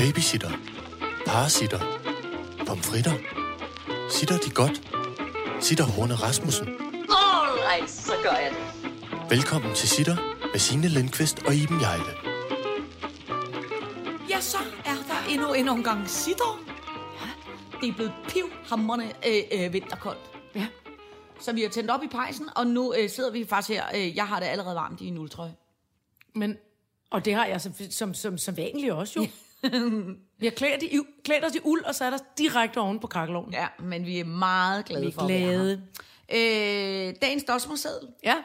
Babysitter. 0.00 0.50
Parasitter. 1.26 1.80
Pomfritter. 2.66 3.12
Sitter 4.10 4.38
de 4.38 4.50
godt? 4.50 4.76
Sitter 5.60 5.84
Horne 5.84 6.14
Rasmussen. 6.14 6.68
Alright, 6.68 7.90
så 7.90 8.12
gør 8.22 8.30
jeg 8.30 8.50
det. 8.50 9.30
Velkommen 9.30 9.74
til 9.74 9.88
Sitter 9.88 10.16
med 10.52 10.58
Signe 10.58 10.88
Lindqvist 10.88 11.38
og 11.46 11.54
Iben 11.54 11.80
Jejle. 11.80 12.12
Ja, 14.30 14.40
så 14.40 14.58
er 14.84 14.96
der 15.08 15.32
endnu 15.32 15.52
en 15.52 15.68
omgang 15.68 16.08
sitter. 16.08 16.64
Ja, 17.20 17.30
det 17.80 17.88
er 17.88 17.94
blevet 17.94 18.12
pivhammerne 18.28 19.04
øh, 19.04 19.64
øh, 19.64 19.72
vinterkoldt. 19.72 20.20
Ja. 20.54 20.66
Så 21.40 21.52
vi 21.52 21.62
har 21.62 21.68
tændt 21.68 21.90
op 21.90 22.02
i 22.02 22.08
pejsen, 22.08 22.48
og 22.56 22.66
nu 22.66 22.94
øh, 22.94 23.10
sidder 23.10 23.30
vi 23.30 23.46
faktisk 23.48 23.78
her. 23.78 23.84
Øh, 23.94 24.16
jeg 24.16 24.28
har 24.28 24.40
det 24.40 24.46
allerede 24.46 24.74
varmt 24.74 25.00
i 25.00 25.06
en 25.06 25.18
uldtrøje. 25.18 25.54
Men, 26.34 26.56
og 27.10 27.24
det 27.24 27.34
har 27.34 27.46
jeg 27.46 27.60
som, 27.60 27.74
som, 27.90 28.14
som, 28.14 28.38
som 28.38 28.56
vanligt 28.56 28.92
også 28.92 29.20
jo. 29.20 29.26
Vi 30.38 30.46
har 30.46 30.50
klædt, 30.50 30.82
i, 30.82 30.98
klædt 31.24 31.44
os 31.44 31.54
i 31.54 31.58
uld 31.64 31.84
og 31.84 31.94
sat 31.94 32.14
os 32.14 32.20
direkte 32.38 32.78
oven 32.78 33.00
på 33.00 33.06
kakkelovnen. 33.06 33.52
Ja, 33.52 33.68
men 33.78 34.06
vi 34.06 34.18
er 34.18 34.24
meget 34.24 34.84
glade 34.84 35.02
Vi 35.02 35.08
er 35.08 35.12
for 35.12 35.22
at 35.22 35.28
være 35.28 35.40
glade. 35.40 35.82
her. 36.30 37.08
Øh, 37.08 37.14
dagens 37.22 37.44
dosmerseddel. 37.44 38.08
Ja. 38.24 38.36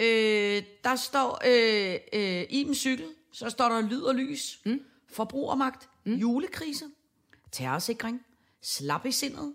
Øh, 0.00 0.62
der 0.84 0.96
står 0.96 1.40
øh, 1.46 1.98
øh, 2.12 2.46
Iben 2.50 2.74
cykel, 2.74 3.06
så 3.32 3.50
står 3.50 3.68
der 3.68 3.80
lyd 3.80 4.02
og 4.02 4.14
lys, 4.14 4.60
mm. 4.64 4.80
forbrugermagt, 5.08 5.88
mm. 6.04 6.14
julekrise, 6.14 6.84
terrorsikring, 7.52 8.20
slap 8.62 9.06
i 9.06 9.12
sindet, 9.12 9.54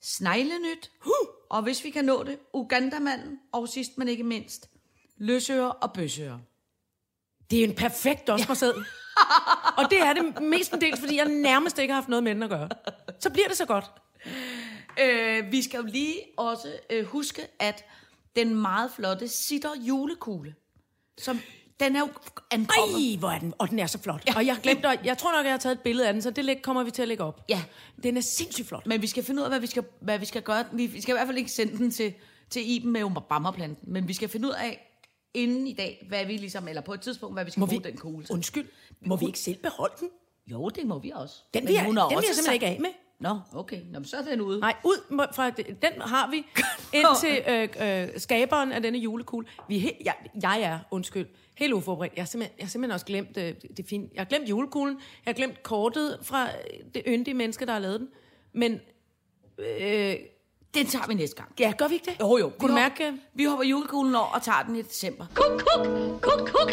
sneglenyt, 0.00 0.90
huh. 1.00 1.28
og 1.50 1.62
hvis 1.62 1.84
vi 1.84 1.90
kan 1.90 2.04
nå 2.04 2.22
det, 2.22 2.38
Ugandamanden, 2.52 3.38
og 3.52 3.68
sidst 3.68 3.98
men 3.98 4.08
ikke 4.08 4.24
mindst, 4.24 4.70
løsører 5.16 5.68
og 5.68 5.92
bøsører. 5.92 6.38
Det 7.50 7.60
er 7.60 7.64
en 7.64 7.74
perfekt 7.74 8.26
dosmerseddel. 8.26 8.84
Og 9.76 9.90
det 9.90 10.00
er 10.00 10.12
det 10.12 10.42
mestendels, 10.42 11.00
fordi 11.00 11.16
jeg 11.16 11.28
nærmest 11.28 11.78
ikke 11.78 11.92
har 11.94 12.00
haft 12.00 12.08
noget 12.08 12.24
med 12.24 12.34
den 12.34 12.42
at 12.42 12.50
gøre. 12.50 12.68
Så 13.20 13.30
bliver 13.30 13.48
det 13.48 13.56
så 13.56 13.66
godt. 13.66 13.84
Øh, 15.02 15.52
vi 15.52 15.62
skal 15.62 15.78
jo 15.80 15.86
lige 15.86 16.16
også 16.36 16.68
øh, 16.90 17.04
huske, 17.06 17.42
at 17.60 17.84
den 18.36 18.54
meget 18.54 18.90
flotte 18.96 19.28
sitter 19.28 19.68
julekugle, 19.80 20.54
som 21.18 21.40
den 21.80 21.96
er 21.96 22.00
jo 22.00 22.08
ankommet. 22.50 23.12
Ej, 23.12 23.18
hvor 23.18 23.28
er 23.30 23.38
den, 23.38 23.54
og 23.58 23.70
den 23.70 23.78
er 23.78 23.86
så 23.86 23.98
flot. 23.98 24.22
Ja. 24.28 24.36
Og 24.36 24.46
jeg 24.46 24.56
glemte, 24.62 24.88
at- 24.88 25.00
jeg 25.04 25.18
tror 25.18 25.36
nok, 25.36 25.44
jeg 25.44 25.52
har 25.52 25.58
taget 25.58 25.74
et 25.76 25.80
billede 25.80 26.06
af 26.06 26.12
den, 26.12 26.22
så 26.22 26.30
det 26.30 26.62
kommer 26.62 26.82
vi 26.82 26.90
til 26.90 27.02
at 27.02 27.08
lægge 27.08 27.24
op. 27.24 27.44
Ja. 27.48 27.62
Den 28.02 28.16
er 28.16 28.20
sindssygt 28.20 28.68
flot. 28.68 28.86
Men 28.86 29.02
vi 29.02 29.06
skal 29.06 29.24
finde 29.24 29.40
ud 29.40 29.44
af, 29.44 29.50
hvad 29.50 29.60
vi 29.60 29.66
skal, 29.66 29.84
hvad 30.00 30.18
vi 30.18 30.24
skal 30.24 30.42
gøre. 30.42 30.64
Vi, 30.72 30.86
vi 30.86 31.00
skal 31.00 31.12
i 31.12 31.16
hvert 31.16 31.26
fald 31.26 31.38
ikke 31.38 31.50
sende 31.50 31.78
den 31.78 31.90
til, 31.90 32.14
til 32.50 32.70
Iben 32.70 32.92
med 32.92 33.02
Obama-planten, 33.04 33.92
men 33.92 34.08
vi 34.08 34.12
skal 34.14 34.28
finde 34.28 34.48
ud 34.48 34.52
af 34.52 34.91
inden 35.34 35.66
i 35.66 35.72
dag, 35.72 36.06
hvad 36.08 36.26
vi 36.26 36.36
ligesom, 36.36 36.68
eller 36.68 36.82
på 36.82 36.94
et 36.94 37.00
tidspunkt, 37.00 37.36
hvad 37.36 37.44
vi 37.44 37.50
skal 37.50 37.60
Må 37.60 37.66
bruge 37.66 37.82
vi, 37.82 37.88
den 37.90 37.98
kugle 37.98 38.26
til. 38.26 38.32
undskyld, 38.32 38.68
må 39.06 39.16
vi 39.16 39.26
ikke 39.26 39.38
selv 39.38 39.58
beholde 39.58 39.94
den? 40.00 40.08
Jo, 40.46 40.68
det 40.68 40.86
må 40.86 40.98
vi 40.98 41.12
også. 41.14 41.36
Den 41.54 41.68
jeg, 41.68 41.80
har 41.80 41.86
den 41.86 41.94
vil 41.96 42.02
jeg 42.10 42.16
også 42.16 42.34
simpelthen 42.34 42.54
ikke 42.54 42.66
af 42.66 42.80
med. 42.80 42.90
Nå, 43.20 43.40
okay. 43.54 43.80
Nå, 43.90 43.98
men 43.98 44.04
så 44.04 44.16
er 44.16 44.22
den 44.22 44.40
ude. 44.40 44.60
Nej, 44.60 44.74
ud 44.84 45.26
fra 45.34 45.50
den 45.50 46.00
har 46.00 46.30
vi 46.30 46.36
indtil 46.98 47.42
øh, 47.48 48.12
øh, 48.12 48.20
skaberen 48.20 48.72
af 48.72 48.82
denne 48.82 48.98
julekugle. 48.98 49.46
Vi 49.68 49.78
he, 49.78 49.92
jeg, 50.04 50.14
jeg 50.42 50.62
er, 50.62 50.78
undskyld, 50.90 51.26
helt 51.56 51.72
uforberedt. 51.72 52.12
Jeg 52.16 52.22
har 52.22 52.26
simpelthen, 52.26 52.58
jeg 52.58 52.64
har 52.64 52.70
simpelthen 52.70 52.94
også 52.94 53.06
glemt 53.06 53.36
øh, 53.36 53.54
det 53.76 53.86
fine. 53.86 54.08
Jeg 54.14 54.20
har 54.20 54.24
glemt 54.24 54.48
julekuglen. 54.48 54.96
Jeg 54.96 55.30
har 55.30 55.32
glemt 55.32 55.62
kortet 55.62 56.18
fra 56.22 56.48
det 56.94 57.02
yndige 57.06 57.34
menneske, 57.34 57.66
der 57.66 57.72
har 57.72 57.78
lavet 57.78 58.00
den. 58.00 58.08
Men 58.52 58.80
øh, 59.58 60.16
Den 60.74 60.86
tager 60.86 61.06
vi 61.06 61.14
næste 61.14 61.36
gang. 61.36 61.54
ja, 61.58 61.72
gør 61.78 61.88
vi 61.88 61.94
ikke 61.94 62.10
det? 62.10 62.20
Jo, 62.20 62.36
jo. 62.36 62.48
Kunne 62.58 62.68
du 62.68 62.74
Vi 62.74 62.80
mærke? 62.80 63.04
hopper- 63.10 63.20
Vi 63.34 63.44
hopper 63.44 63.64
julekuglen 63.64 64.14
over 64.14 64.26
og 64.26 64.42
tager 64.42 64.62
den 64.62 64.76
i 64.76 64.82
december. 64.82 65.26
Kuk, 65.34 65.60
kuk, 65.60 65.86
kuk, 66.22 66.48
kuk. 66.48 66.70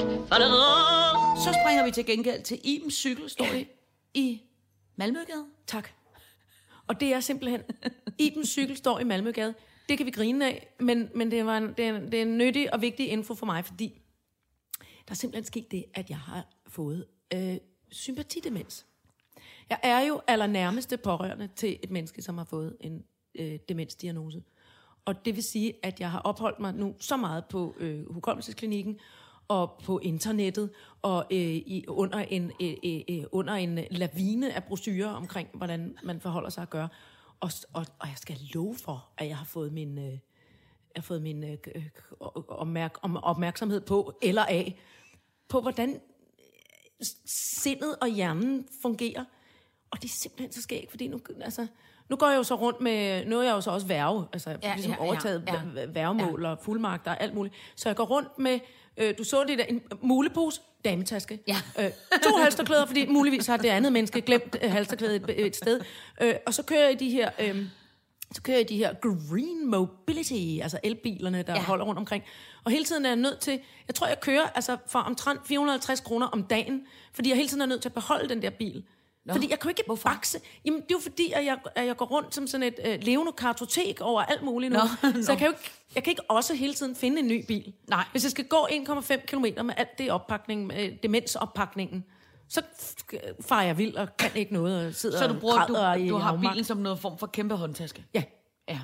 Så 1.43 1.57
springer 1.63 1.85
vi 1.85 1.91
til 1.91 2.05
gengæld 2.05 2.43
til 2.43 2.59
Ibens 2.63 2.93
cykel, 2.93 3.29
står 3.29 3.45
det 3.45 3.67
i 4.13 4.41
Malmøgade. 4.95 5.45
Tak. 5.67 5.89
Og 6.87 6.99
det 6.99 7.13
er 7.13 7.19
simpelthen, 7.19 7.61
Ibens 8.19 8.49
cykel 8.49 8.77
står 8.77 8.99
i 8.99 9.03
Malmøgade. 9.03 9.53
Det 9.89 9.97
kan 9.97 10.05
vi 10.05 10.11
grine 10.11 10.45
af, 10.45 10.67
men, 10.79 11.09
men 11.15 11.31
det, 11.31 11.45
var 11.45 11.57
en, 11.57 11.73
det, 11.77 11.85
er 11.85 11.95
en, 11.95 12.05
det 12.11 12.13
er 12.13 12.21
en 12.21 12.37
nyttig 12.37 12.73
og 12.73 12.81
vigtig 12.81 13.07
info 13.09 13.35
for 13.35 13.45
mig, 13.45 13.65
fordi 13.65 14.01
der 14.79 15.11
er 15.11 15.15
simpelthen 15.15 15.45
sket 15.45 15.71
det, 15.71 15.85
at 15.93 16.09
jeg 16.09 16.17
har 16.19 16.47
fået 16.67 17.05
øh, 17.33 17.55
sympatidemens. 17.91 18.85
Jeg 19.69 19.79
er 19.83 19.99
jo 19.99 20.21
allernærmeste 20.27 20.97
pårørende 20.97 21.49
til 21.55 21.79
et 21.83 21.91
menneske, 21.91 22.21
som 22.21 22.37
har 22.37 22.45
fået 22.45 22.77
en 22.81 23.03
øh, 23.35 23.59
demensdiagnose. 23.69 24.43
Og 25.05 25.25
det 25.25 25.35
vil 25.35 25.43
sige, 25.43 25.73
at 25.83 25.99
jeg 25.99 26.11
har 26.11 26.19
opholdt 26.19 26.59
mig 26.59 26.73
nu 26.73 26.95
så 26.99 27.17
meget 27.17 27.45
på 27.45 27.75
øh, 27.79 28.13
hukommelsesklinikken 28.13 28.99
og 29.47 29.81
på 29.83 29.99
internettet 29.99 30.69
og 31.01 31.25
øh, 31.31 31.37
i, 31.39 31.85
under, 31.87 32.19
en, 32.19 32.51
øh, 32.61 32.73
øh, 32.83 33.01
øh 33.09 33.23
under 33.31 33.53
en 33.53 33.79
lavine 33.91 34.53
af 34.53 34.63
brosyrer 34.63 35.09
omkring, 35.09 35.49
hvordan 35.53 35.97
man 36.03 36.21
forholder 36.21 36.49
sig 36.49 36.61
at 36.61 36.69
gøre. 36.69 36.89
Og, 37.39 37.51
og, 37.73 37.85
og 37.99 38.07
jeg 38.07 38.17
skal 38.17 38.37
love 38.53 38.75
for, 38.75 39.09
at 39.17 39.27
jeg 39.27 39.37
har 39.37 39.45
fået 39.45 39.73
min, 39.73 39.97
øh, 39.97 40.03
jeg 40.03 40.19
har 40.95 41.01
fået 41.01 41.21
min 41.21 41.43
øh, 41.43 41.57
øh 41.75 41.85
opmærk, 42.47 42.97
om, 43.01 43.17
opmærksomhed 43.17 43.81
på, 43.81 44.13
eller 44.21 44.45
af, 44.45 44.79
på 45.47 45.61
hvordan 45.61 45.89
øh, 45.89 47.05
sindet 47.25 47.95
og 48.01 48.07
hjernen 48.07 48.67
fungerer. 48.81 49.25
Og 49.91 50.01
det 50.01 50.07
er 50.07 50.13
simpelthen 50.13 50.51
så 50.51 50.61
skægt, 50.61 50.91
fordi 50.91 51.07
nu, 51.07 51.19
altså, 51.41 51.67
nu 52.09 52.15
går 52.15 52.27
jeg 52.29 52.37
jo 52.37 52.43
så 52.43 52.55
rundt 52.55 52.81
med, 52.81 53.25
nu 53.25 53.39
er 53.39 53.43
jeg 53.43 53.51
jo 53.51 53.61
så 53.61 53.71
også 53.71 53.87
værve, 53.87 54.27
altså 54.33 54.49
Ja, 54.63 54.73
ligesom 54.73 54.91
ja, 54.91 55.01
overtaget 55.03 55.43
ja. 55.47 55.53
ja, 55.53 55.85
værgemål 55.85 56.41
ja. 56.43 56.49
og 56.49 56.57
fuldmagter 56.61 57.11
og 57.11 57.21
alt 57.23 57.33
muligt. 57.33 57.55
Så 57.75 57.89
jeg 57.89 57.95
går 57.95 58.03
rundt 58.05 58.39
med, 58.39 58.59
øh, 58.97 59.13
du 59.17 59.23
så 59.23 59.43
det 59.47 59.57
der, 59.57 59.63
en 59.63 59.81
mulepose, 60.01 60.61
dametaske, 60.85 61.39
Ja. 61.47 61.55
øh, 61.79 61.89
to 62.23 62.35
halsterklæder, 62.37 62.85
fordi 62.85 63.05
muligvis 63.07 63.47
har 63.47 63.57
det 63.57 63.69
andet 63.69 63.93
menneske 63.93 64.21
glemt 64.21 64.57
øh, 64.61 64.71
halsterklædet 64.71 65.29
et, 65.29 65.45
et 65.45 65.55
sted. 65.55 65.81
Øh, 66.21 66.35
og 66.45 66.53
så 66.53 66.63
kører 66.63 66.89
jeg 66.89 66.99
de 66.99 67.09
her... 67.09 67.29
Øh, 67.39 67.65
så 68.33 68.41
kører 68.41 68.57
jeg 68.57 68.69
de 68.69 68.77
her 68.77 68.93
green 69.01 69.69
mobility, 69.71 70.61
altså 70.63 70.79
elbilerne, 70.83 71.43
der 71.43 71.53
ja. 71.53 71.61
holder 71.61 71.85
rundt 71.85 71.99
omkring. 71.99 72.23
Og 72.63 72.71
hele 72.71 72.83
tiden 72.85 73.05
er 73.05 73.09
jeg 73.09 73.15
nødt 73.15 73.39
til, 73.39 73.59
jeg 73.87 73.95
tror, 73.95 74.07
jeg 74.07 74.19
kører 74.19 74.47
altså 74.55 74.77
for 74.87 74.99
omtrent 74.99 75.39
450 75.47 75.99
kroner 75.99 76.27
om 76.27 76.43
dagen, 76.43 76.81
fordi 77.13 77.29
jeg 77.29 77.35
hele 77.35 77.49
tiden 77.49 77.61
er 77.61 77.65
nødt 77.65 77.81
til 77.81 77.89
at 77.89 77.93
beholde 77.93 78.29
den 78.29 78.41
der 78.41 78.49
bil. 78.49 78.83
Nå. 79.25 79.33
Fordi 79.33 79.49
jeg 79.49 79.59
kan 79.59 79.67
jo 79.67 79.69
ikke 79.69 79.83
Hvorfor? 79.85 80.09
bakse. 80.09 80.39
Jamen, 80.65 80.81
det 80.81 80.85
er 80.91 80.95
jo 80.95 80.99
fordi, 80.99 81.31
at 81.31 81.45
jeg, 81.45 81.57
at 81.75 81.85
jeg 81.85 81.97
går 81.97 82.05
rundt 82.05 82.35
som 82.35 82.47
sådan 82.47 82.67
et 82.67 82.79
øh, 82.85 82.99
levende 83.01 83.31
kartotek 83.31 84.01
over 84.01 84.21
alt 84.21 84.43
muligt 84.43 84.73
nu. 84.73 84.79
Nå, 84.79 85.21
Så 85.23 85.31
jeg 85.31 85.37
kan 85.37 85.47
jo 85.47 85.53
ikke, 85.53 85.71
jeg 85.95 86.03
kan 86.03 86.11
ikke 86.11 86.21
også 86.29 86.53
hele 86.53 86.73
tiden 86.73 86.95
finde 86.95 87.19
en 87.19 87.27
ny 87.27 87.45
bil. 87.47 87.73
Nej. 87.87 88.05
Hvis 88.11 88.23
jeg 88.23 88.31
skal 88.31 88.45
gå 88.45 88.67
1,5 88.71 89.15
km 89.25 89.41
med 89.65 89.73
alt 89.77 89.97
det 89.97 90.11
oppakning, 90.11 90.67
med 90.67 90.91
demensoppakningen, 91.03 92.05
så 92.49 92.61
f- 92.61 93.41
farer 93.41 93.63
jeg 93.65 93.77
vild 93.77 93.95
og 93.95 94.17
kan 94.17 94.31
ikke 94.35 94.53
noget 94.53 94.87
og 94.87 94.93
sidder 94.95 95.19
Så 95.19 95.27
du, 95.27 95.39
bruger, 95.39 95.61
og 95.61 95.67
du, 95.99 96.09
du 96.09 96.15
har 96.17 96.37
bilen 96.37 96.63
som 96.63 96.77
noget 96.77 96.99
form 96.99 97.17
for 97.17 97.27
kæmpe 97.27 97.55
håndtaske? 97.55 98.05
Ja. 98.13 98.23
Ja. 98.69 98.79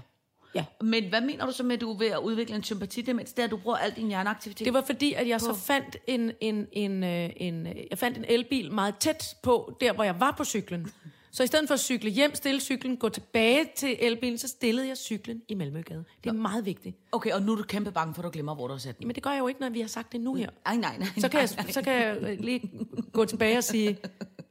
Ja. 0.55 0.65
Men 0.81 1.09
hvad 1.09 1.21
mener 1.21 1.45
du 1.45 1.51
så 1.51 1.63
med, 1.63 1.75
at 1.75 1.81
du 1.81 1.93
er 1.93 1.97
ved 1.97 2.07
at 2.07 2.19
udvikle 2.19 2.55
en 2.55 2.63
sympatidemens? 2.63 3.33
Det 3.33 3.39
er, 3.39 3.43
at 3.43 3.51
du 3.51 3.57
bruger 3.57 3.77
al 3.77 3.91
din 3.95 4.07
hjerneaktivitet? 4.07 4.65
Det 4.65 4.73
var 4.73 4.81
fordi, 4.81 5.13
at 5.13 5.27
jeg 5.27 5.41
så 5.41 5.53
fandt 5.53 5.97
en, 6.07 6.31
en, 6.41 6.67
en, 6.71 7.03
øh, 7.03 7.29
en, 7.37 7.67
øh, 7.67 7.75
jeg 7.89 7.97
fandt 7.97 8.17
en 8.17 8.25
elbil 8.27 8.71
meget 8.71 8.95
tæt 8.99 9.35
på, 9.43 9.77
der 9.81 9.93
hvor 9.93 10.03
jeg 10.03 10.19
var 10.19 10.31
på 10.37 10.43
cyklen. 10.43 10.87
Så 11.31 11.43
i 11.43 11.47
stedet 11.47 11.67
for 11.67 11.73
at 11.73 11.79
cykle 11.79 12.09
hjem, 12.09 12.35
stille 12.35 12.61
cyklen, 12.61 12.97
gå 12.97 13.09
tilbage 13.09 13.65
til 13.75 13.97
elbilen, 13.99 14.37
så 14.37 14.47
stillede 14.47 14.87
jeg 14.87 14.97
cyklen 14.97 15.41
i 15.47 15.53
Malmøgade. 15.53 16.03
Det 16.23 16.29
er 16.29 16.33
meget 16.33 16.65
vigtigt. 16.65 16.97
Okay, 17.11 17.31
og 17.31 17.41
nu 17.41 17.51
er 17.51 17.55
du 17.55 17.63
kæmpe 17.63 17.91
bange 17.91 18.13
for, 18.13 18.21
at 18.21 18.25
du 18.25 18.29
glemmer, 18.29 18.55
hvor 18.55 18.67
du 18.67 18.73
har 18.73 18.79
sat 18.79 18.99
den. 18.99 19.07
Men 19.07 19.15
det 19.15 19.23
gør 19.23 19.29
jeg 19.29 19.39
jo 19.39 19.47
ikke, 19.47 19.61
når 19.61 19.69
vi 19.69 19.81
har 19.81 19.87
sagt 19.87 20.11
det 20.11 20.21
nu 20.21 20.33
her. 20.33 20.49
Nej, 20.65 20.75
nej, 20.75 20.97
nej. 20.97 21.07
Så 21.17 21.29
kan 21.29 21.39
jeg, 21.39 21.49
så 21.49 21.81
kan 21.81 21.93
jeg 21.93 22.17
øh, 22.21 22.39
lige 22.39 22.71
gå 23.13 23.25
tilbage 23.25 23.57
og 23.57 23.63
sige, 23.63 23.97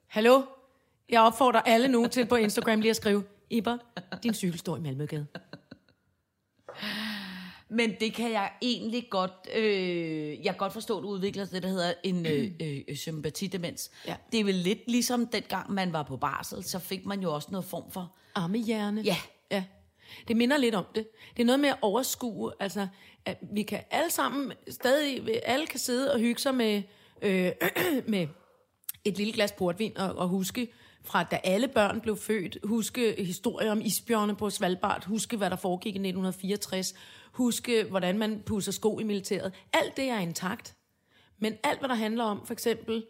Hallo, 0.07 0.43
jeg 1.09 1.21
opfordrer 1.21 1.61
alle 1.61 1.89
nu 1.89 2.07
til 2.07 2.27
på 2.27 2.37
Instagram 2.37 2.81
lige 2.81 2.91
at 2.91 2.97
skrive, 2.97 3.23
Iber, 3.51 3.79
din 4.23 4.35
cykel 4.35 4.59
står 4.59 4.77
i 4.77 4.81
Malmøgade. 4.81 5.27
Men 7.69 7.95
det 8.01 8.15
kan 8.15 8.33
jeg 8.33 8.53
egentlig 8.63 9.07
godt, 9.11 9.49
øh, 9.55 10.29
jeg 10.29 10.45
kan 10.45 10.57
godt 10.59 10.73
forstå, 10.73 10.99
at 10.99 11.03
du 11.03 11.09
udvikler 11.09 11.45
det, 11.45 11.63
der 11.63 11.69
hedder 11.69 11.93
en 12.03 12.27
øh, 12.27 12.51
øh, 12.89 12.97
sympatidemens. 12.97 13.91
Ja. 14.07 14.17
Det 14.33 14.41
er 14.41 14.45
vel 14.45 14.55
lidt 14.55 14.79
ligesom 14.87 15.27
dengang 15.27 15.73
man 15.73 15.93
var 15.93 16.03
på 16.03 16.17
barsel, 16.17 16.65
så 16.65 16.79
fik 16.79 17.07
man 17.07 17.21
jo 17.21 17.35
også 17.35 17.49
noget 17.51 17.65
form 17.65 17.91
for... 17.91 18.13
Armehjerne. 18.35 19.01
Ja. 19.01 19.17
ja. 19.51 19.65
Det 20.29 20.37
minder 20.37 20.57
lidt 20.57 20.75
om 20.75 20.85
det. 20.95 21.09
Det 21.37 21.43
er 21.43 21.47
noget 21.47 21.61
med 21.61 21.69
at 21.69 21.79
overskue, 21.83 22.53
altså, 22.61 22.89
at 23.25 23.39
vi 23.53 23.63
kan 23.63 23.81
alle 23.91 24.11
sammen 24.11 24.53
stadig, 24.69 25.41
alle 25.45 25.67
kan 25.67 25.81
sidde 25.81 26.13
og 26.13 26.19
hygge 26.19 26.41
sig 26.41 26.55
med, 26.55 26.83
øh, 27.23 27.53
med 28.07 28.27
et 29.05 29.17
lille 29.17 29.33
glas 29.33 29.53
portvin 29.53 29.99
og, 29.99 30.15
og 30.17 30.29
huske 30.29 30.69
fra 31.05 31.23
da 31.23 31.41
alle 31.45 31.69
børn 31.69 32.01
blev 32.01 32.17
født, 32.17 32.59
huske 32.65 33.15
historier 33.25 33.73
om 33.73 33.81
isbjørne 33.81 34.37
på 34.37 34.51
Svalbard, 34.51 35.05
huske 35.07 35.37
hvad 35.37 35.51
der 35.51 35.57
foregik 35.57 35.95
i 35.95 35.99
1964, 35.99 36.95
huske 37.33 37.85
hvordan 37.85 38.19
man 38.19 38.43
pusser 38.47 38.73
sko 38.73 38.99
i 38.99 39.03
militæret. 39.03 39.53
Alt 39.73 39.97
det 39.97 40.05
er 40.05 40.19
intakt. 40.19 40.75
Men 41.39 41.55
alt 41.65 41.79
hvad 41.79 41.89
der 41.89 41.95
handler 41.95 42.25
om, 42.25 42.47
for 42.47 42.53
eksempel 42.53 43.05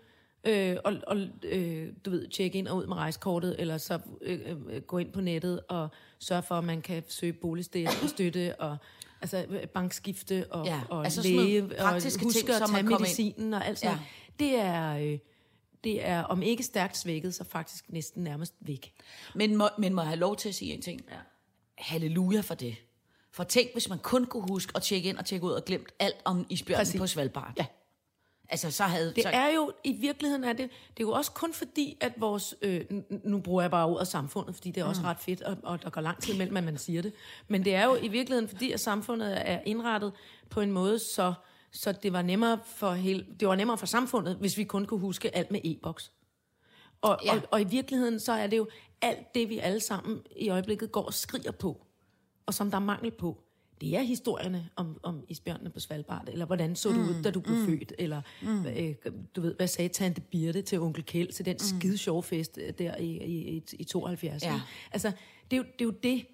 øh, 0.46 0.76
og, 0.84 0.94
og 1.06 1.16
øh, 1.42 1.88
du 2.04 2.10
ved, 2.10 2.28
tjekke 2.28 2.58
ind 2.58 2.68
og 2.68 2.76
ud 2.76 2.86
med 2.86 2.96
rejsekortet, 2.96 3.56
eller 3.58 3.78
så 3.78 3.98
øh, 4.22 4.40
øh, 4.70 4.82
gå 4.82 4.98
ind 4.98 5.12
på 5.12 5.20
nettet 5.20 5.60
og 5.68 5.88
sørge 6.18 6.42
for, 6.42 6.54
at 6.54 6.64
man 6.64 6.82
kan 6.82 7.02
søge 7.08 7.32
boligstøtte 7.32 8.54
og 8.60 8.76
altså 9.22 9.44
øh, 9.50 9.66
bankskifte 9.68 10.46
og, 10.50 10.66
Ja, 10.66 10.80
og 10.88 11.04
altså 11.04 11.22
læge 11.22 11.62
og 11.62 11.92
huske 11.92 12.08
ting, 12.18 12.50
at 12.50 12.56
tage 12.56 12.66
kommer 12.66 12.78
ind. 12.78 12.88
medicinen 12.88 13.54
og 13.54 13.66
alt 13.66 13.78
sådan 13.78 13.90
Ja. 13.90 13.96
noget. 13.96 14.08
Det 14.38 14.58
er, 14.60 15.12
øh, 15.12 15.18
det 15.84 16.06
er 16.06 16.22
om 16.22 16.42
ikke 16.42 16.62
stærkt 16.62 16.96
svækket, 16.96 17.34
så 17.34 17.44
faktisk 17.44 17.84
næsten 17.88 18.24
nærmest 18.24 18.54
væk. 18.60 18.92
Men 19.34 19.56
må, 19.56 19.68
men 19.78 19.94
må 19.94 20.02
jeg 20.02 20.08
have 20.08 20.18
lov 20.18 20.36
til 20.36 20.48
at 20.48 20.54
sige 20.54 20.72
en 20.74 20.82
ting? 20.82 21.00
Ja. 21.10 21.16
Halleluja 21.78 22.40
for 22.40 22.54
det. 22.54 22.76
For 23.32 23.44
tænk, 23.44 23.72
hvis 23.72 23.88
man 23.88 23.98
kun 23.98 24.26
kunne 24.26 24.46
huske 24.48 24.72
at 24.76 24.82
tjekke 24.82 25.08
ind 25.08 25.18
og 25.18 25.24
tjekke 25.24 25.46
ud 25.46 25.52
og 25.52 25.64
glemt 25.64 25.88
alt 25.98 26.16
om 26.24 26.46
isbjørnen 26.48 26.80
Præcis. 26.80 27.00
på 27.00 27.06
Svalbard. 27.06 27.52
Ja. 27.58 27.66
Altså, 28.48 28.70
så 28.70 28.82
havde... 28.84 29.12
Det 29.16 29.22
så, 29.22 29.28
er 29.28 29.54
jo, 29.54 29.72
i 29.84 29.92
virkeligheden 29.92 30.44
er 30.44 30.52
det, 30.52 30.70
det 30.96 31.02
er 31.02 31.06
jo 31.06 31.10
også 31.10 31.32
kun 31.32 31.54
fordi, 31.54 31.96
at 32.00 32.12
vores, 32.16 32.54
øh, 32.62 32.84
nu 33.24 33.40
bruger 33.40 33.62
jeg 33.62 33.70
bare 33.70 33.86
ordet 33.86 34.08
samfundet, 34.08 34.54
fordi 34.54 34.70
det 34.70 34.80
er 34.80 34.84
også 34.84 35.00
Mm. 35.00 35.06
ret 35.06 35.18
fedt, 35.20 35.42
og, 35.42 35.56
og 35.62 35.82
der 35.82 35.90
går 35.90 36.00
lang 36.00 36.22
tid 36.22 36.34
imellem, 36.34 36.56
at 36.56 36.64
man 36.64 36.78
siger 36.78 37.02
det. 37.02 37.12
Men 37.48 37.64
det 37.64 37.74
er 37.74 37.84
jo 37.84 37.96
i 37.96 38.08
virkeligheden 38.08 38.48
fordi, 38.48 38.72
at 38.72 38.80
samfundet 38.80 39.50
er 39.50 39.60
indrettet 39.66 40.12
på 40.50 40.60
en 40.60 40.72
måde, 40.72 40.98
så, 40.98 41.34
så 41.74 41.92
det, 41.92 42.12
var 42.12 42.22
nemmere 42.22 42.58
for 42.64 42.92
hele, 42.92 43.26
det 43.40 43.48
var 43.48 43.54
nemmere 43.54 43.78
for 43.78 43.86
samfundet, 43.86 44.36
hvis 44.36 44.56
vi 44.56 44.64
kun 44.64 44.86
kunne 44.86 45.00
huske 45.00 45.36
alt 45.36 45.50
med 45.50 45.60
e-boks. 45.64 46.12
Og, 47.00 47.18
Ja. 47.24 47.34
og, 47.34 47.42
og 47.50 47.60
i 47.60 47.64
virkeligheden, 47.64 48.20
så 48.20 48.32
er 48.32 48.46
det 48.46 48.56
jo 48.56 48.68
alt 49.02 49.34
det, 49.34 49.48
vi 49.48 49.58
alle 49.58 49.80
sammen 49.80 50.20
i 50.36 50.48
øjeblikket 50.48 50.92
går 50.92 51.02
og 51.02 51.14
skriger 51.14 51.50
på, 51.50 51.86
og 52.46 52.54
som 52.54 52.70
der 52.70 52.76
er 52.76 52.82
mangel 52.82 53.10
på. 53.10 53.40
Det 53.80 53.96
er 53.96 54.02
historierne 54.02 54.68
om, 54.76 55.00
om 55.02 55.24
isbjørnene 55.28 55.70
på 55.70 55.80
Svalbard, 55.80 56.28
eller 56.28 56.46
hvordan 56.46 56.76
så 56.76 56.88
du 56.88 57.00
ud, 57.00 57.22
da 57.22 57.30
du 57.30 57.40
blev 57.40 57.56
mm. 57.56 57.66
født, 57.66 57.92
eller 57.98 58.22
mm. 58.42 58.66
øh, 58.66 58.94
du 59.36 59.40
ved, 59.40 59.54
hvad 59.54 59.66
sagde 59.66 59.88
Tante 59.88 60.20
Birte 60.20 60.62
til 60.62 60.80
onkel 60.80 61.04
Kjeld 61.04 61.32
til 61.32 61.44
den 61.44 61.52
mm. 61.52 61.58
skide 61.58 61.98
sjove 61.98 62.22
fest 62.22 62.58
øh, 62.62 62.72
der 62.78 62.96
i, 62.96 63.06
i, 63.06 63.56
i, 63.56 63.62
i 63.78 63.84
72. 63.84 64.42
Ja. 64.42 64.52
Ja. 64.52 64.60
Altså, 64.92 65.12
det 65.50 65.56
er, 65.56 65.56
jo, 65.56 65.62
det 65.62 65.80
er 65.80 65.84
jo 65.84 65.90
det, 65.90 66.26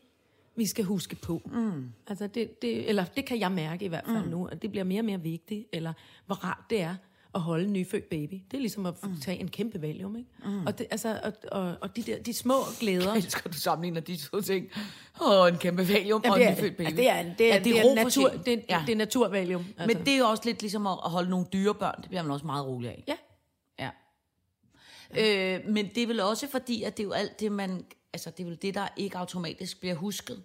vi 0.60 0.66
skal 0.66 0.84
huske 0.84 1.16
på. 1.16 1.42
Mm. 1.44 1.92
Altså, 2.06 2.26
det, 2.26 2.62
det, 2.62 2.88
eller 2.88 3.04
det 3.04 3.24
kan 3.24 3.40
jeg 3.40 3.52
mærke 3.52 3.84
i 3.84 3.88
hvert 3.88 4.04
fald 4.06 4.24
mm. 4.24 4.30
nu, 4.30 4.46
at 4.46 4.62
det 4.62 4.70
bliver 4.70 4.84
mere 4.84 5.00
og 5.00 5.04
mere 5.04 5.20
vigtigt, 5.20 5.68
eller 5.72 5.92
hvor 6.26 6.34
rart 6.34 6.64
det 6.70 6.82
er 6.82 6.94
at 7.34 7.40
holde 7.40 7.64
en 7.64 7.72
nyfødt 7.72 8.08
baby. 8.08 8.34
Det 8.50 8.56
er 8.56 8.60
ligesom 8.60 8.86
at 8.86 8.94
mm. 9.02 9.20
tage 9.20 9.38
en 9.38 9.48
kæmpe 9.48 9.82
valium, 9.82 10.16
ikke? 10.16 10.30
Mm. 10.44 10.66
Og, 10.66 10.78
det, 10.78 10.86
altså, 10.90 11.20
og, 11.22 11.32
og, 11.52 11.76
og 11.80 11.96
de, 11.96 12.02
der, 12.02 12.22
de 12.22 12.34
små 12.34 12.54
glæder... 12.80 13.08
Jeg 13.14 13.16
elsker, 13.16 13.50
du 13.50 13.56
sammenligner 13.56 14.00
de 14.00 14.16
to 14.16 14.40
ting. 14.40 14.66
Åh, 15.22 15.48
en 15.48 15.58
kæmpe 15.58 15.88
valium 15.88 16.22
og 16.24 16.36
det 16.36 16.42
en 16.42 16.48
er, 16.48 16.56
nyfødt 16.56 16.76
baby. 16.76 16.86
altså, 16.86 16.96
det 16.96 17.10
er, 17.10 17.34
det 17.34 17.52
er, 17.52 17.54
Ja, 17.54 17.62
det 17.62 17.78
er, 17.78 17.82
ro 17.82 17.88
for 17.88 18.04
natur, 18.04 18.28
det, 18.28 18.52
er, 18.52 18.62
ja. 18.68 18.82
det 18.86 18.92
er 18.92 18.96
naturvalium. 18.96 19.64
Altså. 19.78 19.86
Men 19.86 20.06
det 20.06 20.14
er 20.14 20.18
jo 20.18 20.24
også 20.24 20.42
lidt 20.46 20.60
ligesom 20.60 20.86
at 20.86 20.98
at 21.04 21.10
holde 21.10 21.30
nogle 21.30 21.46
dyrebørn. 21.52 21.94
Det 22.00 22.08
bliver 22.08 22.22
man 22.22 22.32
også 22.32 22.46
meget 22.46 22.66
rolig 22.66 22.90
af. 22.90 23.04
Ja. 23.08 23.16
Ja. 23.78 25.56
Øh, 25.56 25.68
men 25.68 25.88
det 25.94 26.02
er 26.02 26.06
vel 26.06 26.20
også 26.20 26.48
fordi, 26.48 26.82
at 26.82 26.96
det 26.96 27.02
er 27.02 27.06
jo 27.06 27.12
alt 27.12 27.40
det, 27.40 27.52
man... 27.52 27.84
Altså, 28.12 28.30
det 28.30 28.40
er 28.40 28.48
vel 28.48 28.58
det, 28.62 28.74
der 28.74 28.88
ikke 28.96 29.18
automatisk 29.18 29.80
bliver 29.80 29.94
husket. 29.94 30.42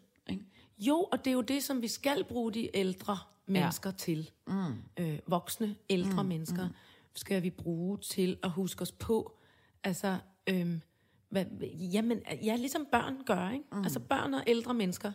Jo, 0.77 1.07
og 1.11 1.25
det 1.25 1.31
er 1.31 1.33
jo 1.33 1.41
det, 1.41 1.63
som 1.63 1.81
vi 1.81 1.87
skal 1.87 2.23
bruge 2.23 2.53
de 2.53 2.77
ældre 2.77 3.17
mennesker 3.45 3.89
ja. 3.89 3.95
til. 3.97 4.29
Mm. 4.47 4.53
Øh, 4.99 5.19
voksne, 5.27 5.75
ældre 5.89 6.23
mm. 6.23 6.29
mennesker 6.29 6.67
mm. 6.67 6.73
skal 7.13 7.43
vi 7.43 7.49
bruge 7.49 7.97
til 7.97 8.37
at 8.43 8.49
huske 8.49 8.81
os 8.81 8.91
på. 8.91 9.37
Altså, 9.83 10.17
øhm, 10.47 10.81
hvad, 11.29 11.45
jamen, 11.93 12.21
ja, 12.43 12.55
ligesom 12.55 12.87
børn 12.91 13.17
gør, 13.25 13.49
ikke? 13.49 13.65
Mm. 13.71 13.83
Altså 13.83 13.99
børn 13.99 14.33
og 14.33 14.43
ældre 14.47 14.73
mennesker 14.73 15.11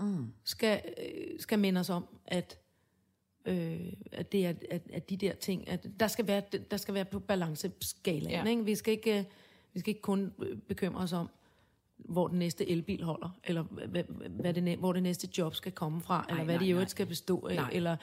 mm. 0.00 0.32
skal, 0.44 0.82
øh, 0.98 1.40
skal 1.40 1.58
minde 1.58 1.80
os 1.80 1.90
om, 1.90 2.06
at, 2.26 2.58
øh, 3.44 3.92
at 4.12 4.32
det 4.32 4.46
er 4.46 4.54
at, 4.70 4.82
at 4.92 5.10
de 5.10 5.16
der 5.16 5.34
ting, 5.34 5.68
at 5.68 5.86
der 6.00 6.08
skal 6.08 6.26
være, 6.26 6.42
der 6.70 6.76
skal 6.76 6.94
være 6.94 7.04
på 7.04 7.18
balanceskalaen, 7.18 8.30
Ja. 8.30 8.44
ja. 8.44 8.50
ikke? 8.50 8.64
Vi 8.64 8.74
skal 8.74 8.92
ikke, 8.92 9.18
øh, 9.18 9.24
vi 9.72 9.80
skal 9.80 9.90
ikke 9.90 10.02
kun 10.02 10.32
øh, 10.38 10.58
bekymre 10.58 11.02
os 11.02 11.12
om, 11.12 11.30
hvor 11.98 12.28
den 12.28 12.38
næste 12.38 12.70
elbil 12.70 13.02
holder, 13.02 13.38
eller 13.44 13.62
hvad, 13.62 14.04
hvad 14.30 14.54
det, 14.54 14.78
hvor 14.78 14.92
det 14.92 15.02
næste 15.02 15.28
job 15.38 15.54
skal 15.54 15.72
komme 15.72 16.00
fra, 16.00 16.26
eller 16.28 16.44
hvad 16.44 16.54
nej, 16.54 16.62
det 16.62 16.68
i 16.68 16.72
øvrigt 16.72 16.90
skal 16.90 17.06
bestå 17.06 17.46
af, 17.46 17.56
Nej. 17.56 17.70
eller 17.72 17.96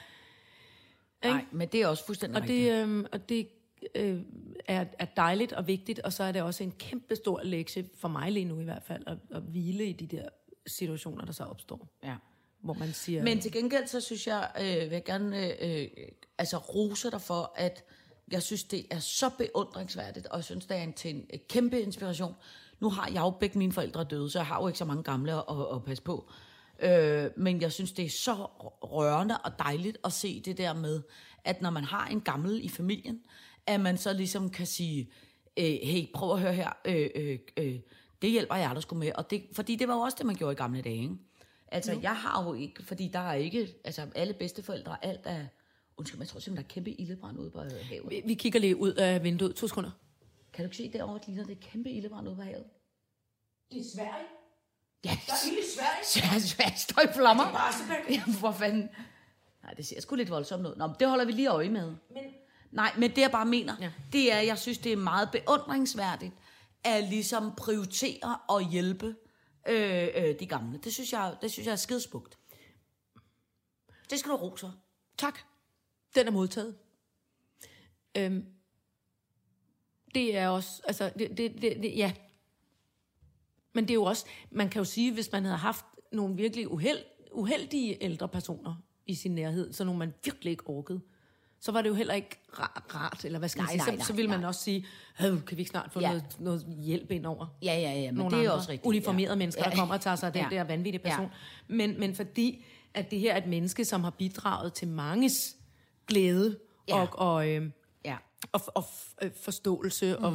Nej, 1.24 1.44
men 1.52 1.68
det 1.68 1.82
er 1.82 1.86
også 1.86 2.06
fuldstændig 2.06 2.36
og 2.36 2.42
rigtigt. 2.42 2.72
det, 2.72 2.88
øh, 2.88 3.04
og 3.12 3.28
det 3.28 3.48
øh, 3.94 4.20
er, 4.66 4.84
er 4.98 5.04
dejligt 5.16 5.52
og 5.52 5.66
vigtigt, 5.66 5.98
og 5.98 6.12
så 6.12 6.24
er 6.24 6.32
det 6.32 6.42
også 6.42 6.62
en 6.62 6.72
kæmpe 6.72 7.16
stor 7.16 7.40
lektie, 7.44 7.88
for 7.94 8.08
mig 8.08 8.32
lige 8.32 8.44
nu 8.44 8.60
i 8.60 8.64
hvert 8.64 8.82
fald, 8.82 9.02
at, 9.06 9.18
at 9.30 9.42
hvile 9.42 9.86
i 9.86 9.92
de 9.92 10.06
der 10.06 10.28
situationer, 10.66 11.24
der 11.24 11.32
så 11.32 11.44
opstår. 11.44 11.88
Ja. 12.04 12.14
Hvor 12.60 12.74
man 12.74 12.92
siger, 12.92 13.22
Men 13.22 13.40
til 13.40 13.52
gengæld, 13.52 13.86
så 13.86 14.00
synes 14.00 14.26
jeg, 14.26 14.50
øh, 14.60 14.80
vil 14.80 14.90
jeg 14.90 15.04
gerne 15.04 15.62
øh, 15.64 15.88
altså 16.38 16.56
rose 16.58 17.10
dig 17.10 17.20
for, 17.20 17.52
at 17.56 17.84
jeg 18.30 18.42
synes, 18.42 18.64
det 18.64 18.86
er 18.90 18.98
så 18.98 19.30
beundringsværdigt, 19.38 20.26
og 20.26 20.36
jeg 20.36 20.44
synes, 20.44 20.66
det 20.66 20.76
er 20.76 20.82
en, 20.82 20.92
til 20.92 21.14
en 21.14 21.26
øh, 21.32 21.38
kæmpe 21.48 21.80
inspiration. 21.80 22.34
Nu 22.80 22.90
har 22.90 23.06
jeg 23.06 23.20
jo 23.20 23.30
begge 23.30 23.58
mine 23.58 23.72
forældre 23.72 24.04
døde, 24.04 24.30
så 24.30 24.38
jeg 24.38 24.46
har 24.46 24.60
jo 24.60 24.66
ikke 24.66 24.78
så 24.78 24.84
mange 24.84 25.02
gamle 25.02 25.32
at, 25.32 25.44
at, 25.50 25.74
at 25.74 25.84
passe 25.84 26.02
på. 26.02 26.30
Øh, 26.80 27.30
men 27.36 27.60
jeg 27.60 27.72
synes, 27.72 27.92
det 27.92 28.04
er 28.04 28.10
så 28.10 28.34
rørende 28.82 29.38
og 29.38 29.52
dejligt 29.58 29.98
at 30.04 30.12
se 30.12 30.40
det 30.40 30.58
der 30.58 30.74
med, 30.74 31.02
at 31.44 31.62
når 31.62 31.70
man 31.70 31.84
har 31.84 32.06
en 32.06 32.20
gammel 32.20 32.64
i 32.64 32.68
familien, 32.68 33.20
at 33.66 33.80
man 33.80 33.98
så 33.98 34.12
ligesom 34.12 34.50
kan 34.50 34.66
sige, 34.66 35.10
øh, 35.56 35.78
hey, 35.82 36.04
prøv 36.14 36.32
at 36.32 36.40
høre 36.40 36.52
her, 36.52 36.70
øh, 36.84 37.10
øh, 37.14 37.38
øh, 37.56 37.78
det 38.22 38.30
hjælper 38.30 38.54
jeg 38.54 38.74
der 38.74 38.80
skulle 38.80 39.00
med. 39.00 39.12
Og 39.14 39.30
det, 39.30 39.42
fordi 39.52 39.76
det 39.76 39.88
var 39.88 39.94
jo 39.94 40.00
også 40.00 40.16
det, 40.18 40.26
man 40.26 40.36
gjorde 40.36 40.52
i 40.52 40.56
gamle 40.56 40.82
dage, 40.82 41.02
ikke? 41.02 41.16
Altså, 41.68 41.92
jo. 41.92 42.00
jeg 42.02 42.16
har 42.16 42.44
jo 42.44 42.54
ikke, 42.54 42.84
fordi 42.84 43.08
der 43.08 43.18
er 43.18 43.34
ikke, 43.34 43.68
altså 43.84 44.06
alle 44.14 44.34
bedsteforældre, 44.34 45.04
alt 45.04 45.20
er, 45.24 45.46
undskyld, 45.96 46.18
men 46.18 46.22
jeg 46.22 46.28
tror 46.28 46.40
simpelthen, 46.40 46.64
der 46.64 46.70
er 46.70 46.74
kæmpe 46.74 47.00
ildebrand 47.00 47.38
ude 47.38 47.50
på 47.50 47.60
øh, 47.60 47.70
havet. 47.82 48.10
vi, 48.10 48.22
vi 48.26 48.34
kigger 48.34 48.60
lige 48.60 48.76
ud 48.76 48.92
af 48.92 49.24
vinduet, 49.24 49.54
to 49.54 49.68
sekunder. 49.68 49.90
Kan 50.56 50.64
du 50.64 50.66
ikke 50.66 50.76
se 50.76 50.92
derovre, 50.92 51.18
det 51.18 51.28
ligner 51.28 51.44
det 51.44 51.60
kæmpe 51.60 51.90
ildebrand 51.90 52.28
ude 52.28 52.36
på 52.36 52.42
havet? 52.42 52.64
Det 53.72 53.80
er 53.80 53.84
Sverige. 53.94 54.26
Ja, 55.04 55.18
Der 55.26 55.32
er 55.32 55.50
ild 55.52 55.58
i 55.58 55.68
Sverige. 55.76 56.32
ja, 56.34 56.38
Sverige 56.40 56.78
står 56.78 57.02
i 57.02 57.12
flammer. 57.12 57.44
Det 57.44 57.52
er 57.54 57.58
Barsebæk. 57.58 58.16
Ja, 58.16 58.22
hvor 58.40 58.52
fanden? 58.52 58.88
Nej, 59.62 59.74
det 59.74 59.86
ser 59.86 60.00
sgu 60.00 60.14
lidt 60.14 60.30
voldsomt 60.30 60.66
ud. 60.66 60.76
Nå, 60.76 60.86
men 60.86 60.96
det 61.00 61.08
holder 61.08 61.24
vi 61.24 61.32
lige 61.32 61.48
øje 61.48 61.68
med. 61.68 61.94
Men 62.10 62.24
Nej, 62.70 62.92
men 62.98 63.10
det 63.10 63.18
jeg 63.18 63.30
bare 63.30 63.46
mener, 63.46 63.76
ja. 63.80 63.92
Det 64.12 64.32
er, 64.32 64.40
jeg 64.40 64.58
synes, 64.58 64.78
det 64.78 64.92
er 64.92 64.96
meget 64.96 65.28
beundringsværdigt, 65.32 66.32
at 66.84 67.04
ligesom 67.04 67.54
prioritere 67.56 68.38
og 68.48 68.70
hjælpe 68.70 69.16
øh, 69.68 70.08
øh, 70.14 70.38
de 70.40 70.46
gamle. 70.46 70.78
Det 70.78 70.92
synes 70.94 71.12
jeg, 71.12 71.36
det 71.42 71.50
synes 71.52 71.66
jeg 71.66 71.72
er 71.72 71.76
skidesmukt. 71.76 72.38
Det 74.10 74.18
skal 74.18 74.30
du 74.30 74.36
rose. 74.36 74.72
Tak. 75.18 75.38
Den 76.14 76.26
er 76.26 76.30
modtaget. 76.30 76.78
Øhm, 78.16 78.55
det 80.20 80.36
er 80.36 80.48
også, 80.48 80.82
altså, 80.84 81.10
det, 81.18 81.28
det, 81.38 81.52
det, 81.62 81.76
det, 81.82 81.96
ja. 81.96 82.12
Men 83.74 83.84
det 83.84 83.90
er 83.90 83.94
jo 83.94 84.04
også, 84.04 84.26
man 84.50 84.68
kan 84.68 84.80
jo 84.80 84.84
sige, 84.84 85.12
hvis 85.14 85.32
man 85.32 85.44
havde 85.44 85.56
haft 85.56 85.84
nogle 86.12 86.36
virkelig 86.36 86.70
uheld, 86.72 86.98
uheldige 87.32 88.04
ældre 88.04 88.28
personer 88.28 88.74
i 89.06 89.14
sin 89.14 89.34
nærhed, 89.34 89.72
så 89.72 89.84
nogle 89.84 89.98
man 89.98 90.14
virkelig 90.24 90.50
ikke 90.50 90.66
orkede, 90.66 91.00
så 91.60 91.72
var 91.72 91.82
det 91.82 91.88
jo 91.88 91.94
heller 91.94 92.14
ikke 92.14 92.38
ra- 92.52 92.94
rart, 92.94 93.24
eller 93.24 93.38
hvad 93.38 93.48
skal 93.48 93.60
Nej, 93.62 93.72
man 93.76 93.80
sige, 93.84 93.92
nej, 93.96 94.00
så, 94.00 94.06
så 94.06 94.12
nej, 94.12 94.16
ville 94.16 94.30
man 94.30 94.40
nej. 94.40 94.48
også 94.48 94.60
sige, 94.60 94.86
"Øh, 95.20 95.44
kan 95.44 95.56
vi 95.56 95.60
ikke 95.62 95.70
snart 95.70 95.92
få 95.92 96.00
Ja. 96.00 96.06
ja. 96.06 96.12
noget, 96.12 96.36
noget 96.40 96.76
hjælp 96.84 97.10
ind 97.10 97.26
over? 97.26 97.46
Ja, 97.62 97.74
ja, 97.78 97.92
ja, 98.00 98.10
men 98.10 98.14
nogle 98.18 98.30
det 98.30 98.36
er 98.36 98.40
andre 98.40 98.52
også 98.52 98.70
rigtigt. 98.70 98.86
uniformerede 98.86 99.32
ja. 99.32 99.38
mennesker, 99.38 99.62
der 99.62 99.76
kommer 99.76 99.94
og 99.94 100.00
tager 100.00 100.16
sig 100.16 100.26
af 100.26 100.32
den 100.32 100.42
Ja. 100.50 100.56
der 100.56 100.64
vanvittige 100.64 101.02
person. 101.02 101.24
Ja. 101.24 101.74
Men, 101.74 102.00
men 102.00 102.14
fordi, 102.14 102.64
at 102.94 103.10
det 103.10 103.20
her 103.20 103.32
er 103.34 103.38
et 103.38 103.46
menneske, 103.46 103.84
som 103.84 104.04
har 104.04 104.10
bidraget 104.10 104.72
til 104.72 104.88
manges 104.88 105.56
glæde 106.06 106.58
Ja. 106.88 107.00
og, 107.00 107.08
og, 107.34 107.48
øh, 107.48 107.54
Ja. 107.54 107.60
Og, 108.52 108.60
og 108.74 108.84
øh, 109.22 109.30
forståelse 109.42 110.16
mm. 110.18 110.24
og 110.24 110.34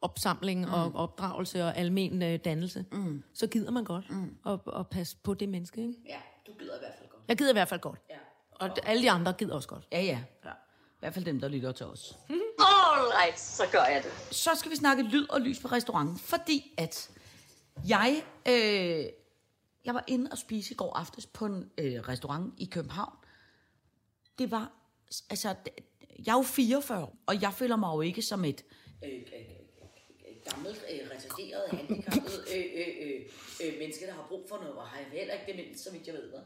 opsamling 0.00 0.66
mm. 0.66 0.72
og 0.72 0.94
opdragelse 0.94 1.64
og 1.64 1.76
almen 1.76 2.22
øh, 2.22 2.38
dannelse, 2.44 2.84
mm. 2.92 3.22
så 3.34 3.46
gider 3.46 3.70
man 3.70 3.84
godt 3.84 4.10
mm. 4.10 4.36
at, 4.46 4.60
at 4.76 4.88
passe 4.88 5.16
på 5.22 5.34
det 5.34 5.48
menneske. 5.48 5.80
Ikke? 5.80 5.94
ja, 6.08 6.20
du 6.46 6.52
gider 6.58 6.76
i 6.76 6.78
hvert 6.78 6.94
fald 6.98 7.08
godt. 7.08 7.22
Jeg 7.28 7.36
gider 7.36 7.50
i 7.50 7.52
hvert 7.52 7.68
fald 7.68 7.80
godt. 7.80 7.98
Ja. 8.10 8.16
Og 8.52 8.88
alle 8.88 9.02
de 9.02 9.10
andre 9.10 9.32
gider 9.32 9.54
også 9.54 9.68
godt. 9.68 9.88
Ja, 9.92 10.00
ja. 10.00 10.20
ja. 10.44 10.50
I 10.50 10.98
hvert 10.98 11.14
fald 11.14 11.24
dem, 11.24 11.40
der 11.40 11.48
lytter 11.48 11.72
til 11.72 11.86
os. 11.86 12.18
All 12.30 13.06
right, 13.20 13.40
så 13.40 13.62
gør 13.72 13.84
jeg 13.84 14.02
det. 14.04 14.36
Så 14.36 14.50
skal 14.54 14.70
vi 14.70 14.76
snakke 14.76 15.02
lyd 15.02 15.28
og 15.28 15.40
lys 15.40 15.60
på 15.60 15.68
restauranten, 15.68 16.18
fordi 16.18 16.74
at 16.78 17.10
jeg, 17.88 18.24
øh, 18.48 19.04
jeg 19.84 19.94
var 19.94 20.04
inde 20.06 20.28
og 20.32 20.38
spise 20.38 20.74
i 20.74 20.76
går 20.76 20.96
aftes 20.96 21.26
på 21.26 21.46
en 21.46 21.70
øh, 21.78 22.08
restaurant 22.08 22.54
i 22.58 22.64
København. 22.64 23.16
Det 24.38 24.50
var, 24.50 24.72
altså, 25.30 25.54
jeg 26.26 26.32
er 26.32 26.36
jo 26.36 26.42
44, 26.42 27.08
og 27.26 27.42
jeg 27.42 27.52
føler 27.52 27.76
mig 27.76 27.94
jo 27.94 28.00
ikke 28.00 28.22
som 28.22 28.44
et 28.44 28.64
øh, 29.04 29.12
øh, 29.12 29.18
øh, 29.18 30.52
gammelt, 30.52 30.84
øh, 30.92 31.10
retarderet, 31.10 31.70
handicappet 31.70 32.44
øh, 32.54 32.64
øh, 32.74 32.88
øh, 33.02 33.20
øh, 33.64 33.78
menneske, 33.78 34.06
der 34.06 34.12
har 34.12 34.26
brug 34.28 34.44
for 34.48 34.56
noget, 34.56 34.74
og 34.74 34.86
har 34.86 34.98
jeg 34.98 35.06
heller 35.12 35.34
ikke 35.34 35.52
demens, 35.52 35.88
vidt 35.92 36.06
jeg 36.06 36.14
ved. 36.14 36.30
Hvad. 36.30 36.40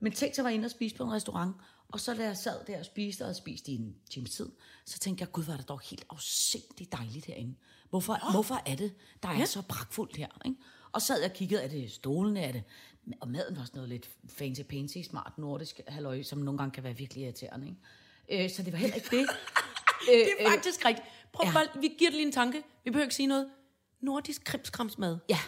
Men 0.00 0.12
tænk, 0.12 0.34
så 0.34 0.42
var 0.42 0.48
jeg 0.48 0.54
inde 0.54 0.66
og 0.66 0.70
spise 0.70 0.96
på 0.96 1.02
en 1.02 1.12
restaurant, 1.12 1.54
og 1.88 2.00
så 2.00 2.14
da 2.14 2.22
jeg 2.22 2.36
sad 2.36 2.64
der 2.66 2.78
og 2.78 2.84
spiste, 2.84 3.22
og 3.22 3.26
havde 3.26 3.38
spist 3.38 3.68
i 3.68 3.74
en 3.74 3.96
times 4.10 4.30
tid, 4.30 4.48
så 4.84 4.98
tænkte 4.98 5.22
jeg, 5.22 5.32
gud, 5.32 5.44
var 5.44 5.56
det 5.56 5.68
dog 5.68 5.80
helt 5.80 6.06
afsindigt 6.10 6.92
dejligt 6.92 7.26
herinde. 7.26 7.54
Hvorfor, 7.90 8.12
oh. 8.12 8.32
hvorfor 8.32 8.62
er 8.66 8.76
det, 8.76 8.94
der 9.22 9.28
er 9.28 9.38
ja. 9.38 9.44
så 9.44 9.62
pragtfuldt 9.62 10.16
her? 10.16 10.28
Ikke? 10.44 10.56
Og 10.92 11.02
sad 11.02 11.20
jeg 11.20 11.30
og 11.30 11.36
kiggede, 11.36 11.62
er 11.62 11.68
det 11.68 11.92
stolene, 11.92 12.40
er 12.40 12.52
det... 12.52 12.62
Og 13.20 13.28
maden 13.28 13.56
var 13.56 13.64
sådan 13.64 13.76
noget 13.78 13.88
lidt 13.88 14.10
fancy 14.28 14.62
pansy, 14.62 14.98
smart 14.98 15.38
nordisk 15.38 15.80
halløj, 15.88 16.22
som 16.22 16.38
nogle 16.38 16.58
gange 16.58 16.72
kan 16.72 16.84
være 16.84 16.96
virkelig 16.96 17.24
irriterende. 17.24 17.66
Ikke? 17.66 17.78
Øh, 18.32 18.50
så 18.50 18.62
det 18.62 18.72
var 18.72 18.78
heller 18.78 18.96
ikke 18.96 19.16
det. 19.16 19.26
øh, 20.10 20.14
Det 20.18 20.28
er 20.38 20.50
faktisk 20.50 20.84
rigtigt. 20.84 21.06
Prøv 21.32 21.44
ja. 21.46 21.48
ja. 21.60 21.66
bare, 21.66 21.80
vi 21.80 21.94
giver 21.98 22.10
det 22.10 22.16
lige 22.16 22.26
en 22.26 22.32
tanke. 22.32 22.62
Vi 22.84 22.90
behøver 22.90 23.04
ikke 23.04 23.14
sige 23.14 23.26
noget. 23.26 23.50
Nordisk 24.02 24.44
krimskramsmad. 24.44 25.18
Ja. 25.28 25.38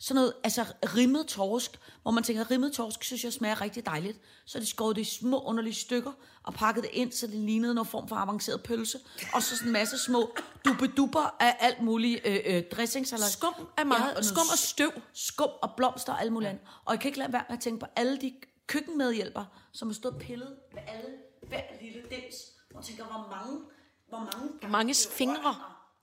sådan 0.00 0.14
noget, 0.14 0.32
altså 0.44 0.64
rimmet 0.96 1.26
torsk, 1.26 1.70
hvor 2.02 2.10
man 2.10 2.24
tænker, 2.24 2.50
rimmet 2.50 2.72
torsk, 2.72 3.04
synes 3.04 3.24
jeg 3.24 3.32
smager 3.32 3.60
rigtig 3.60 3.86
dejligt. 3.86 4.18
Så 4.46 4.60
de 4.60 4.66
skåret 4.66 4.96
det 4.96 5.02
i 5.02 5.04
små 5.04 5.40
underlige 5.42 5.74
stykker, 5.74 6.12
og 6.42 6.54
pakket 6.54 6.84
det 6.84 6.90
ind, 6.92 7.12
så 7.12 7.26
det 7.26 7.34
lignede 7.34 7.74
noget 7.74 7.88
form 7.88 8.08
for 8.08 8.16
avanceret 8.16 8.62
pølse. 8.62 8.98
Og 9.34 9.42
så 9.42 9.56
sådan 9.56 9.68
en 9.68 9.72
masse 9.72 9.98
små 9.98 10.36
dubbedubber 10.64 11.36
af 11.40 11.56
alt 11.60 11.82
muligt 11.82 12.20
øh, 12.24 12.38
øh, 12.46 12.62
dressings. 12.76 13.12
Eller, 13.12 13.26
Skum 13.26 13.54
er 13.78 13.84
meget- 13.84 14.00
noget 14.02 14.24
skum 14.24 14.46
og 14.52 14.58
støv. 14.58 14.90
Skum 15.14 15.50
og 15.62 15.70
blomster 15.76 16.12
og 16.12 16.20
alt 16.20 16.32
muligt 16.32 16.48
andet. 16.48 16.64
Og 16.84 16.92
jeg 16.92 17.00
kan 17.00 17.08
ikke 17.08 17.18
lade 17.18 17.32
være 17.32 17.44
med 17.48 17.56
at 17.56 17.62
tænke 17.62 17.80
på 17.80 17.86
alle 17.96 18.18
de 18.20 18.34
køkkenmedhjælpere, 18.66 19.46
som 19.72 19.88
har 19.88 19.94
stået 19.94 20.14
og 20.14 20.20
pillet 20.20 20.56
med 20.74 20.82
alle, 20.88 21.10
hver 21.48 21.62
lille 21.82 22.02
dims. 22.10 22.34
Og 22.74 22.84
tænker, 22.84 23.04
hvor 23.04 23.28
mange, 23.36 23.60
hvor 24.08 24.18
mange, 24.18 24.68
mange 24.68 24.94
fingre? 25.10 25.54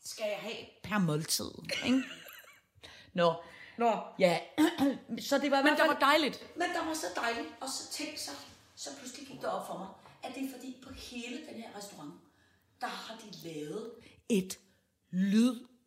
skal 0.04 0.26
jeg 0.30 0.38
have 0.42 0.56
per 0.84 0.98
måltid? 0.98 1.52
Ikke? 1.86 2.04
Nå, 3.14 3.34
Nå, 3.78 4.00
ja. 4.20 4.40
så 5.30 5.38
det 5.38 5.52
var 5.52 5.62
Men 5.62 5.78
fald- 5.78 5.88
var 5.88 6.00
dejligt. 6.00 6.46
Men 6.58 6.70
der 6.70 6.86
var 6.86 6.94
så 6.94 7.06
dejligt, 7.16 7.48
og 7.62 7.70
så 7.70 7.92
tænkte 7.92 8.22
sig, 8.22 8.34
så 8.76 8.90
pludselig 9.00 9.28
gik 9.28 9.42
det 9.42 9.46
op 9.50 9.68
for 9.68 9.78
mig, 9.78 9.88
at 10.24 10.36
det 10.36 10.44
er 10.50 10.52
fordi 10.58 10.78
på 10.88 10.94
hele 10.94 11.36
den 11.50 11.56
her 11.62 11.78
restaurant, 11.78 12.14
der 12.82 12.88
har 12.88 13.16
de 13.18 13.48
lavet 13.50 13.92
et 14.30 14.60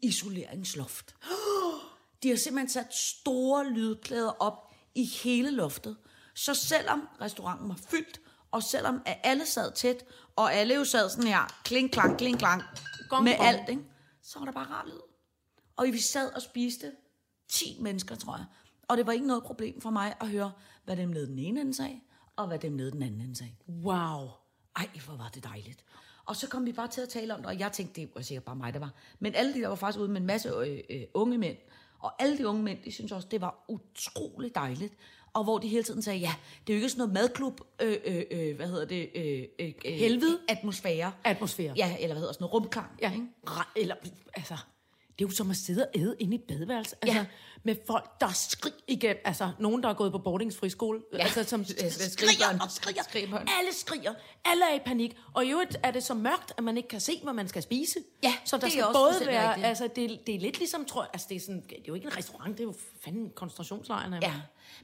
lydisoleringsloft. 0.02 1.14
De 2.22 2.28
har 2.28 2.36
simpelthen 2.36 2.68
sat 2.68 2.94
store 2.94 3.70
lydklæder 3.70 4.30
op 4.42 4.72
i 4.94 5.04
hele 5.04 5.50
loftet. 5.50 5.96
Så 6.34 6.54
selvom 6.54 7.08
restauranten 7.20 7.68
var 7.68 7.78
fyldt, 7.90 8.20
og 8.50 8.62
selvom 8.62 9.02
at 9.06 9.18
alle 9.22 9.46
sad 9.46 9.72
tæt, 9.72 10.04
og 10.36 10.54
alle 10.54 10.74
jo 10.74 10.84
sad 10.84 11.10
sådan 11.10 11.28
her, 11.28 11.60
kling, 11.64 11.92
klang, 11.92 12.18
kling, 12.18 12.38
klang, 12.38 12.62
Gong, 13.08 13.24
med 13.24 13.36
gong. 13.36 13.48
alt, 13.48 13.68
ikke? 13.68 13.82
så 14.22 14.38
var 14.38 14.46
der 14.46 14.52
bare 14.52 14.66
rar 14.66 14.84
lyd. 14.86 15.00
Og 15.76 15.86
vi 15.86 15.98
sad 16.00 16.32
og 16.32 16.42
spiste 16.42 16.92
10 17.48 17.78
mennesker, 17.80 18.14
tror 18.14 18.36
jeg. 18.36 18.44
Og 18.88 18.96
det 18.96 19.06
var 19.06 19.12
ikke 19.12 19.26
noget 19.26 19.42
problem 19.42 19.80
for 19.80 19.90
mig 19.90 20.14
at 20.20 20.28
høre, 20.28 20.52
hvad 20.84 20.96
dem 20.96 21.08
nede 21.08 21.26
den 21.26 21.38
ene 21.38 21.60
ende 21.60 21.74
sagde, 21.74 22.00
og 22.36 22.46
hvad 22.46 22.58
dem 22.58 22.72
nede 22.72 22.90
den 22.90 23.02
anden 23.02 23.20
ende 23.20 23.36
sagde. 23.36 23.52
Wow. 23.68 24.28
Ej, 24.76 24.88
hvor 25.06 25.16
var 25.16 25.28
det 25.28 25.44
dejligt. 25.44 25.84
Og 26.24 26.36
så 26.36 26.48
kom 26.48 26.66
vi 26.66 26.72
bare 26.72 26.88
til 26.88 27.00
at 27.00 27.08
tale 27.08 27.34
om 27.34 27.40
det, 27.40 27.46
og 27.46 27.58
jeg 27.58 27.72
tænkte, 27.72 28.00
det 28.00 28.10
var 28.14 28.22
sikkert 28.22 28.44
bare 28.44 28.56
mig, 28.56 28.72
der 28.74 28.78
var. 28.80 28.92
Men 29.18 29.34
alle 29.34 29.54
de 29.54 29.60
der 29.60 29.68
var 29.68 29.74
faktisk 29.74 30.00
ude 30.00 30.08
med 30.08 30.20
en 30.20 30.26
masse 30.26 30.48
øh, 30.48 30.80
øh, 30.90 31.02
unge 31.14 31.38
mænd. 31.38 31.56
Og 31.98 32.22
alle 32.22 32.38
de 32.38 32.48
unge 32.48 32.62
mænd, 32.62 32.82
de 32.84 32.92
synes 32.92 33.12
også, 33.12 33.28
det 33.30 33.40
var 33.40 33.64
utrolig 33.68 34.54
dejligt. 34.54 34.94
Og 35.38 35.44
hvor 35.44 35.58
de 35.58 35.68
hele 35.68 35.82
tiden 35.82 36.02
sagde, 36.02 36.18
ja, 36.18 36.34
det 36.66 36.72
er 36.72 36.76
jo 36.76 36.78
ikke 36.78 36.88
sådan 36.88 36.98
noget 36.98 37.12
madklub, 37.12 37.60
øh, 37.82 37.96
øh, 38.04 38.22
øh, 38.30 38.56
hvad 38.56 38.66
hedder 38.66 38.84
det? 38.84 39.10
Øh, 39.14 39.42
øh, 39.58 39.72
øh, 39.84 39.92
Helvede? 39.92 40.38
Atmosfære. 40.48 41.12
Atmosfære. 41.24 41.72
Ja, 41.76 41.96
eller 42.00 42.14
hvad 42.14 42.20
hedder 42.20 42.32
sådan 42.32 42.42
noget, 42.42 42.54
rumklang. 42.54 42.86
Ja, 43.02 43.12
ikke? 43.12 43.26
Ra- 43.50 43.72
eller, 43.76 43.94
altså, 44.34 44.54
det 45.18 45.24
er 45.24 45.28
jo 45.28 45.34
som 45.34 45.50
at 45.50 45.56
sidde 45.56 45.82
og 45.82 46.00
æde 46.00 46.16
inde 46.18 46.36
i 46.36 46.38
et 46.38 46.44
badeværelse. 46.48 46.96
Altså, 47.02 47.18
Ja. 47.18 47.26
med 47.62 47.76
folk, 47.86 48.20
der 48.20 48.28
skriger 48.32 48.76
igen. 48.88 49.16
Altså, 49.24 49.50
nogen, 49.58 49.82
der 49.82 49.88
er 49.88 49.94
gået 49.94 50.12
på 50.12 50.18
boardingsfriskole. 50.18 51.00
Ja. 51.12 51.18
Altså, 51.18 51.44
som 51.44 51.64
skriger 51.64 52.58
og 52.64 52.70
skriger. 52.70 53.02
Skrigebørn. 53.02 53.48
Alle 53.58 53.74
skriger. 53.74 54.14
Alle 54.44 54.64
er 54.70 54.74
i 54.74 54.78
panik. 54.86 55.16
Og 55.34 55.44
i 55.46 55.50
øvrigt 55.50 55.76
er 55.82 55.90
det 55.90 56.02
så 56.02 56.14
mørkt, 56.14 56.52
at 56.58 56.64
man 56.64 56.76
ikke 56.76 56.88
kan 56.88 57.00
se, 57.00 57.20
hvad 57.22 57.32
man 57.32 57.48
skal 57.48 57.62
spise. 57.62 57.98
Ja, 58.22 58.34
så 58.44 58.56
der 58.56 58.62
det 58.62 58.72
skal 58.72 58.84
også 58.84 58.98
både 58.98 59.26
være... 59.26 59.48
rigtigt. 59.48 59.66
Altså, 59.66 59.88
det, 59.96 60.20
det 60.26 60.34
er 60.34 60.38
lidt 60.40 60.58
ligesom, 60.58 60.84
tror 60.84 61.02
jeg... 61.02 61.10
Altså, 61.12 61.26
det 61.30 61.36
er, 61.36 61.40
sådan, 61.40 61.62
det 61.68 61.72
er 61.72 61.82
jo 61.88 61.94
ikke 61.94 62.06
en 62.06 62.16
restaurant, 62.16 62.52
det 62.58 62.60
er 62.60 62.64
jo 62.64 62.74
fanden 63.04 63.22
en 63.22 63.30
koncentrationslejr. 63.34 64.08
nærmest. 64.08 64.28
Ja, 64.28 64.34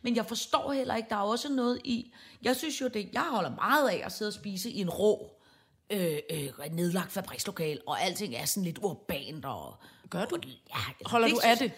men 0.02 0.16
jeg 0.16 0.26
forstår 0.26 0.72
heller 0.72 0.94
ikke, 0.96 1.08
der 1.08 1.16
er 1.16 1.20
også 1.20 1.48
noget 1.48 1.80
i, 1.84 2.12
jeg 2.42 2.56
synes 2.56 2.80
jo 2.80 2.88
det, 2.88 3.08
jeg 3.12 3.22
holder 3.30 3.50
meget 3.50 3.88
af 3.88 4.02
at 4.06 4.12
sidde 4.12 4.28
og 4.28 4.32
spise 4.32 4.70
i 4.70 4.80
en 4.80 4.90
rå, 4.90 5.30
øh, 5.90 6.18
øh, 6.30 6.48
nedlagt 6.72 7.12
fabrikslokal, 7.12 7.80
og 7.86 8.02
alting 8.02 8.34
er 8.34 8.44
sådan 8.44 8.64
lidt 8.64 8.78
urbant 8.82 9.44
og... 9.44 9.74
Gør 10.10 10.24
du? 10.24 10.38
Ja, 10.44 10.78
altså, 10.88 11.10
Holder 11.10 11.28
du 11.28 11.40
af 11.44 11.56
det? 11.56 11.72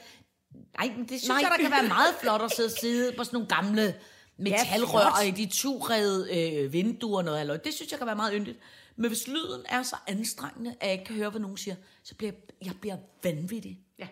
Nej, 0.78 0.92
men 0.96 1.08
det 1.08 1.08
synes 1.08 1.28
Nej. 1.28 1.38
Jeg, 1.42 1.50
der 1.50 1.62
kan 1.62 1.70
være 1.70 1.88
meget 1.88 2.14
flot 2.20 2.42
at 2.42 2.52
sidde 2.52 2.80
sidde 2.80 3.12
på 3.16 3.24
sådan 3.24 3.36
nogle 3.36 3.48
gamle 3.48 3.94
metalrør 4.36 5.14
og 5.18 5.26
i 5.26 5.30
de 5.30 5.46
turede 5.46 6.38
øh, 6.38 6.72
vinduer 6.72 7.18
og 7.18 7.24
noget 7.24 7.38
halløj. 7.38 7.56
Det 7.56 7.74
synes 7.74 7.90
jeg 7.90 7.98
kan 7.98 8.06
være 8.06 8.16
meget 8.16 8.32
yndigt. 8.34 8.58
Men 8.96 9.10
hvis 9.10 9.28
lyden 9.28 9.62
er 9.68 9.82
så 9.82 9.96
anstrengende, 10.06 10.74
at 10.80 10.86
jeg 10.86 10.92
ikke 10.92 11.04
kan 11.04 11.16
høre, 11.16 11.30
hvad 11.30 11.40
nogen 11.40 11.56
siger, 11.56 11.76
så 12.02 12.14
bliver 12.14 12.32
jeg, 12.32 12.66
jeg 12.66 12.74
bliver 12.80 12.96
vanvittig. 13.22 13.80
Ja. 13.98 14.08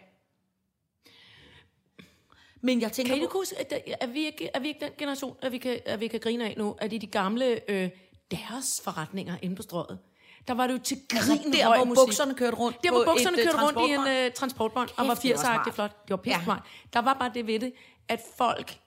Men 2.61 2.81
jeg 2.81 2.93
tænker 2.93 3.13
Kan 3.13 3.19
I 3.19 3.23
ikke 3.23 3.33
huske, 3.33 3.59
at 3.59 3.73
er 4.01 4.07
vi 4.07 4.27
ikke, 4.27 4.51
er 4.55 4.61
vi 4.61 4.69
ikke 4.69 4.81
den 4.81 4.93
generation, 4.99 5.37
at 5.43 5.53
vi 5.53 5.59
kan, 5.59 5.81
at 5.87 6.01
vi 6.01 6.09
kan 6.09 6.21
grine 6.21 6.45
af 6.45 6.55
nu, 6.59 6.77
at 6.79 6.91
de, 6.91 6.99
de 6.99 7.07
gamle, 7.07 7.71
øh, 7.71 7.91
deres 8.31 8.81
forretninger 8.85 9.37
inde 9.43 9.57
på 9.57 9.63
strøget, 9.63 9.99
der 10.49 10.55
var 10.55 10.67
det 10.67 10.75
jo 10.75 10.79
til 10.79 10.99
grin 11.09 11.53
der, 11.53 11.77
hvor 11.77 11.85
musik. 11.85 12.07
bukserne 12.07 12.35
kørte 12.35 12.57
rundt 12.57 12.77
Der, 12.85 12.91
hvor 12.91 13.05
bukserne 13.05 13.39
øh, 13.39 13.45
kørte 13.45 13.65
rundt 13.67 13.91
i 13.91 13.93
en 13.93 14.27
uh, 14.27 14.33
transportbånd, 14.35 14.89
og 14.97 15.07
var 15.09 15.15
Kæft, 15.15 15.23
det 15.23 15.31
var 15.31 15.37
80'er-agtigt 15.39 15.63
smart. 15.63 15.75
flot. 15.75 16.03
Det 16.03 16.11
var 16.11 16.17
pisse 16.17 16.41
Ja. 16.47 16.57
Der 16.93 16.99
var 17.03 17.15
bare 17.15 17.31
det 17.35 17.47
ved 17.47 17.61
det, 17.61 17.73
at 18.09 18.21
folk, 18.39 18.79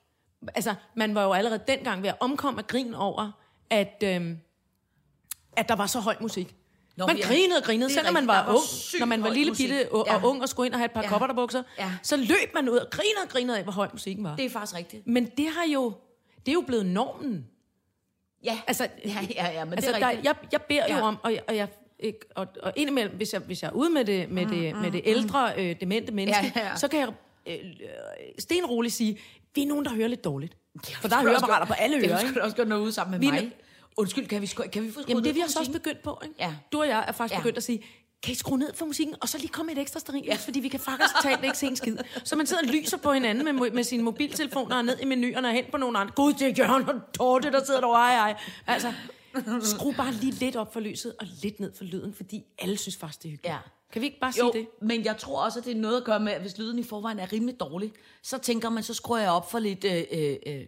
altså 0.56 0.76
man 0.96 1.16
var 1.16 1.24
jo 1.24 1.34
allerede 1.34 1.64
dengang 1.68 2.02
ved 2.02 2.10
at 2.10 2.16
omkomme 2.20 2.60
af 2.60 2.68
grin 2.68 2.94
over, 2.94 3.32
at, 3.70 4.04
øhm, 4.04 4.38
at 5.58 5.70
der 5.70 5.76
var 5.76 5.86
så 5.88 6.00
høj 6.00 6.16
musik. 6.22 6.56
Nå, 6.96 7.06
man 7.08 7.18
ja. 7.18 7.28
grinede 7.28 7.58
og 7.58 7.64
grinede, 7.64 7.94
selvom 7.94 8.14
man 8.14 8.28
var, 8.28 8.38
Der 8.38 8.46
var 8.46 8.54
ung, 8.54 8.64
når 9.00 9.06
man 9.06 9.24
var 9.24 9.30
lille 9.30 9.52
musik. 9.52 9.70
bitte 9.70 9.92
og, 9.94 10.06
Ja. 10.08 10.16
og 10.16 10.30
ung 10.30 10.42
og 10.42 10.50
skulle 10.50 10.66
ind 10.68 10.74
og 10.74 10.80
have 10.80 10.86
et 10.86 10.92
par 10.92 11.02
Ja. 11.02 11.10
kopperterbukser, 11.10 11.64
Ja. 11.80 11.92
så 12.04 12.16
løb 12.18 12.54
man 12.54 12.70
ud 12.70 12.78
og 12.78 12.88
grinede 12.92 13.24
og 13.24 13.30
grinede 13.30 13.58
af, 13.58 13.64
hvor 13.64 13.72
høj 13.74 13.88
musikken 13.94 14.24
var. 14.24 14.36
Det 14.36 14.46
er 14.46 14.50
faktisk 14.50 14.76
rigtigt. 14.78 15.08
Men 15.08 15.26
det 15.38 15.48
har 15.50 15.66
jo, 15.74 15.94
det 16.40 16.48
er 16.48 16.54
jo 16.54 16.64
blevet 16.68 16.86
normen. 16.86 17.46
Ja, 18.44 18.60
Altså, 18.67 18.88
ja, 19.06 19.12
ja, 19.36 19.51
ja 19.51 19.65
men 19.65 19.74
altså, 19.74 19.89
det 19.91 19.96
er 19.96 20.00
der, 20.00 20.10
rigtigt. 20.10 20.25
jeg, 20.25 20.36
jeg 20.51 20.62
beder 20.62 20.84
ja. 20.88 20.94
Ja. 20.94 21.00
jo 21.00 21.06
om, 21.06 21.17
og, 21.24 21.34
jeg- 21.34 21.41
og, 21.48 21.56
jeg, 21.56 21.67
ikke, 22.00 22.20
og, 22.36 22.48
og 22.63 22.74
indimellem, 22.75 23.15
hvis 23.15 23.34
jeg, 23.34 23.41
hvis 23.41 23.62
jeg 23.63 23.67
er 23.70 23.74
ude 23.74 23.89
med 23.89 24.06
det, 24.06 24.32
med 24.32 24.46
det, 24.46 24.75
med 24.75 24.91
det 24.91 25.01
ældre, 25.06 25.53
øh, 25.58 25.75
demente 25.82 26.12
menneske, 26.12 26.41
Mm, 26.44 26.51
Ja, 26.62 26.67
ja. 26.67 26.75
så 26.75 26.88
kan 26.88 27.00
jeg 27.00 27.08
øh, 27.48 27.53
øh, 27.53 27.88
stenroligt 28.39 28.94
sige, 28.94 29.20
vi 29.56 29.63
er 29.63 29.67
nogen, 29.67 29.86
der 29.86 29.94
hører 29.94 30.08
lidt 30.08 30.24
dårligt. 30.24 30.58
For 31.01 31.08
der 31.08 31.15
er 31.15 31.22
høreapparater 31.22 31.65
på 31.65 31.74
alle 31.74 32.01
Det 32.01 32.10
ører, 32.10 32.17
skulle 32.17 32.29
ikke? 32.29 32.39
da 32.39 32.46
også 32.46 32.56
godt 32.58 32.67
nå 32.67 32.77
ud 32.77 32.91
sammen 32.91 33.12
med 33.12 33.20
Vi 33.20 33.32
mig. 33.32 33.51
Undskyld, 33.98 34.27
kan 34.27 34.41
vi, 34.41 34.46
sku- 34.48 34.70
kan 34.70 34.84
vi 34.84 34.88
få 34.88 34.94
skruet 34.94 35.10
Jamen 35.10 35.24
det 35.24 35.29
ned 35.29 35.34
vi 35.34 35.39
for 35.39 35.46
også 35.46 35.60
også 35.60 35.72
begyndt 35.72 36.03
på, 36.03 36.22
ikke? 36.24 36.36
Ja. 36.39 36.53
Du 36.72 36.79
og 36.79 36.88
jeg 36.88 37.06
er 37.08 37.12
faktisk 37.12 37.34
Ja. 37.38 37.39
begyndt 37.39 37.58
at 37.58 37.63
sige, 37.63 37.84
kan 38.24 38.32
I 38.32 38.36
skrue 38.36 38.58
ned 38.58 38.74
for 38.74 38.86
musikken, 38.86 39.16
og 39.22 39.30
så 39.30 39.38
lige 39.38 39.48
komme 39.48 39.72
et 39.72 39.78
ekstra 39.78 40.00
sterin, 40.00 40.26
ja. 40.26 40.36
fordi 40.36 40.60
vi 40.60 40.68
kan 40.68 40.80
faktisk 40.80 41.14
talt 41.24 41.44
ikke 41.44 41.58
se 41.58 41.68
en 41.68 41.76
skid. 41.76 41.98
Så 42.24 42.36
man 42.36 42.48
sidder 42.48 42.64
og 42.64 42.70
lyser 42.70 42.98
på 42.98 43.14
hinanden 43.14 43.56
med, 43.56 43.72
med 43.72 43.84
sine 43.84 44.04
mobiltelefoner 44.04 44.76
og 44.78 44.86
ned 44.86 45.00
i 45.00 45.06
menuerne 45.06 45.48
og 45.48 45.54
hen 45.54 45.66
på 45.72 45.78
nogle 45.78 46.00
andre. 46.00 46.14
Gud, 46.16 46.34
det 46.34 46.42
er 46.42 46.54
Jørgen 46.58 46.90
og 46.90 46.96
Dorte, 47.20 47.52
der 47.52 47.64
sidder 47.64 47.80
derovre, 47.80 48.00
ej, 48.00 48.16
ej. 48.32 48.40
Altså, 48.68 48.94
skru 49.62 49.92
bare 49.92 50.12
lige 50.12 50.32
lidt 50.32 50.56
op 50.56 50.74
for 50.74 50.80
lyset 50.80 51.16
og 51.20 51.28
lidt 51.44 51.60
ned 51.60 51.74
for 51.78 51.84
lyden, 51.84 52.14
fordi 52.14 52.46
alle 52.60 52.78
synes 52.78 52.98
faktisk, 52.98 53.24
det 53.24 53.28
er 53.28 53.32
hyggeligt. 53.32 53.54
Ja. 53.54 53.60
Kan 53.92 54.02
vi 54.02 54.06
ikke 54.06 54.20
bare 54.20 54.34
sige 54.34 54.46
Jo, 54.46 54.52
det? 54.52 54.68
men 54.82 55.06
jeg 55.06 55.18
tror 55.18 55.44
også, 55.44 55.60
at 55.60 55.66
det 55.66 55.72
er 55.72 55.82
noget 55.82 55.98
at 55.98 56.04
gøre 56.04 56.20
med, 56.20 56.32
at 56.34 56.42
hvis 56.42 56.58
lyden 56.58 56.80
i 56.80 56.84
forvejen 56.84 57.20
er 57.20 57.34
rimelig 57.34 57.60
dårlig, 57.60 57.92
så 58.22 58.38
tænker 58.38 58.70
man, 58.70 58.84
så 58.84 58.94
skruer 58.94 59.20
jeg 59.20 59.32
op 59.32 59.52
for 59.52 59.60
lidt 59.60 59.84
øh, 59.84 60.04
øh, 60.12 60.36
øh, 60.46 60.66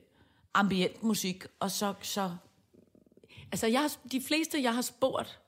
ambient 0.54 1.04
musik, 1.04 1.46
og 1.60 1.72
så, 1.72 1.94
så 2.02 2.32
Altså, 3.52 3.68
jeg 3.68 3.82
har, 3.82 3.92
de 4.12 4.22
fleste, 4.22 4.64
jeg 4.64 4.76
har 4.76 4.82
spurgt 4.82 5.40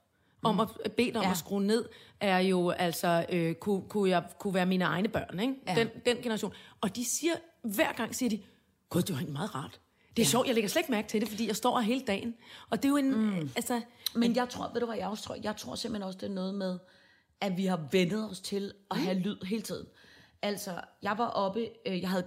om 0.44 0.60
at 0.60 0.92
bedt 0.98 1.18
om 1.18 1.24
ja. 1.24 1.32
At 1.32 1.38
skrue 1.38 1.64
ned, 1.64 1.86
er 2.20 2.40
jo 2.40 2.70
altså, 2.70 3.26
øh, 3.30 3.56
kunne, 3.56 3.82
kunne, 3.90 4.10
jeg, 4.10 4.24
kunne 4.40 4.54
være 4.54 4.66
mine 4.66 4.86
egne 4.86 5.10
børn, 5.10 5.40
ikke? 5.40 5.54
Ja. 5.68 5.74
Ja. 5.74 5.80
Den, 5.80 5.90
den 6.06 6.18
generation. 6.18 6.54
Og 6.82 6.96
de 6.96 7.06
siger, 7.06 7.34
hver 7.62 7.94
gang 7.94 8.16
siger 8.16 8.30
de, 8.30 8.42
gud, 8.90 9.02
det 9.02 9.10
var 9.10 9.16
egentlig 9.16 9.34
meget 9.34 9.56
rart. 9.56 9.80
Det 10.18 10.22
er 10.22 10.26
ja. 10.26 10.30
sjovt, 10.30 10.48
jeg 10.48 10.56
lægger 10.56 10.70
slet 10.70 10.80
ikke 10.80 10.92
mærke 10.92 11.08
til 11.08 11.22
det, 11.22 11.30
fordi 11.30 11.48
jeg 11.48 11.56
står 11.56 11.80
her 11.80 11.86
hele 11.86 12.02
dagen. 12.08 12.36
Og 12.70 12.78
det 12.78 12.86
er 12.86 12.90
jo 12.90 12.98
en, 12.98 13.16
mm. 13.16 13.50
altså, 13.56 13.82
Men 14.16 14.36
jeg 14.36 14.50
tror, 14.50 14.70
ved 14.74 14.80
du 14.80 14.86
hvad 14.86 14.98
jeg 14.98 15.08
også 15.08 15.24
tror? 15.24 15.38
Jeg 15.44 15.56
tror 15.58 15.76
simpelthen 15.76 16.08
også, 16.08 16.20
det 16.22 16.30
er 16.30 16.34
noget 16.34 16.56
med, 16.56 16.80
at 17.42 17.58
vi 17.58 17.66
har 17.66 17.88
vendet 17.92 18.30
os 18.30 18.40
til 18.40 18.74
at 18.92 18.98
have 18.98 19.16
Mm. 19.16 19.22
lyd 19.22 19.46
hele 19.46 19.62
tiden. 19.62 19.88
Altså, 20.42 20.82
jeg 21.02 21.18
var 21.18 21.28
oppe, 21.28 21.70
øh, 21.86 22.02
jeg 22.02 22.10
havde 22.10 22.24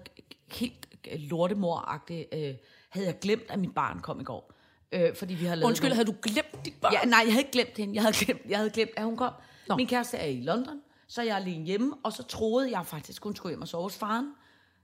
helt 0.52 0.86
lortemor-agtigt, 1.04 2.28
øh, 2.32 2.54
havde 2.88 3.06
jeg 3.06 3.18
glemt, 3.20 3.42
at 3.48 3.58
mit 3.58 3.74
barn 3.74 4.00
kom 4.00 4.20
i 4.20 4.24
går. 4.24 4.52
Øh, 4.92 5.14
fordi 5.16 5.34
vi 5.34 5.44
har 5.44 5.54
lavet 5.54 5.66
undskyld, 5.68 5.88
nogle- 5.88 5.94
havde 5.94 6.06
du 6.06 6.14
glemt 6.22 6.64
dit 6.64 6.74
barn? 6.80 6.92
Ja, 6.92 7.04
nej, 7.04 7.18
jeg 7.24 7.32
havde 7.32 7.38
ikke 7.40 7.52
glemt 7.52 7.76
hende. 7.76 7.94
Jeg 7.94 8.02
havde 8.02 8.14
glemt, 8.16 8.40
jeg 8.48 8.58
havde 8.58 8.70
glemt 8.70 8.90
at 8.96 9.04
hun 9.04 9.16
kom. 9.16 9.32
Nå. 9.68 9.76
Min 9.76 9.86
kæreste 9.86 10.16
er 10.16 10.26
i 10.26 10.40
London, 10.40 10.80
så 11.08 11.22
jeg 11.22 11.30
er 11.30 11.36
alene 11.36 11.64
hjemme, 11.64 11.94
og 12.02 12.12
så 12.12 12.22
troede 12.22 12.70
jeg 12.78 12.86
faktisk, 12.86 13.22
hun 13.24 13.36
skulle 13.36 13.50
hjem 13.52 13.62
og 13.62 13.68
sove 13.68 13.82
hos 13.82 13.96
faren, 13.96 14.26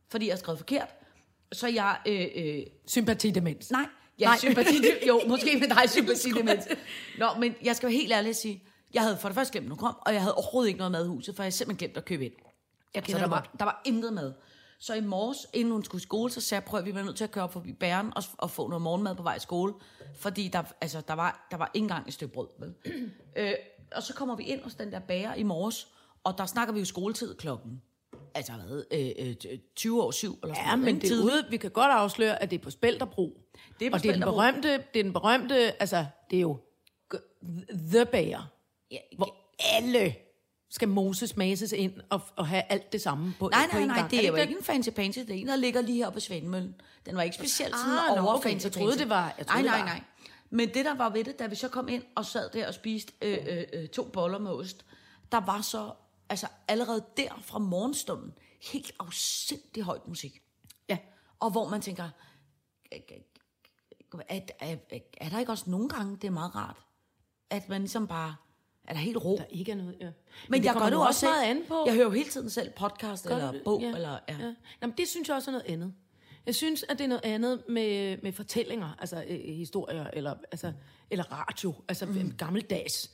fordi 0.08 0.28
jeg 0.28 0.38
skrev 0.38 0.56
forkert. 0.56 0.88
Så 1.52 1.68
jeg, 1.68 1.96
øh, 2.06 2.26
øh, 2.36 2.62
Sympatidemens. 2.86 3.70
nej, 3.70 3.86
ja, 4.18 4.24
Nej. 4.24 4.36
sympati, 4.38 4.82
jo, 5.08 5.20
måske 5.28 5.56
med 5.58 5.68
dig 5.68 5.90
sympati 5.90 6.30
demens. 6.30 6.68
Nå, 7.18 7.26
men 7.38 7.54
jeg 7.64 7.76
skal 7.76 7.86
være 7.88 7.96
helt 7.96 8.12
ærlig 8.12 8.28
at 8.30 8.36
sige, 8.36 8.62
jeg 8.94 9.02
havde 9.02 9.16
for 9.16 9.28
det 9.28 9.34
første 9.34 9.52
glemt, 9.52 9.64
at 9.64 9.70
hun 9.70 9.78
kom, 9.78 9.94
og 10.06 10.12
jeg 10.12 10.20
havde 10.22 10.34
overhovedet 10.34 10.68
ikke 10.68 10.78
noget 10.78 10.92
mad 10.92 11.04
i 11.04 11.08
huset, 11.08 11.36
for 11.36 11.42
jeg 11.42 11.46
havde 11.46 11.56
simpelthen 11.56 11.88
glemt 11.88 11.96
at 11.96 12.04
købe 12.04 12.24
ind. 12.24 12.32
Jeg 12.94 13.02
Så 13.08 13.18
der 13.18 13.26
var, 13.26 13.50
der 13.58 13.64
var 13.64 13.82
intet 13.84 14.12
mad. 14.12 14.32
Så 14.80 14.94
i 14.94 15.00
morges, 15.00 15.46
inden 15.52 15.72
hun 15.72 15.84
skulle 15.84 16.00
i 16.00 16.02
skole, 16.02 16.32
så 16.32 16.40
sagde 16.40 16.60
jeg, 16.60 16.64
prøv 16.68 16.80
at 16.80 16.86
vi 16.86 16.94
var 16.94 17.02
nødt 17.02 17.16
til 17.16 17.24
at 17.24 17.30
køre 17.30 17.44
op 17.44 17.52
forbi 17.52 17.72
bæren 17.72 18.12
og, 18.16 18.22
og 18.38 18.50
få 18.50 18.68
noget 18.68 18.82
morgenmad 18.82 19.14
på 19.14 19.22
vej 19.22 19.36
i 19.36 19.40
skole. 19.40 19.74
Fordi 20.14 20.48
der, 20.48 20.62
altså, 20.80 21.02
der, 21.08 21.14
var, 21.14 21.46
der 21.50 21.56
var 21.56 21.70
ikke 21.74 21.84
engang 21.84 22.08
et 22.08 22.14
stykke 22.14 22.34
brød. 22.34 22.48
Vel? 22.58 22.74
øh, 23.36 23.52
og 23.96 24.02
så 24.02 24.14
kommer 24.14 24.36
vi 24.36 24.42
ind 24.42 24.62
hos 24.62 24.74
den 24.74 24.92
der 24.92 24.98
bager 24.98 25.34
i 25.34 25.42
morges, 25.42 25.88
og 26.24 26.38
der 26.38 26.46
snakker 26.46 26.74
vi 26.74 26.78
jo 26.78 26.84
skoletid 26.84 27.34
klokken. 27.34 27.82
Altså 28.34 28.52
hvad, 28.52 28.84
øh, 28.90 29.34
øh, 29.52 29.58
20 29.76 30.02
år 30.02 30.10
syv 30.10 30.38
eller 30.42 30.54
sådan 30.54 30.68
Ja, 30.68 30.76
noget, 30.76 30.94
men 30.94 31.00
det 31.00 31.10
er 31.10 31.24
ude, 31.24 31.46
vi 31.50 31.56
kan 31.56 31.70
godt 31.70 31.90
afsløre, 31.92 32.42
at 32.42 32.50
det 32.50 32.58
er 32.58 32.62
på 32.62 32.70
Spælterbro. 32.70 33.40
Det 33.80 33.86
er 33.86 33.90
på 33.90 33.94
og 33.94 34.02
det 34.02 34.08
er 34.08 34.12
den 34.12 34.22
berømte, 34.22 34.72
det 34.72 35.00
er 35.00 35.02
den 35.02 35.12
berømte, 35.12 35.82
altså, 35.82 36.06
det 36.30 36.36
er 36.36 36.40
jo 36.40 36.58
The 37.92 38.06
Bager, 38.06 38.42
Ja, 38.90 38.98
hvor 39.16 39.34
alle 39.76 40.14
skal 40.70 40.88
moses, 40.88 41.36
mases 41.36 41.72
ind 41.72 41.92
og, 42.10 42.20
og 42.36 42.46
have 42.48 42.62
alt 42.68 42.92
det 42.92 43.00
samme 43.00 43.34
på, 43.38 43.48
Nej, 43.48 43.66
på 43.70 43.74
nej, 43.76 43.82
en 43.82 43.88
nej, 43.88 43.98
gang. 43.98 44.10
det 44.10 44.24
er 44.24 44.28
jo 44.28 44.34
det 44.34 44.42
ikke 44.42 44.56
en 44.58 44.64
fancy 44.64 44.88
pansy. 44.90 45.18
Det 45.18 45.30
er 45.30 45.34
en, 45.34 45.46
der 45.46 45.56
ligger 45.56 45.80
lige 45.80 45.96
her 46.04 46.10
på 46.10 46.20
Svendmøllen. 46.20 46.80
Den 47.06 47.16
var 47.16 47.22
ikke 47.22 47.36
specielt 47.36 47.74
sådan 47.76 47.98
Ah, 48.10 48.16
nå, 48.16 48.22
over 48.22 48.34
okay. 48.38 48.50
fancy 48.50 48.64
Jeg 48.64 48.72
troede, 48.72 48.98
det 48.98 49.08
var- 49.08 49.34
jeg 49.38 49.46
troede, 49.46 49.62
nej, 49.66 49.78
nej, 49.78 49.86
nej. 49.86 50.02
Men 50.50 50.68
det, 50.74 50.84
der 50.84 50.94
var 50.94 51.10
ved 51.10 51.24
det, 51.24 51.38
da 51.38 51.46
vi 51.46 51.54
så 51.54 51.68
kom 51.68 51.88
ind 51.88 52.02
og 52.16 52.26
sad 52.26 52.50
der 52.50 52.68
og 52.68 52.74
spiste 52.74 53.12
øh, 53.22 53.38
øh, 53.46 53.64
øh, 53.72 53.88
to 53.88 54.04
boller 54.12 54.38
med 54.38 54.50
ost, 54.50 54.84
der 55.32 55.40
var 55.40 55.60
så 55.60 55.92
altså 56.28 56.46
allerede 56.68 57.04
der 57.16 57.40
fra 57.42 57.58
morgenstunden 57.58 58.32
helt 58.72 58.92
afsindig 58.98 59.82
højt 59.82 60.08
musik. 60.08 60.42
Ja. 60.88 60.98
Og 61.40 61.50
hvor 61.50 61.68
man 61.68 61.80
tænker, 61.80 62.08
er, 64.28 64.40
er, 64.60 64.76
er 65.20 65.28
der 65.28 65.38
ikke 65.38 65.52
også 65.52 65.70
nogle 65.70 65.88
gange, 65.88 66.16
det 66.16 66.24
er 66.24 66.30
meget 66.30 66.54
rart, 66.54 66.76
at 67.50 67.68
man 67.68 67.80
ligesom 67.80 68.06
bare, 68.06 68.36
er 68.90 68.94
der 68.94 69.00
helt 69.00 69.16
ro? 69.16 69.36
Der 69.36 69.44
ikke 69.50 69.72
er 69.72 69.76
noget, 69.76 69.96
ja. 70.00 70.04
Men, 70.04 70.12
Men 70.48 70.64
jeg 70.64 70.74
nu 70.74 70.96
jo 70.96 71.00
også 71.00 71.26
meget 71.26 71.46
selv. 71.46 71.56
an 71.58 71.62
på. 71.68 71.82
Jeg 71.86 71.94
hører 71.94 72.04
jo 72.04 72.10
hele 72.10 72.30
tiden 72.30 72.50
selv 72.50 72.70
podcast 72.70 73.26
Gør 73.26 73.34
eller 73.34 73.52
det? 73.52 73.62
bog. 73.64 73.80
Ja. 73.80 73.94
Eller, 73.94 74.18
ja. 74.28 74.36
Ja. 74.40 74.54
Jamen, 74.82 74.94
det 74.98 75.08
synes 75.08 75.28
jeg 75.28 75.36
også 75.36 75.50
er 75.50 75.52
noget 75.52 75.66
andet. 75.68 75.92
Jeg 76.46 76.54
synes, 76.54 76.84
at 76.88 76.98
det 76.98 77.04
er 77.04 77.08
noget 77.08 77.24
andet 77.24 77.62
med, 77.68 78.18
med 78.22 78.32
fortællinger, 78.32 78.96
altså 78.98 79.24
øh, 79.28 79.40
historier, 79.40 80.06
eller, 80.12 80.34
altså, 80.52 80.72
eller 81.10 81.24
radio, 81.32 81.74
altså 81.88 82.06
mm. 82.06 82.34
gammeldags 82.38 83.10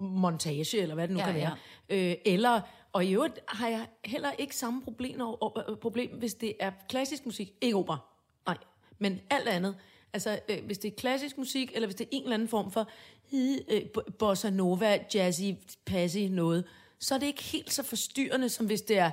montage, 0.00 0.78
eller 0.78 0.94
hvad 0.94 1.08
det 1.08 1.14
nu 1.16 1.20
Ja, 1.20 1.26
kan 1.26 1.34
være. 1.34 1.56
Øh, 1.88 2.16
eller, 2.24 2.60
og 2.92 3.04
i 3.04 3.12
øvrigt 3.12 3.40
har 3.48 3.68
jeg 3.68 3.86
heller 4.04 4.30
ikke 4.38 4.56
samme 4.56 4.82
problem, 4.82 5.20
over, 5.20 5.70
øh, 5.70 5.76
problem, 5.76 6.18
hvis 6.18 6.34
det 6.34 6.54
er 6.60 6.70
klassisk 6.88 7.26
musik, 7.26 7.52
ikke 7.60 7.76
opera, 7.76 7.98
nej, 8.46 8.56
men 8.98 9.20
alt 9.30 9.48
andet. 9.48 9.76
Altså, 10.12 10.38
øh, 10.48 10.64
hvis 10.66 10.78
det 10.78 10.92
er 10.92 10.96
klassisk 10.96 11.38
musik, 11.38 11.70
eller 11.74 11.86
hvis 11.86 11.94
det 11.96 12.04
er 12.04 12.08
en 12.12 12.22
eller 12.22 12.34
anden 12.34 12.48
form 12.48 12.70
for 12.70 12.88
øh, 13.34 13.56
øh, 13.68 13.82
bossa 14.18 14.50
nova, 14.50 14.98
jazzy, 15.14 15.42
passy 15.86 16.18
noget, 16.18 16.64
så 16.98 17.14
er 17.14 17.18
det 17.18 17.26
ikke 17.26 17.42
helt 17.42 17.72
så 17.72 17.82
forstyrrende, 17.82 18.48
som 18.48 18.66
hvis 18.66 18.82
det 18.82 18.98
er 18.98 19.10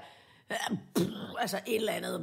øh, 0.51 0.57
altså 1.39 1.59
et 1.67 1.75
eller 1.75 1.91
andet 1.93 2.21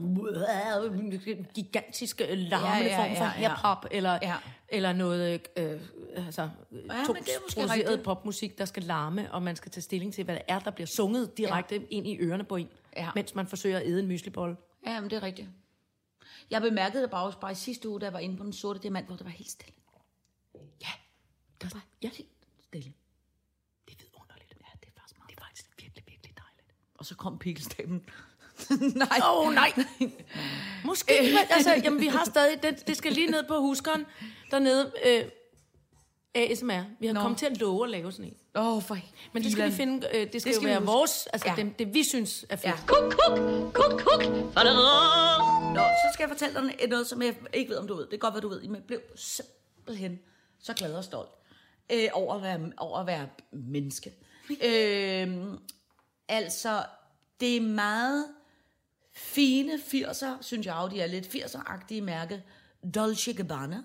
øh, 1.26 1.44
gigantisk 1.54 2.20
larmende 2.30 2.90
Ja, 2.90 3.02
ja, 3.02 3.08
form 3.08 3.16
for 3.16 3.24
ja, 3.24 3.40
ja. 3.40 3.48
hip-hop, 3.48 3.86
eller, 3.90 4.18
Ja. 4.22 4.34
eller 4.68 4.92
noget 4.92 5.40
øh, 5.56 5.80
altså, 6.26 6.42
Ja, 6.72 6.94
er 6.94 7.04
produceret 7.06 8.02
popmusik, 8.02 8.58
der 8.58 8.64
skal 8.64 8.82
larme, 8.82 9.32
og 9.32 9.42
man 9.42 9.56
skal 9.56 9.72
tage 9.72 9.82
stilling 9.82 10.14
til, 10.14 10.24
hvad 10.24 10.34
det 10.34 10.42
er, 10.48 10.58
der 10.58 10.70
bliver 10.70 10.86
sunget 10.86 11.38
direkte 11.38 11.74
ja. 11.74 11.80
ind 11.90 12.06
i 12.06 12.18
ørerne 12.20 12.44
på 12.44 12.56
en, 12.56 12.68
Ja. 12.96 13.08
mens 13.14 13.34
man 13.34 13.46
forsøger 13.46 13.78
at 13.78 13.86
æde 13.86 14.00
en 14.00 14.06
myslibolle. 14.06 14.56
Ja, 14.86 15.00
men 15.00 15.10
det 15.10 15.16
er 15.16 15.22
rigtigt. 15.22 15.48
Jeg 16.50 16.62
bemærkede 16.62 17.02
det 17.02 17.10
bare 17.10 17.24
også 17.24 17.38
bare 17.38 17.52
i 17.52 17.54
sidste 17.54 17.88
uge, 17.88 18.00
da 18.00 18.04
jeg 18.04 18.12
var 18.12 18.18
inde 18.18 18.36
på 18.36 18.44
den 18.44 18.52
sorte 18.52 18.80
diamant, 18.80 19.06
hvor 19.06 19.16
det 19.16 19.24
var 19.24 19.30
helt 19.30 19.50
stille. 19.50 19.74
Ja, 20.80 20.92
der 21.60 21.68
var, 21.72 21.84
ja, 22.02 22.08
Helt 22.08 22.28
stille. 22.66 22.92
det 23.88 23.94
er 23.94 24.04
vidunderligt. 24.04 24.50
Ja, 24.60 24.78
det 24.80 24.88
er 24.88 25.00
faktisk, 25.00 25.18
meget, 25.18 25.30
det 25.30 25.36
er 25.36 25.44
faktisk 25.44 25.66
virkelig, 25.82 26.04
virkelig 26.08 26.34
dejligt. 26.36 26.74
Og 26.94 27.06
så 27.06 27.14
kom 27.14 27.38
pikelstammen. 27.38 28.04
Nej. 28.94 29.20
Åh, 29.22 29.46
oh, 29.46 29.54
nej. 29.54 29.72
Måske, 30.84 31.12
men 31.22 31.38
altså, 31.50 31.74
jamen, 31.84 32.00
vi 32.00 32.06
har 32.06 32.24
stadig, 32.24 32.62
det, 32.62 32.86
det 32.86 32.96
skal 32.96 33.12
lige 33.12 33.30
ned 33.30 33.44
på 33.48 33.60
huskeren, 33.60 34.06
dernede, 34.50 34.92
øh, 35.06 35.24
ASMR. 36.36 36.82
Vi 37.00 37.06
har 37.06 37.14
Nå. 37.14 37.20
kommet 37.20 37.38
til 37.38 37.46
at 37.46 37.60
love 37.60 37.84
at 37.84 37.90
lave 37.90 38.12
sådan 38.12 38.24
en. 38.24 38.36
Åh, 38.54 38.76
oh, 38.76 38.82
for 38.82 38.98
Men 39.32 39.42
det 39.42 39.52
skal 39.52 39.64
vi 39.66 39.70
filan. 39.72 40.00
finde, 40.00 40.08
øh, 40.14 40.32
det 40.32 40.40
skal, 40.40 40.40
skal 40.40 40.54
jo 40.54 40.60
vi 40.60 40.66
være 40.66 40.78
huske. 40.80 40.92
vores, 40.92 41.26
altså 41.26 41.48
Ja. 41.48 41.54
ja. 41.58 41.62
det, 41.64 41.78
det 41.78 41.94
vi 41.94 42.02
synes 42.02 42.44
er 42.48 42.56
fedt. 42.56 42.64
Ja. 42.64 42.72
Kuk, 42.86 43.12
kuk, 43.12 43.38
kuk, 43.74 44.00
kuk. 44.00 44.24
Nå, 45.74 45.80
så 45.80 46.10
skal 46.12 46.22
jeg 46.22 46.28
fortælle 46.28 46.54
dig 46.60 46.88
noget, 46.88 47.06
som 47.06 47.22
jeg 47.22 47.34
ikke 47.54 47.70
ved, 47.70 47.76
om 47.78 47.86
du 47.86 47.94
ved. 47.94 48.02
Det 48.02 48.10
kan 48.10 48.18
godt 48.18 48.34
være, 48.34 48.40
du 48.40 48.48
ved. 48.48 48.62
Men 48.62 48.74
jeg 48.74 48.82
blev 48.84 49.00
simpelthen 49.16 50.18
så 50.60 50.72
glad 50.74 50.94
og 50.94 51.04
stolt 51.04 51.30
øh, 51.92 52.08
over, 52.12 52.34
at 52.34 52.42
være, 52.42 52.72
over 52.76 52.98
at 52.98 53.06
være 53.06 53.28
menneske. 53.52 54.12
øh, 54.68 55.44
altså, 56.28 56.82
det 57.40 57.56
er 57.56 57.60
meget 57.60 58.24
fine 59.14 59.74
80'er, 59.74 60.26
synes 60.40 60.66
jeg 60.66 60.78
jo, 60.82 60.88
de 60.96 61.00
er 61.00 61.06
lidt 61.06 61.26
80'er-agtige 61.26 62.00
mærke. 62.00 62.42
Dolce 62.94 63.32
Gabbana. 63.32 63.82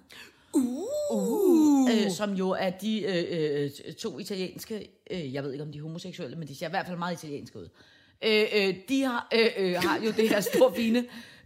Uh. 0.54 1.90
Øh, 1.92 2.12
som 2.12 2.34
jo 2.34 2.50
er 2.50 2.70
de 2.70 3.02
øh, 3.02 3.70
øh, 3.88 3.94
to 3.94 4.20
italienske, 4.20 4.92
øh, 5.12 5.34
jeg 5.34 5.44
ved 5.44 5.52
ikke 5.52 5.64
om 5.64 5.72
de 5.72 5.78
er 5.78 5.82
homoseksuelle, 5.82 6.38
men 6.38 6.48
de 6.48 6.56
ser 6.56 6.68
i 6.68 6.70
hvert 6.70 6.88
fald 6.88 6.98
meget 6.98 7.14
italienske 7.14 7.60
ud. 7.60 7.70
Øh, 8.22 8.46
øh, 8.56 8.76
de 8.90 9.04
har, 9.04 9.28
øh, 9.34 9.50
øh, 9.58 9.76
har 9.76 10.00
jo 10.00 10.12
det 10.12 10.30
her 10.30 10.40
store, 10.40 10.76
fine, 10.82 11.06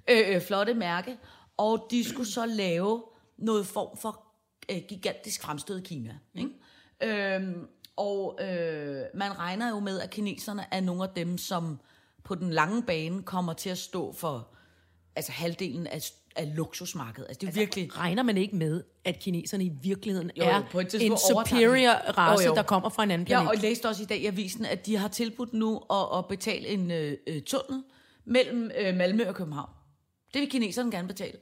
øh, 0.09 0.35
øh, 0.35 0.41
flotte 0.41 0.73
mærke, 0.73 1.17
og 1.57 1.87
de 1.91 2.03
skulle 2.03 2.29
så 2.29 2.45
lave 2.45 3.03
noget 3.37 3.67
form 3.67 3.97
for 3.97 4.23
øh, 4.71 4.81
gigantisk 4.87 5.41
fremstød 5.41 5.79
i 5.79 5.83
Kina. 5.83 6.17
Ikke? 6.35 7.35
Øhm, 7.35 7.67
og 7.95 8.39
øh, 8.41 9.03
man 9.13 9.39
regner 9.39 9.69
jo 9.69 9.79
med, 9.79 9.99
at 9.99 10.09
kineserne 10.09 10.65
er 10.71 10.81
nogle 10.81 11.03
af 11.03 11.09
dem, 11.09 11.37
som 11.37 11.79
på 12.23 12.35
den 12.35 12.49
lange 12.49 12.83
bane 12.83 13.23
kommer 13.23 13.53
til 13.53 13.69
at 13.69 13.77
stå 13.77 14.13
for 14.13 14.47
altså 15.15 15.31
halvdelen 15.31 15.87
af, 15.87 16.01
af 16.35 16.55
luksusmarkedet. 16.55 17.27
Altså, 17.27 17.39
det 17.41 17.47
altså, 17.47 17.59
virkelig... 17.59 17.97
Regner 17.97 18.23
man 18.23 18.37
ikke 18.37 18.55
med, 18.55 18.83
at 19.05 19.19
kineserne 19.19 19.63
i 19.63 19.71
virkeligheden 19.81 20.31
Jo, 20.37 20.43
er 20.43 20.61
på 20.71 20.79
et 20.79 20.93
en 21.01 21.17
superior 21.17 21.91
race, 22.17 22.43
Jo, 22.43 22.49
jo. 22.49 22.55
der 22.55 22.63
kommer 22.63 22.89
fra 22.89 23.03
en 23.03 23.11
anden 23.11 23.25
planet? 23.25 23.43
Ja, 23.43 23.47
og 23.47 23.53
jeg 23.53 23.61
læste 23.61 23.89
også 23.89 24.03
i 24.03 24.05
dag 24.05 24.17
i 24.17 24.25
avisen, 24.25 24.65
at 24.65 24.85
de 24.85 24.97
har 24.97 25.07
tilbudt 25.07 25.53
nu 25.53 25.81
at, 25.91 26.17
at 26.17 26.27
betale 26.27 26.67
en 26.67 26.91
øh, 26.91 27.17
øh, 27.27 27.41
tunnel 27.41 27.83
mellem 28.25 28.71
øh, 28.79 28.95
Malmø 28.95 29.27
og 29.27 29.35
København. 29.35 29.69
Det 30.33 30.41
vil 30.41 30.49
kineserne 30.49 30.91
gerne 30.91 31.07
betale. 31.07 31.37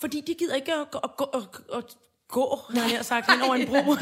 Fordi 0.00 0.20
de 0.26 0.34
gider 0.34 0.54
ikke 0.54 0.72
at, 0.74 0.90
gå- 0.90 0.98
at, 1.04 1.16
gå- 1.16 1.24
at, 1.38 1.42
at 1.78 1.84
gå, 2.28 2.58
har 2.70 2.90
jeg 2.96 3.04
sagt, 3.04 3.30
hen 3.32 3.42
over 3.42 3.54
en 3.54 3.66
bro. 3.70 3.94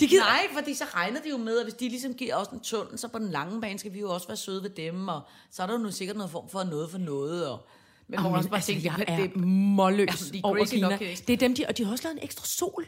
de 0.00 0.06
gider 0.06 0.22
Nej, 0.22 0.40
fordi 0.58 0.74
så 0.74 0.84
regner 0.94 1.20
de 1.20 1.28
jo 1.30 1.36
med, 1.36 1.58
at 1.58 1.64
hvis 1.64 1.74
de 1.74 1.88
ligesom 1.88 2.14
giver 2.14 2.36
os 2.36 2.46
en 2.48 2.60
tunnel, 2.60 2.98
så 2.98 3.08
på 3.08 3.18
den 3.18 3.30
lange 3.30 3.60
bane 3.60 3.78
skal 3.78 3.92
vi 3.94 4.00
jo 4.00 4.10
også 4.14 4.26
være 4.26 4.36
søde 4.36 4.62
ved 4.62 4.70
dem, 4.70 5.08
og 5.08 5.20
så 5.50 5.62
er 5.62 5.66
der 5.66 5.74
jo 5.74 5.78
nu 5.78 5.90
sikkert 5.90 6.16
noget 6.16 6.30
form 6.30 6.48
for 6.48 6.62
noget 6.64 6.90
for 6.90 6.98
noget. 6.98 7.48
Og, 7.48 7.66
men 8.10 8.20
hvor 8.20 8.22
man 8.22 8.24
Jamen, 8.28 8.36
også 8.38 8.48
bare 8.48 8.58
altså, 8.58 8.72
tænker, 8.72 8.92
jeg 8.98 9.18
det, 9.18 9.24
er 9.34 9.38
målløs 9.38 10.30
de 10.32 10.38
er 10.38 10.40
over 10.44 10.64
Kina. 10.64 10.88
nok, 10.88 10.98
kinesere. 10.98 11.26
Det 11.26 11.32
er 11.32 11.36
dem, 11.36 11.54
de, 11.54 11.64
og 11.68 11.76
de 11.78 11.84
har 11.84 11.92
også 11.92 12.04
lavet 12.04 12.16
en 12.18 12.24
ekstra 12.24 12.44
sol. 12.46 12.86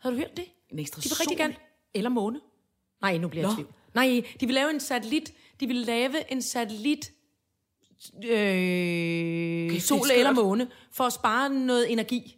Har 0.00 0.10
du 0.10 0.16
hørt 0.16 0.36
det? 0.36 0.44
En 0.70 0.78
ekstra 0.78 1.00
De 1.00 1.08
vil 1.08 1.16
rigtig 1.16 1.38
sol? 1.38 1.44
gerne, 1.44 1.54
eller 1.94 2.10
måne. 2.10 2.40
Nej, 3.02 3.18
nu 3.18 3.28
bliver 3.28 3.42
jeg 3.42 3.50
Nå. 3.50 3.54
tvivl. 3.54 3.72
Nej, 3.94 4.22
de 4.40 4.46
vil 4.46 4.54
lave 4.54 4.70
en 4.70 4.80
satellit. 4.80 5.32
De 5.60 5.66
vil 5.66 5.76
lave 5.76 6.32
en 6.32 6.42
satellit 6.42 7.12
øh, 8.24 9.80
sol 9.80 10.06
eller 10.16 10.32
måne, 10.32 10.68
for 10.92 11.04
at 11.04 11.12
spare 11.12 11.50
noget 11.50 11.92
energi 11.92 12.36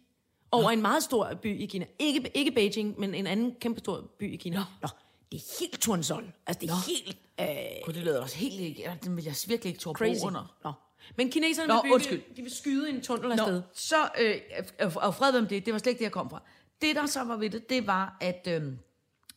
over 0.51 0.71
en 0.71 0.81
meget 0.81 1.03
stor 1.03 1.33
by 1.41 1.59
i 1.59 1.65
Kina. 1.65 1.85
Ikke, 1.99 2.31
ikke 2.33 2.51
Beijing, 2.51 2.99
men 2.99 3.15
en 3.15 3.27
anden 3.27 3.55
kæmpe 3.61 3.79
stor 3.79 4.11
by 4.19 4.33
i 4.33 4.35
Kina. 4.35 4.57
Nå. 4.57 4.63
Nå 4.81 4.87
det 5.31 5.37
er 5.37 5.57
helt 5.59 5.81
Turnsol. 5.81 6.33
Altså, 6.47 6.61
det 6.61 6.69
er 6.69 6.73
Nå. 6.73 6.79
helt 6.87 7.17
øh, 7.41 7.85
Gud, 7.85 7.93
det 7.93 8.03
lyder 8.03 8.21
også 8.21 8.37
helt 8.37 8.59
ikke. 8.59 8.81
ja, 8.81 8.93
Det 9.03 9.15
vil 9.15 9.23
jeg 9.23 9.35
virkelig 9.47 9.69
ikke 9.71 9.81
crazy. 9.83 10.21
bo 10.21 10.27
under. 10.27 10.55
Nå. 10.63 10.71
Men 11.17 11.31
kineserne 11.31 11.67
Nå, 11.67 11.73
vil 11.73 11.81
bygge, 11.81 11.93
undskyld. 11.93 12.35
de 12.35 12.41
vil 12.41 12.51
skyde 12.55 12.89
en 12.89 13.01
tunnel 13.01 13.31
afsted. 13.31 13.53
Nå, 13.55 13.61
så, 13.73 13.95
øh, 14.21 14.95
og- 14.95 15.15
fred 15.15 15.35
om 15.37 15.47
det, 15.47 15.65
det 15.65 15.73
var 15.73 15.79
slet 15.79 15.89
ikke 15.91 15.99
det, 15.99 16.03
jeg 16.03 16.11
kom 16.11 16.29
fra. 16.29 16.41
Det, 16.81 16.95
der 16.95 17.05
så 17.05 17.23
var 17.23 17.37
ved 17.37 17.49
det, 17.49 17.69
det 17.69 17.87
var, 17.87 18.17
at 18.21 18.47
øh, 18.51 18.63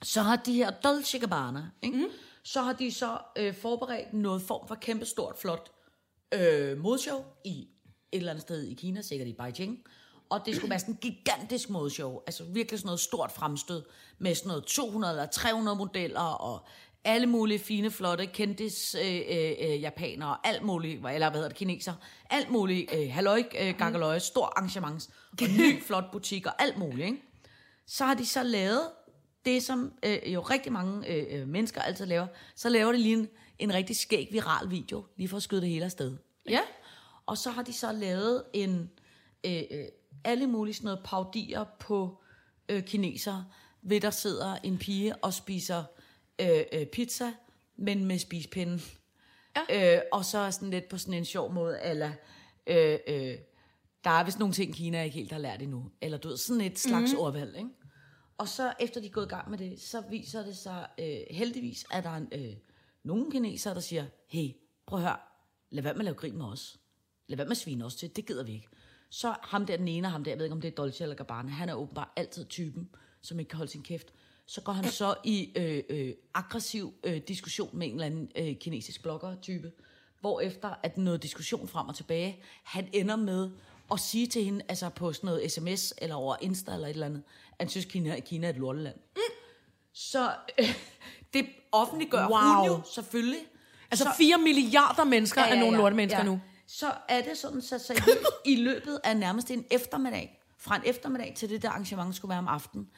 så 0.02 0.22
har 0.22 0.36
de 0.36 0.52
her 0.52 0.70
Dolce 0.70 1.18
Gabbana, 1.18 1.62
ikke? 1.82 1.96
Mm. 1.98 2.04
så 2.42 2.62
har 2.62 2.72
de 2.72 2.92
så 2.92 3.18
øh, 3.38 3.54
forberedt 3.54 4.12
noget 4.12 4.42
form 4.42 4.68
for 4.68 4.74
kæmpestort, 4.74 5.36
flot 5.38 5.70
øh, 6.34 6.78
modshow 6.78 7.24
i 7.44 7.60
et 7.60 7.68
eller 8.18 8.30
andet 8.30 8.42
sted 8.42 8.62
i 8.62 8.74
Kina, 8.74 9.02
sikkert 9.02 9.28
i 9.28 9.32
Beijing. 9.32 9.78
Og 10.30 10.40
det 10.46 10.56
skulle 10.56 10.70
være 10.70 10.78
sådan 10.78 10.94
en 10.94 10.98
gigantisk 11.00 11.70
modshow, 11.70 12.20
altså 12.26 12.44
virkelig 12.44 12.78
sådan 12.80 12.86
noget 12.86 13.00
stort 13.00 13.32
fremstød, 13.32 13.82
med 14.18 14.34
sådan 14.34 14.48
noget 14.48 14.64
200 14.64 15.12
eller 15.12 15.26
300 15.26 15.76
modeller, 15.76 16.20
og 16.20 16.66
alle 17.04 17.26
mulige 17.26 17.58
fine, 17.58 17.90
flotte, 17.90 18.26
kendtis 18.26 18.96
øh, 19.04 19.20
øh, 19.28 19.52
øh, 19.60 19.80
japanere, 19.80 20.36
alt 20.44 20.62
muligt, 20.62 21.06
eller 21.06 21.30
hvad 21.30 21.38
hedder 21.38 21.48
det, 21.48 21.58
kineser, 21.58 21.94
alt 22.30 22.50
muligt, 22.50 22.94
øh, 22.94 23.10
halløj, 23.12 23.42
øh, 23.60 23.74
gakkeløje, 23.78 24.20
stor 24.20 24.46
arrangement, 24.56 25.08
og 25.32 25.48
ny, 25.58 25.82
flot 25.82 26.04
butik, 26.12 26.46
og 26.46 26.62
alt 26.62 26.78
muligt, 26.78 27.06
ikke? 27.06 27.22
så 27.86 28.04
har 28.04 28.14
de 28.14 28.26
så 28.26 28.42
lavet 28.42 28.82
det, 29.44 29.62
som 29.62 29.92
øh, 30.02 30.32
jo 30.34 30.40
rigtig 30.40 30.72
mange 30.72 31.08
øh, 31.08 31.40
øh, 31.40 31.48
mennesker 31.48 31.82
altid 31.82 32.06
laver. 32.06 32.26
Så 32.56 32.68
laver 32.68 32.92
de 32.92 32.98
lige 32.98 33.16
en, 33.16 33.28
en 33.58 33.74
rigtig 33.74 33.96
skæg 33.96 34.28
viral 34.32 34.70
video, 34.70 35.04
lige 35.16 35.28
for 35.28 35.36
at 35.36 35.42
skyde 35.42 35.60
det 35.60 35.68
hele 35.68 35.84
afsted. 35.84 36.16
Ja. 36.48 36.60
Og 37.26 37.38
så 37.38 37.50
har 37.50 37.62
de 37.62 37.72
så 37.72 37.92
lavet 37.92 38.44
en 38.52 38.90
øh, 39.46 39.62
øh, 39.70 39.84
alle 40.24 40.46
mulige 40.46 40.74
sådan 40.74 40.84
noget 40.84 41.00
paudier 41.04 41.64
på 41.80 42.22
øh, 42.68 42.82
kinesere, 42.82 43.44
ved 43.82 44.00
der 44.00 44.10
sidder 44.10 44.56
en 44.62 44.78
pige 44.78 45.16
og 45.16 45.34
spiser 45.34 45.84
øh, 46.38 46.64
øh, 46.72 46.86
pizza, 46.86 47.32
men 47.76 48.04
med 48.04 48.18
spispinden. 48.18 48.82
Ja. 49.70 49.96
Øh, 49.96 50.02
og 50.12 50.24
så 50.24 50.50
sådan 50.50 50.70
lidt 50.70 50.88
på 50.88 50.98
sådan 50.98 51.14
en 51.14 51.24
sjov 51.24 51.52
måde, 51.52 51.80
eller 51.82 52.12
øh, 52.66 52.98
øh, 53.08 53.38
der 54.04 54.10
er 54.10 54.24
vist 54.24 54.38
nogle 54.38 54.54
ting, 54.54 54.74
Kina 54.74 55.02
ikke 55.02 55.14
helt 55.14 55.32
har 55.32 55.38
lært 55.38 55.62
endnu. 55.62 55.90
Eller 56.00 56.18
du 56.18 56.28
ved, 56.28 56.36
sådan 56.36 56.60
et 56.60 56.78
slags 56.78 57.12
mm. 57.12 57.18
ordvalg, 57.18 57.56
ikke? 57.56 57.70
Og 58.38 58.48
så 58.48 58.72
efter 58.80 59.00
de 59.00 59.06
er 59.06 59.10
gået 59.10 59.26
i 59.26 59.28
gang 59.28 59.50
med 59.50 59.58
det, 59.58 59.80
så 59.80 60.02
viser 60.10 60.44
det 60.44 60.56
sig 60.56 60.86
øh, 60.98 61.20
heldigvis, 61.30 61.84
at 61.90 62.04
der 62.04 62.10
er 62.10 62.16
en, 62.16 62.28
øh, 62.32 62.56
nogle 63.04 63.30
kinesere, 63.30 63.74
der 63.74 63.80
siger, 63.80 64.06
hey, 64.28 64.50
prøv 64.86 64.98
at 64.98 65.04
høre, 65.04 65.16
lad 65.70 65.82
være 65.82 65.94
med 65.94 66.00
at 66.00 66.04
lave 66.04 66.14
grin 66.14 66.36
med 66.38 66.46
os. 66.46 66.80
Lad 67.26 67.36
være 67.36 67.46
med 67.46 67.50
at 67.50 67.56
svine 67.56 67.84
os 67.84 67.96
til, 67.96 68.16
det 68.16 68.26
gider 68.26 68.44
vi 68.44 68.52
ikke. 68.52 68.68
Så 69.10 69.34
ham 69.42 69.66
der 69.66 69.76
den 69.76 69.88
ene, 69.88 70.06
og 70.06 70.12
ham 70.12 70.24
der, 70.24 70.30
jeg 70.30 70.38
ved 70.38 70.44
ikke 70.44 70.54
om 70.54 70.60
det 70.60 70.68
er 70.68 70.74
Dolce 70.74 71.04
eller 71.04 71.16
Gabbana, 71.16 71.50
han 71.50 71.68
er 71.68 71.74
åbenbart 71.74 72.08
altid 72.16 72.44
typen, 72.44 72.90
som 73.22 73.38
ikke 73.38 73.48
kan 73.48 73.56
holde 73.56 73.72
sin 73.72 73.82
kæft. 73.82 74.12
Så 74.48 74.60
går 74.60 74.72
han 74.72 74.90
så 74.90 75.14
i 75.24 75.52
øh, 75.56 75.82
øh, 75.88 76.14
aggressiv 76.34 76.94
øh, 77.04 77.16
diskussion 77.16 77.70
med 77.72 77.86
en 77.86 77.92
eller 77.92 78.06
anden 78.06 78.30
øh, 78.36 78.56
kinesisk 78.56 79.02
blogger-type, 79.02 79.72
hvor 80.20 80.40
efter 80.40 80.74
at 80.82 80.98
noget 80.98 81.22
diskussion 81.22 81.68
frem 81.68 81.88
og 81.88 81.94
tilbage, 81.96 82.42
han 82.64 82.88
ender 82.92 83.16
med 83.16 83.50
at 83.92 84.00
sige 84.00 84.26
til 84.26 84.44
hende, 84.44 84.64
altså 84.68 84.88
på 84.88 85.12
sådan 85.12 85.26
noget 85.26 85.52
sms 85.52 85.94
eller 85.98 86.14
over 86.14 86.36
Insta 86.40 86.72
eller 86.72 86.86
et 86.86 86.92
eller 86.92 87.06
andet, 87.06 87.22
at 87.50 87.56
han 87.60 87.68
synes, 87.68 87.86
Kina, 87.86 88.20
Kina 88.20 88.46
er 88.46 88.50
et 88.50 88.56
lorteland. 88.56 88.96
Mm. 89.16 89.22
Så 89.92 90.32
øh, 90.58 90.74
det 91.34 91.46
offentliggør 91.72 92.28
Wow. 92.28 92.38
hun 92.38 92.66
jo 92.66 92.80
selvfølgelig. 92.94 93.40
Altså 93.90 94.08
4 94.18 94.38
milliarder 94.38 95.04
mennesker 95.04 95.42
er 95.42 95.60
nogle 95.60 95.76
lorte 95.76 95.96
mennesker 95.96 96.22
nu. 96.22 96.40
Så 96.66 96.92
er 97.08 97.22
det 97.22 97.38
sådan, 97.38 97.62
så, 97.62 97.78
så 97.78 97.92
i, 97.92 97.96
løbet, 98.06 98.26
i 98.44 98.56
løbet 98.56 99.00
af 99.04 99.16
nærmest 99.16 99.50
en 99.50 99.64
eftermiddag, 99.70 100.40
fra 100.58 100.76
en 100.76 100.82
eftermiddag 100.84 101.32
til 101.36 101.50
det 101.50 101.62
der 101.62 101.70
arrangement 101.70 102.16
skulle 102.16 102.30
være 102.30 102.38
om 102.38 102.48
aftenen, 102.48 102.90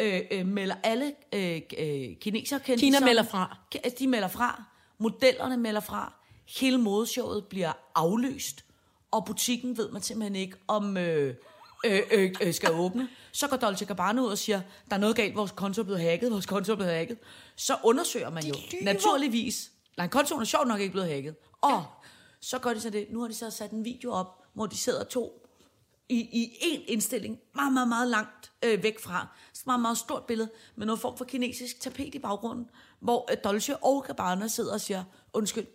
øh, 0.00 0.20
øh, 0.30 0.46
melder 0.46 0.74
alle 0.82 1.12
øh, 1.34 1.60
øh, 1.78 2.16
kinesere 2.20 2.60
kendte 2.60 2.80
Kina 2.80 3.00
melder 3.00 3.22
fra. 3.22 3.56
De 3.98 4.06
melder 4.06 4.28
fra. 4.28 4.62
Modellerne 4.98 5.56
melder 5.56 5.80
fra. 5.80 6.14
Hele 6.58 6.78
modeshowet 6.78 7.44
bliver 7.44 7.72
aflyst. 7.94 8.64
Og 9.10 9.24
butikken 9.24 9.76
ved 9.76 9.90
man 9.90 10.02
simpelthen 10.02 10.36
ikke, 10.36 10.56
om 10.68 10.96
øh, 10.96 11.34
øh, 11.84 12.02
øh, 12.10 12.34
øh, 12.40 12.54
skal 12.54 12.72
åbne. 12.72 13.08
Så 13.32 13.48
går 13.48 13.56
Dolce 13.56 13.84
Gabbana 13.84 14.22
ud 14.22 14.26
og 14.26 14.38
siger, 14.38 14.60
der 14.90 14.96
er 14.96 15.00
noget 15.00 15.16
galt, 15.16 15.36
vores 15.36 15.50
konto 15.50 15.80
er 15.80 15.84
blevet 15.84 16.00
hacket, 16.00 16.30
vores 16.30 16.46
konto 16.46 16.72
er 16.72 16.76
blevet 16.76 16.92
hacket. 16.92 17.18
Så 17.56 17.76
undersøger 17.84 18.30
man 18.30 18.44
jo 18.44 18.54
naturligvis. 18.82 19.70
Nej, 19.96 20.08
kontoen 20.08 20.40
er 20.40 20.44
sjovt 20.44 20.68
nok 20.68 20.80
ikke 20.80 20.92
blevet 20.92 21.08
hacket. 21.08 21.34
Og 21.60 21.84
så 22.40 22.58
gør 22.58 22.74
de 22.74 22.80
så 22.80 22.90
det. 22.90 23.06
Nu 23.10 23.20
har 23.20 23.28
de 23.28 23.34
så 23.34 23.50
sat 23.50 23.70
en 23.70 23.84
video 23.84 24.12
op, 24.12 24.42
hvor 24.54 24.66
de 24.66 24.76
sidder 24.76 25.04
to 25.04 25.47
i, 26.08 26.18
i 26.20 26.56
en 26.60 26.80
indstilling, 26.86 27.38
meget, 27.54 27.72
meget, 27.72 27.88
meget 27.88 28.08
langt 28.08 28.52
øh, 28.64 28.82
væk 28.82 29.00
fra. 29.00 29.28
Så 29.52 29.62
meget, 29.66 29.80
meget 29.80 29.98
stort 29.98 30.24
billede 30.24 30.50
med 30.76 30.86
noget 30.86 31.00
form 31.00 31.16
for 31.16 31.24
kinesisk 31.24 31.80
tapet 31.80 32.14
i 32.14 32.18
baggrunden, 32.18 32.70
hvor 33.00 33.28
øh, 33.30 33.36
Dolce 33.44 33.76
og 33.76 34.04
Gabbana 34.06 34.48
sidder 34.48 34.72
og 34.72 34.80
siger, 34.80 35.04
undskyld, 35.32 35.66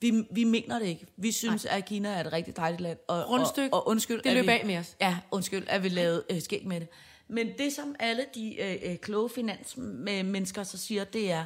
vi, 0.00 0.26
vi 0.30 0.44
mener 0.44 0.78
det 0.78 0.86
ikke. 0.86 1.06
Vi 1.16 1.32
synes, 1.32 1.64
Ej. 1.64 1.78
at 1.78 1.84
Kina 1.84 2.08
er 2.08 2.20
et 2.20 2.32
rigtig 2.32 2.56
dejligt 2.56 2.80
land. 2.80 2.98
Og, 3.08 3.30
Rundstykke. 3.30 3.74
Og, 3.74 3.80
og 3.80 3.88
undskyld, 3.88 4.22
Det 4.22 4.32
løb 4.32 4.44
vi, 4.44 4.50
af 4.50 4.62
med 4.66 4.78
os. 4.78 4.96
Ja, 5.00 5.18
undskyld, 5.30 5.64
at 5.68 5.82
vi 5.82 5.88
lavede 5.88 6.24
øh, 6.30 6.40
skæg 6.42 6.66
med 6.66 6.80
det. 6.80 6.88
Men 7.28 7.48
det, 7.58 7.72
som 7.72 7.94
alle 7.98 8.24
de 8.34 8.60
øh, 8.60 8.90
øh, 8.90 8.96
kloge 8.96 9.30
finansmennesker 9.30 10.62
så 10.62 10.78
siger, 10.78 11.04
det 11.04 11.32
er, 11.32 11.44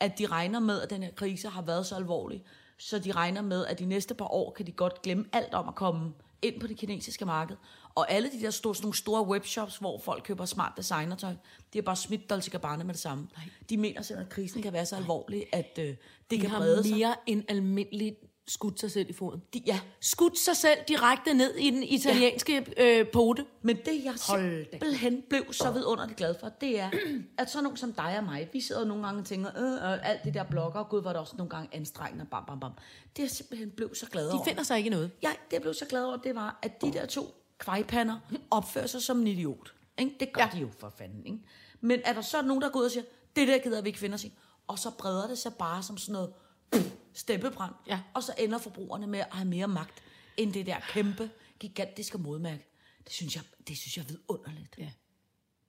at 0.00 0.18
de 0.18 0.26
regner 0.26 0.60
med, 0.60 0.80
at 0.80 0.90
den 0.90 1.02
her 1.02 1.10
krise 1.10 1.48
har 1.48 1.62
været 1.62 1.86
så 1.86 1.94
alvorlig, 1.94 2.44
så 2.78 2.98
de 2.98 3.12
regner 3.12 3.42
med, 3.42 3.66
at 3.66 3.78
de 3.78 3.84
næste 3.84 4.14
par 4.14 4.34
år 4.34 4.50
kan 4.50 4.66
de 4.66 4.72
godt 4.72 5.02
glemme 5.02 5.24
alt 5.32 5.54
om 5.54 5.68
at 5.68 5.74
komme 5.74 6.12
ind 6.42 6.60
på 6.60 6.66
det 6.66 6.76
kinesiske 6.76 7.24
marked. 7.24 7.56
Og 7.94 8.10
alle 8.12 8.30
de 8.32 8.40
der 8.40 8.50
store, 8.50 8.74
sådan 8.74 8.84
nogle 8.84 8.96
store 8.96 9.26
webshops, 9.26 9.76
hvor 9.76 9.98
folk 9.98 10.22
køber 10.24 10.44
smart 10.44 10.72
designertøj, 10.76 11.30
de 11.72 11.78
har 11.78 11.82
bare 11.82 11.96
smidt 11.96 12.30
Dolce 12.30 12.50
Gabbana 12.50 12.84
med 12.84 12.94
det 12.94 13.02
samme. 13.02 13.28
Nej. 13.36 13.44
De 13.70 13.76
mener 13.76 14.02
simpelthen, 14.02 14.26
at 14.26 14.32
krisen 14.34 14.62
kan 14.62 14.72
være 14.72 14.86
så 14.86 14.96
alvorlig, 14.96 15.46
at 15.52 15.78
øh, 15.78 15.84
det 15.84 15.96
De 16.30 16.38
kan 16.38 16.50
har 16.50 16.58
brede 16.58 16.82
sig. 16.84 16.96
mere 16.96 17.14
end 17.26 17.44
almindeligt 17.48 18.16
skudt 18.48 18.80
sig 18.80 18.90
selv 18.90 19.10
i 19.10 19.12
foden. 19.12 19.42
De, 19.54 19.62
ja, 19.66 19.80
Skudt 20.00 20.38
sig 20.38 20.56
selv 20.56 20.78
direkte 20.88 21.34
ned 21.34 21.54
i 21.54 21.70
den 21.70 21.82
italienske 21.82 22.66
øh, 22.76 23.06
pote. 23.12 23.44
Men 23.62 23.76
det, 23.76 24.04
jeg 24.04 24.14
Hold 24.28 24.64
da. 24.64 24.70
simpelthen 24.70 25.22
blev 25.28 25.52
så 25.52 25.70
vidunderligt 25.70 26.16
glad 26.18 26.34
for, 26.40 26.48
det 26.48 26.80
er, 26.80 26.90
at 27.38 27.50
sådan 27.50 27.64
nogen 27.64 27.76
som 27.76 27.92
dig 27.92 28.18
og 28.18 28.24
mig, 28.24 28.48
vi 28.52 28.60
sidder 28.60 28.84
nogle 28.84 29.04
gange 29.04 29.20
og 29.20 29.26
tænker, 29.26 29.50
øh, 29.58 29.92
øh, 29.92 30.08
alt 30.10 30.24
det 30.24 30.34
der 30.34 30.44
blogger, 30.44 30.84
gud, 30.84 31.02
var 31.02 31.10
det 31.12 31.20
også 31.20 31.34
nogle 31.36 31.50
gange 31.50 31.68
anstrengende, 31.72 32.24
bam, 32.30 32.44
bam, 32.46 32.60
bam. 32.60 32.72
Det 33.16 33.22
jeg 33.22 33.30
simpelthen 33.30 33.70
blev 33.70 33.94
så 33.94 34.06
glad 34.06 34.26
De 34.28 34.32
over. 34.32 34.44
finder 34.44 34.62
sig 34.62 34.78
ikke 34.78 34.90
noget. 34.90 35.10
Ja, 35.22 35.28
det 35.28 35.52
jeg 35.52 35.62
blev 35.62 35.74
så 35.74 35.84
glad 35.86 36.04
over, 36.04 36.16
det 36.16 36.34
var, 36.34 36.58
at 36.62 36.82
de 36.82 36.92
der 36.92 37.06
to 37.06 37.34
kvejpander 37.60 38.18
opfører 38.50 38.86
sig 38.86 39.02
som 39.02 39.20
en 39.20 39.26
idiot. 39.26 39.74
Ikke? 39.98 40.16
Det 40.20 40.32
gør 40.32 40.42
ja. 40.42 40.48
de 40.52 40.58
jo 40.60 40.68
for 40.78 40.92
fanden. 40.98 41.26
Ikke? 41.26 41.38
Men 41.80 42.00
er 42.04 42.12
der 42.12 42.20
så 42.20 42.42
nogen, 42.42 42.62
der 42.62 42.68
går 42.70 42.80
ud 42.80 42.84
og 42.84 42.90
siger, 42.90 43.04
det 43.36 43.48
der 43.48 43.58
gider 43.58 43.82
vi 43.82 43.88
ikke 43.88 43.98
finde 43.98 44.14
os 44.14 44.24
i, 44.24 44.32
og 44.66 44.78
så 44.78 44.90
breder 44.98 45.28
det 45.28 45.38
sig 45.38 45.54
bare 45.54 45.82
som 45.82 45.98
sådan 45.98 46.12
noget 46.12 46.32
pff, 46.72 46.90
steppebrand, 47.14 47.72
Ja. 47.86 48.00
og 48.14 48.22
så 48.22 48.32
ender 48.38 48.58
forbrugerne 48.58 49.06
med 49.06 49.18
at 49.18 49.26
have 49.32 49.48
mere 49.48 49.68
magt, 49.68 50.02
end 50.36 50.52
det 50.52 50.66
der 50.66 50.76
kæmpe, 50.88 51.30
gigantiske 51.60 52.18
modmærke. 52.18 52.66
Det 53.04 53.12
synes 53.12 53.36
jeg, 53.36 53.42
det 53.68 53.76
synes 53.78 53.96
jeg 53.96 54.02
er 54.02 54.06
vidunderligt. 54.06 54.74
Ja. 54.78 54.90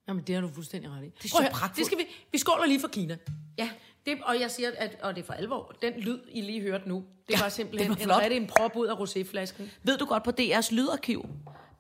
Jamen, 0.08 0.24
det 0.24 0.36
har 0.36 0.42
du 0.42 0.50
fuldstændig 0.54 0.92
ret 0.92 1.04
i. 1.04 1.08
er 1.08 1.12
så 1.28 1.38
pragtfuldt. 1.52 1.76
Det 1.76 1.86
skal 1.86 1.98
vi, 1.98 2.04
vi 2.32 2.38
skåler 2.38 2.66
lige 2.66 2.80
for 2.80 2.88
Kina. 2.88 3.18
Ja. 3.58 3.70
Det, 4.06 4.18
og 4.24 4.40
jeg 4.40 4.52
siger, 4.52 4.72
at, 4.78 4.98
og 5.02 5.16
det 5.16 5.22
er 5.22 5.26
for 5.26 5.34
alvor, 5.34 5.76
den 5.82 5.94
lyd, 5.94 6.20
I 6.30 6.42
lige 6.42 6.62
hørte 6.62 6.90
nu, 6.90 7.06
det 7.28 7.34
Ja, 7.34 7.42
var 7.42 7.50
simpelthen 7.50 7.90
det 7.92 7.98
var 7.98 8.04
en, 8.04 8.08
flot. 8.08 8.22
rigtig 8.22 8.38
en 8.38 8.48
prop 8.48 8.76
ud 8.76 8.88
af 8.88 8.94
roséflasken. 8.96 9.64
Ved 9.84 9.98
du 9.98 10.06
godt, 10.06 10.24
på 10.24 10.32
DR's 10.40 10.74
lydarkiv, 10.76 11.26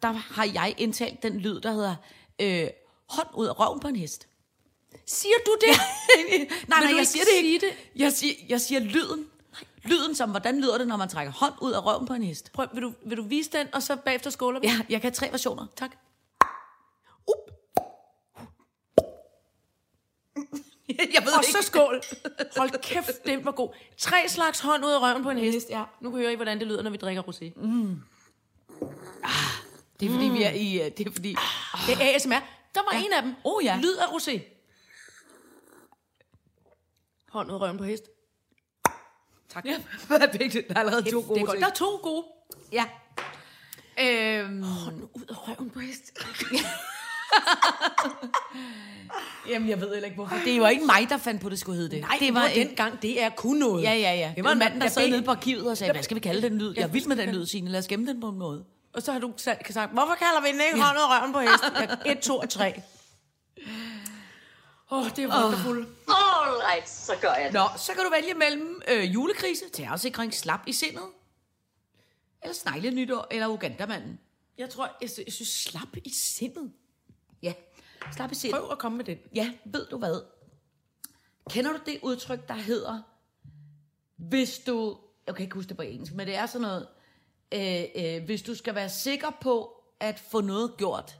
der 0.02 0.12
har 0.12 0.46
jeg 0.54 0.76
indtalt 0.78 1.24
den 1.24 1.40
lyd, 1.40 1.60
der 1.62 1.72
hedder 1.72 1.96
øh, 2.42 2.68
hånd 3.10 3.28
ud 3.34 3.48
af 3.48 3.60
røven 3.60 3.80
på 3.80 3.88
en 3.88 3.96
hest. 3.96 4.28
Siger 5.06 5.36
du 5.46 5.58
det? 5.62 5.70
nej, 6.68 6.80
nej, 6.80 6.80
du 6.80 6.86
jeg 6.88 6.92
ikke 6.92 7.06
siger 7.06 7.24
det 7.26 7.46
ikke. 7.48 7.66
det? 7.66 7.74
Jeg 7.96 8.14
siger, 8.14 8.34
jeg 8.50 8.62
siger 8.62 8.80
lyden. 8.80 9.26
Lyden 9.84 10.16
som, 10.16 10.30
hvordan 10.30 10.62
lyder 10.62 10.78
det, 10.78 10.88
når 10.88 10.98
man 10.98 11.10
trækker 11.10 11.34
hånd 11.34 11.54
ud 11.62 11.72
af 11.72 11.86
røven 11.86 12.06
på 12.08 12.14
en 12.14 12.24
hest? 12.24 12.52
Prøv, 12.54 12.68
vil 12.74 12.84
du, 12.84 12.94
vil 13.06 13.18
du 13.18 13.24
vise 13.24 13.50
den, 13.52 13.68
og 13.74 13.84
så 13.84 13.96
bagefter 13.96 14.30
skåler 14.30 14.60
vi? 14.60 14.68
Ja, 14.68 14.74
jeg 14.90 15.02
kan 15.02 15.10
have 15.10 15.12
tre 15.12 15.32
versioner. 15.32 15.66
Tak. 15.76 15.92
jeg 21.16 21.24
ved 21.26 21.34
Og 21.38 21.44
så 21.44 21.58
skål. 21.62 22.02
Hold 22.58 22.82
kæft, 22.82 23.26
den 23.26 23.46
var 23.46 23.52
god. 23.52 23.70
Tre 23.98 24.18
slags 24.28 24.60
hånd 24.60 24.86
ud 24.86 24.92
af 24.92 25.02
røven 25.02 25.24
på 25.24 25.30
en 25.30 25.38
hest. 25.38 25.70
ja. 25.70 25.84
Nu 26.02 26.12
hører 26.12 26.30
I, 26.30 26.36
hvordan 26.36 26.60
det 26.60 26.68
lyder, 26.68 26.82
når 26.84 26.92
vi 26.92 26.98
drikker 26.98 27.24
rosé. 27.24 27.60
Det 30.02 30.10
er 30.10 30.14
fordi, 30.14 30.26
vi 30.30 30.44
er 30.44 30.52
i... 30.52 30.82
øh, 30.82 30.92
Det 30.98 31.08
er 31.08 31.12
fordi... 31.12 31.36
Det 31.88 31.96
er 32.02 32.16
ASMR. 32.16 32.30
Der 32.76 32.82
var 32.92 32.98
Ja. 33.00 33.00
en 33.06 33.14
af 33.14 33.22
dem. 33.24 33.34
Oh, 33.44 33.66
ja. 33.66 33.78
Lyd 33.82 33.96
af 33.96 34.06
rosé. 34.06 34.40
Hånd 37.30 37.52
ud 37.52 37.56
røven 37.62 37.78
på 37.78 37.84
hest. 37.84 38.04
Tak. 39.50 39.66
Ja, 39.66 39.78
perfekt. 40.08 40.54
Der 40.54 40.76
er 40.76 40.80
allerede 40.80 41.12
to 41.12 41.22
det 41.36 41.42
er 41.42 41.46
godt. 41.46 41.60
Der 41.60 41.66
er 41.68 41.70
to 41.74 41.86
gode. 42.04 42.26
Ja. 42.72 42.86
Øhm, 44.00 44.64
Hånd 44.64 45.04
ud 45.14 45.26
af 45.30 45.48
røven 45.48 45.70
på 45.70 45.80
hest. 45.80 46.12
jamen, 49.50 49.70
jeg 49.70 49.82
ved 49.82 49.90
heller 49.94 50.06
ikke, 50.06 50.16
hvorfor. 50.16 50.36
Det 50.46 50.62
var 50.62 50.70
ikke 50.70 50.86
mig, 50.86 51.08
der 51.10 51.18
fandt 51.18 51.42
på, 51.42 51.50
det 51.50 51.60
skulle 51.60 51.76
hedde 51.78 51.96
det. 51.96 52.02
Nej, 52.02 52.18
det 52.20 52.34
var 52.34 52.46
en, 52.46 52.68
dengang. 52.68 53.02
Det 53.02 53.22
er 53.24 53.30
kun 53.30 53.58
noget. 53.58 53.84
Ja, 53.84 53.94
ja, 53.94 54.14
ja. 54.16 54.34
Det 54.36 54.44
var 54.44 54.52
en 54.52 54.60
mand, 54.60 54.82
der 54.82 54.88
sad 54.88 55.10
nede 55.10 55.24
på 55.24 55.32
arkivet 55.32 55.70
og 55.70 55.78
sagde, 55.78 55.94
hvad 55.94 56.04
skal 56.04 56.16
vi 56.16 56.20
kalde 56.20 56.42
den 56.42 56.58
lyd? 56.58 56.74
Jeg 56.76 56.84
er 56.84 56.88
vild 56.88 57.06
med 57.08 57.16
den 57.16 57.30
lyd, 57.36 57.46
Signe. 57.46 57.70
Lad 57.70 57.80
os 57.80 57.88
gemme 57.88 58.08
den 58.08 58.22
på 58.22 58.30
en 58.30 58.38
måde. 58.38 58.66
Og 58.93 59.01
så 59.01 59.12
har 59.12 59.19
du 59.19 59.34
sagt, 59.38 59.91
hvorfor 59.91 60.15
kalder 60.15 60.41
vi 60.41 60.47
den 60.47 60.62
ikke 60.62 60.82
hånd 60.82 60.97
ud 60.97 61.04
af 61.04 61.19
røven 61.19 61.34
på 61.34 61.39
hest? 61.39 61.63
Ja, 62.06 62.12
et, 62.12 62.19
to 62.19 62.38
og 62.38 62.49
tre. 62.49 62.82
Åh, 64.91 64.97
oh, 64.99 65.10
det 65.15 65.19
er 65.19 65.43
wonderful. 65.43 65.77
All 66.08 66.56
right, 66.71 66.89
så 66.89 67.13
gør 67.21 67.34
jeg 67.34 67.45
det. 67.45 67.54
Nå, 67.54 67.67
så 67.77 67.93
kan 67.93 68.04
du 68.04 68.10
vælge 68.10 68.34
mellem 68.34 68.82
øh, 68.88 69.13
julekrise, 69.13 69.63
terrorsikring, 69.73 70.34
slap 70.34 70.60
i 70.67 70.73
sindet, 70.73 71.04
eller 72.43 72.56
snegle 72.56 72.91
nytår, 72.91 73.27
eller 73.32 73.47
Ugandamanden. 73.47 74.19
Jeg 74.58 74.69
tror, 74.69 74.97
jeg, 75.01 75.10
sy- 75.10 75.19
jeg 75.25 75.34
synes, 75.34 75.49
slap 75.49 75.88
i 76.06 76.10
sindet. 76.13 76.71
Ja, 77.41 77.54
slap 78.15 78.32
i 78.32 78.36
sindet. 78.36 78.60
Prøv 78.60 78.71
at 78.71 78.80
komme 78.80 78.97
med 78.97 79.06
den. 79.06 79.17
Ja, 79.36 79.54
ved 79.65 79.86
du 79.91 79.97
hvad? 79.97 80.21
Kender 81.49 81.71
du 81.71 81.80
det 81.86 81.99
udtryk, 82.04 82.47
der 82.47 82.54
hedder, 82.54 83.01
hvis 84.17 84.60
du, 84.60 84.97
jeg 85.27 85.36
kan 85.36 85.43
ikke 85.43 85.56
huske 85.56 85.69
det 85.69 85.77
på 85.77 85.84
engelsk, 85.84 86.13
men 86.13 86.27
det 86.27 86.36
er 86.36 86.45
sådan 86.45 86.62
noget, 86.62 86.88
øh, 87.52 87.84
øh, 87.96 88.24
hvis 88.24 88.42
du 88.42 88.56
skal 88.56 88.76
være 88.76 88.90
sikker 88.90 89.28
på 89.42 89.84
at 90.00 90.20
få 90.20 90.42
noget 90.42 90.72
gjort, 90.78 91.20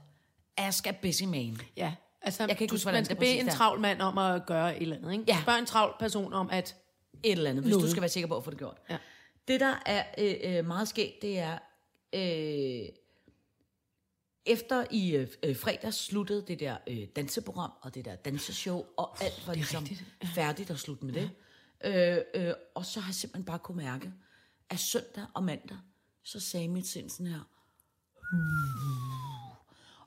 ask 0.56 0.86
a 0.86 0.92
busy 1.02 1.22
man. 1.22 1.58
Ja, 1.76 1.94
altså, 2.22 2.42
Jeg 2.42 2.56
kan 2.56 2.64
ikke 2.64 2.70
du, 2.70 2.74
huske, 2.74 2.92
man 2.92 3.04
skal 3.04 3.16
bede 3.16 3.38
en 3.38 3.48
travl 3.48 3.80
mand 3.80 4.02
om 4.02 4.18
at 4.18 4.46
gøre 4.46 4.76
et 4.76 4.82
eller 4.82 4.96
andet, 4.96 5.12
ikke? 5.12 5.24
Ja. 5.28 5.38
Spørg 5.42 5.58
en 5.58 5.66
travl 5.66 5.94
person 5.98 6.32
om 6.32 6.50
at... 6.50 6.76
Et 7.22 7.32
eller 7.32 7.50
andet, 7.50 7.64
hvis 7.64 7.70
Noget. 7.70 7.86
du 7.86 7.90
skal 7.90 8.00
være 8.00 8.08
sikker 8.08 8.28
på 8.28 8.36
at 8.36 8.44
få 8.44 8.50
det 8.50 8.58
gjort. 8.58 8.76
Ja. 8.90 8.98
Det, 9.48 9.60
der 9.60 9.82
er 9.86 10.04
øh, 10.18 10.34
øh, 10.44 10.66
meget 10.66 10.88
skægt, 10.88 11.22
det 11.22 11.38
er, 11.38 11.58
øh, 12.12 12.88
efter 14.46 14.84
i 14.90 15.16
øh, 15.16 15.28
øh, 15.42 15.56
fredags 15.56 15.96
sluttede 15.96 16.44
det 16.48 16.60
der 16.60 16.76
øh, 16.86 17.06
danseprogram, 17.16 17.70
og 17.80 17.94
det 17.94 18.04
der 18.04 18.14
danseshow, 18.14 18.84
og 18.96 19.22
alt 19.22 19.46
var 19.46 19.54
ligesom 19.54 19.82
rigtigt. 19.82 20.04
færdigt 20.34 20.70
at 20.70 20.78
slutte 20.78 21.04
med 21.04 21.14
det. 21.14 21.30
Øh, 21.84 22.18
øh, 22.34 22.54
og 22.74 22.86
så 22.86 23.00
har 23.00 23.08
jeg 23.08 23.14
simpelthen 23.14 23.44
bare 23.44 23.58
kunne 23.58 23.76
mærke, 23.76 24.12
at 24.70 24.78
søndag 24.78 25.24
og 25.34 25.44
mandag, 25.44 25.76
så 26.24 26.40
sagde 26.40 26.68
mit 26.68 26.86
sind 26.86 27.10
sådan 27.10 27.26
her. 27.26 27.40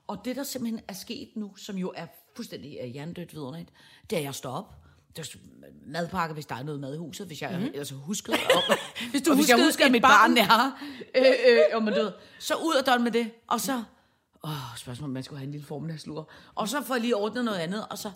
Og 0.06 0.24
det, 0.24 0.36
der 0.36 0.42
simpelthen 0.42 0.80
er 0.88 0.92
sket 0.92 1.28
nu, 1.34 1.56
som 1.56 1.76
jo 1.76 1.92
er 1.96 2.06
fuldstændig 2.36 2.78
uh, 2.84 2.90
hjernedødt 2.90 3.32
vidunderligt, 3.32 3.70
det 4.10 4.16
er, 4.16 4.20
at 4.20 4.24
jeg 4.24 4.34
står 4.34 4.50
op. 4.50 4.74
Der 5.16 5.22
er 5.22 5.36
madpakke, 5.86 6.34
hvis 6.34 6.46
der 6.46 6.54
er 6.54 6.62
noget 6.62 6.80
mad 6.80 6.94
i 6.94 6.98
huset, 6.98 7.26
hvis 7.26 7.42
jeg 7.42 7.58
mm. 7.58 7.64
ellers 7.64 7.90
husker 7.90 8.32
om, 8.32 8.76
hvis 9.10 9.22
du 9.22 9.30
og 9.30 9.36
hvis 9.36 9.48
jeg 9.48 9.56
huskede 9.56 9.68
husker, 9.68 9.84
at 9.84 9.92
mit 9.92 10.02
barn. 10.02 10.34
barn 10.34 10.38
er 10.38 10.44
her. 10.44 10.72
Øh, 11.14 11.52
øh, 11.52 11.76
og 11.76 11.82
man 11.82 11.94
død. 11.94 12.12
Så 12.38 12.54
ud 12.54 12.74
af 12.78 12.84
døren 12.84 13.04
med 13.04 13.12
det, 13.12 13.30
og 13.46 13.60
så... 13.60 13.82
Åh, 14.44 14.76
spørgsmål, 14.76 15.10
man 15.10 15.22
skulle 15.22 15.38
have 15.38 15.46
en 15.46 15.52
lille 15.52 15.66
formiddagslur. 15.66 16.30
Og 16.54 16.68
så 16.68 16.82
får 16.82 16.94
jeg 16.94 17.00
lige 17.00 17.16
ordnet 17.16 17.44
noget 17.44 17.58
andet, 17.58 17.86
og 17.90 17.98
så... 17.98 18.10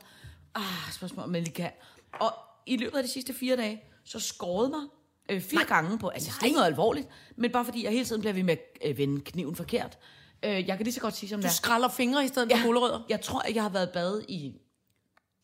Ah, 0.54 0.92
spørgsmål, 0.92 1.28
man 1.28 1.42
lige 1.42 1.54
kan... 1.54 1.70
Og 2.12 2.34
i 2.66 2.76
løbet 2.76 2.98
af 2.98 3.04
de 3.04 3.10
sidste 3.10 3.34
fire 3.34 3.56
dage, 3.56 3.82
så 4.04 4.20
skåret 4.20 4.70
mig 4.70 4.80
øh, 5.28 5.40
fire 5.40 5.64
gange 5.64 5.98
på... 5.98 6.08
Altså, 6.08 6.30
det 6.34 6.40
er 6.42 6.44
ikke 6.46 6.56
noget 6.56 6.66
alvorligt, 6.70 7.08
men 7.36 7.52
bare 7.52 7.64
fordi 7.64 7.84
jeg 7.84 7.92
hele 7.92 8.04
tiden 8.04 8.20
bliver 8.20 8.32
ved 8.34 8.42
med 8.42 8.56
at 8.82 8.90
øh, 8.90 8.98
vende 8.98 9.20
kniven 9.20 9.56
forkert. 9.56 9.98
Øh, 10.44 10.68
jeg 10.68 10.76
kan 10.76 10.84
lige 10.84 10.94
så 10.94 11.00
godt 11.00 11.16
sige, 11.16 11.30
som 11.30 11.38
det 11.38 11.44
Du 11.44 11.48
er. 11.48 11.52
skræller 11.52 11.88
fingre 11.88 12.24
i 12.24 12.28
stedet 12.28 12.52
for 12.56 12.64
gulerødder. 12.66 13.00
Jeg 13.08 13.20
tror, 13.20 13.38
at 13.40 13.54
jeg 13.54 13.62
har 13.62 13.70
været 13.70 13.86
i 13.88 13.90
bad 13.92 14.22
i 14.28 14.52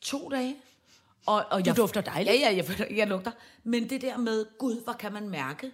to 0.01 0.29
dage. 0.29 0.57
Og, 1.27 1.45
og 1.51 1.65
Du 1.67 1.73
dufter 1.77 2.01
dejligt. 2.01 2.35
Ja, 2.41 2.51
ja, 2.51 2.57
jeg, 2.57 2.91
jeg 2.97 3.07
lugter. 3.07 3.31
Men 3.65 3.91
det 3.91 4.01
der 4.03 4.17
med, 4.19 4.47
gud, 4.59 4.85
hvor 4.85 4.93
kan 4.93 5.13
man 5.13 5.29
mærke, 5.29 5.71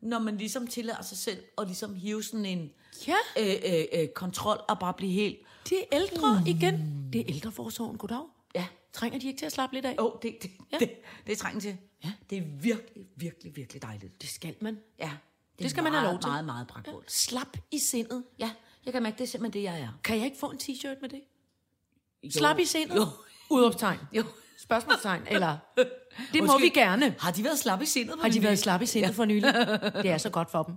når 0.00 0.18
man 0.18 0.36
ligesom 0.36 0.66
tillader 0.66 1.02
sig 1.02 1.18
selv 1.18 1.38
at 1.58 1.66
ligesom 1.66 1.94
hive 1.94 2.22
sådan 2.22 2.46
en 2.46 2.70
Ja. 3.08 3.14
øh, 3.40 3.54
øh, 3.74 3.84
øh, 3.92 4.08
kontrol 4.08 4.58
og 4.68 4.78
bare 4.78 4.94
blive 4.94 5.12
helt... 5.12 5.36
Det 5.70 5.78
er 5.78 5.84
ældre 5.92 6.42
igen. 6.46 7.04
Det 7.12 7.20
er 7.20 7.24
ældreforsorgen. 7.28 7.98
Goddag. 7.98 8.24
Ja, 8.54 8.66
Trænger 8.92 9.18
de 9.18 9.26
ikke 9.26 9.38
til 9.38 9.46
at 9.46 9.52
slappe 9.52 9.76
lidt 9.76 9.86
af? 9.86 9.94
oh, 9.98 10.12
det, 10.22 10.36
det, 10.42 10.50
Ja. 10.50 10.56
ja. 10.72 10.78
det, 10.78 10.90
det 11.26 11.32
er 11.32 11.36
trængen 11.36 11.60
til. 11.60 11.76
Ja. 12.04 12.12
Det 12.30 12.38
er 12.38 12.42
virkelig, 12.60 13.06
virkelig, 13.16 13.56
virkelig 13.56 13.82
dejligt. 13.82 14.22
Det 14.22 14.28
skal 14.30 14.54
man. 14.60 14.78
Ja, 14.98 15.04
det, 15.04 15.62
Det 15.62 15.70
skal 15.70 15.80
er 15.80 15.82
man 15.84 15.92
have 15.92 16.02
meget, 16.02 16.14
lov 16.14 16.20
til. 16.20 16.28
Meget, 16.30 16.44
meget 16.44 16.66
pragtfuldt. 16.66 17.12
Slap 17.12 17.56
i 17.70 17.78
sindet. 17.78 18.24
Ja, 18.38 18.50
jeg 18.84 18.92
kan 18.92 19.02
mærke, 19.02 19.14
det 19.18 19.22
er 19.24 19.28
simpelthen 19.28 19.62
det, 19.62 19.70
jeg 19.72 19.80
er. 19.80 19.88
Kan 20.04 20.16
jeg 20.16 20.24
ikke 20.24 20.38
få 20.38 20.50
en 20.50 20.58
t-shirt 20.62 21.00
med 21.00 21.08
det? 21.08 21.20
Jo. 22.22 22.30
Slap 22.30 22.58
i 22.58 22.64
sindet? 22.64 22.96
Jo. 22.96 23.06
Udopstegn. 23.50 23.98
Jo. 24.12 24.24
Spørgsmålstegn. 24.58 25.22
Eller, 25.30 25.56
det 26.32 26.40
må 26.40 26.46
Måske- 26.46 26.62
vi 26.62 26.68
gerne. 26.68 27.14
Har 27.18 27.30
de 27.32 27.44
været 27.44 27.58
slappe 27.58 27.82
i 27.82 27.86
sindet? 27.86 28.16
Har 28.22 28.28
de 28.28 28.42
været 28.42 28.58
slappe 28.58 28.84
i 28.84 28.86
sindet 28.86 29.08
ja. 29.08 29.12
for 29.14 29.24
nylig? 29.24 29.54
Det 30.02 30.10
er 30.10 30.18
så 30.18 30.30
godt 30.30 30.50
for 30.50 30.62
dem. 30.62 30.74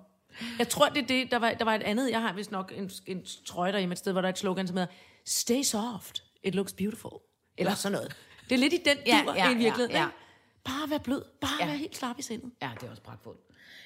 Jeg 0.59 0.69
tror, 0.69 0.89
det 0.89 1.03
er 1.03 1.07
det. 1.07 1.31
Der 1.31 1.37
var, 1.39 1.53
der 1.53 1.65
var 1.65 1.75
et 1.75 1.83
andet. 1.83 2.11
Jeg 2.11 2.21
har 2.21 2.33
vist 2.33 2.51
nok 2.51 2.73
en, 2.75 2.91
en 3.05 3.25
trøje 3.45 3.71
derhjemme 3.71 3.93
et 3.93 3.99
sted, 3.99 4.11
hvor 4.11 4.21
der 4.21 4.27
er 4.27 4.33
et 4.33 4.37
slogan, 4.39 4.67
som 4.67 4.77
hedder 4.77 4.91
Stay 5.25 5.61
soft. 5.63 6.23
It 6.43 6.55
looks 6.55 6.73
beautiful. 6.73 7.11
Eller 7.57 7.75
sådan 7.75 7.91
noget. 7.97 8.15
Det 8.49 8.55
er 8.55 8.59
lidt 8.59 8.73
i 8.73 8.81
den 8.85 8.97
Ja, 9.05 9.21
dur 9.25 9.33
ja, 9.33 9.45
i 9.51 9.55
virkeligheden. 9.55 9.91
ja, 9.91 9.99
ja. 9.99 10.05
ikke? 10.05 10.17
Bare 10.65 10.89
være 10.89 10.99
blød. 10.99 11.21
Bare 11.41 11.51
Ja. 11.59 11.65
være 11.65 11.77
helt 11.77 11.97
slap 11.97 12.19
i 12.19 12.21
sindet. 12.21 12.51
Ja, 12.61 12.69
det 12.81 12.87
er 12.87 12.91
også 12.91 13.01
pragtfuldt. 13.03 13.39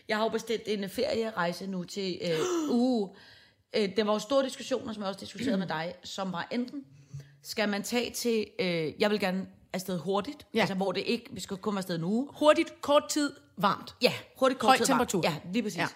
Jeg 0.07 0.17
har 0.17 0.23
jo 0.23 0.29
bestilt 0.29 0.61
en 0.65 0.89
ferierejse 0.89 1.67
nu 1.67 1.83
til 1.83 2.19
øh, 2.21 2.39
uge. 2.69 3.09
Øh, 3.73 3.95
der 3.97 4.03
var 4.03 4.13
jo 4.13 4.19
store 4.19 4.43
diskussioner, 4.45 4.93
som 4.93 5.01
jeg 5.03 5.07
også 5.09 5.19
diskuterede 5.19 5.57
med 5.57 5.67
dig, 5.67 5.93
som 6.03 6.31
var 6.31 6.47
enten, 6.51 6.83
skal 7.43 7.69
man 7.69 7.83
tage 7.83 8.09
til, 8.11 8.47
øh, 8.59 8.93
jeg 9.01 9.11
vil 9.11 9.19
gerne 9.19 9.47
afsted 9.73 9.97
hurtigt, 9.99 10.47
Ja. 10.53 10.59
altså 10.59 10.75
hvor 10.75 10.91
det 10.91 11.03
ikke, 11.05 11.25
vi 11.31 11.39
skal 11.39 11.57
kun 11.57 11.73
være 11.73 11.79
afsted 11.79 11.95
en 11.95 12.03
uge. 12.03 12.27
Hurtigt, 12.39 12.81
kort 12.81 13.03
tid, 13.09 13.33
varmt. 13.57 13.95
Ja, 14.01 14.13
hurtigt 14.39 14.59
kort 14.59 14.67
Høj 14.67 14.77
tid 14.77 14.85
varmt. 14.85 15.09
temperatur. 15.09 15.21
Ja, 15.23 15.51
lige 15.53 15.63
præcis. 15.63 15.77
Ja. 15.77 15.87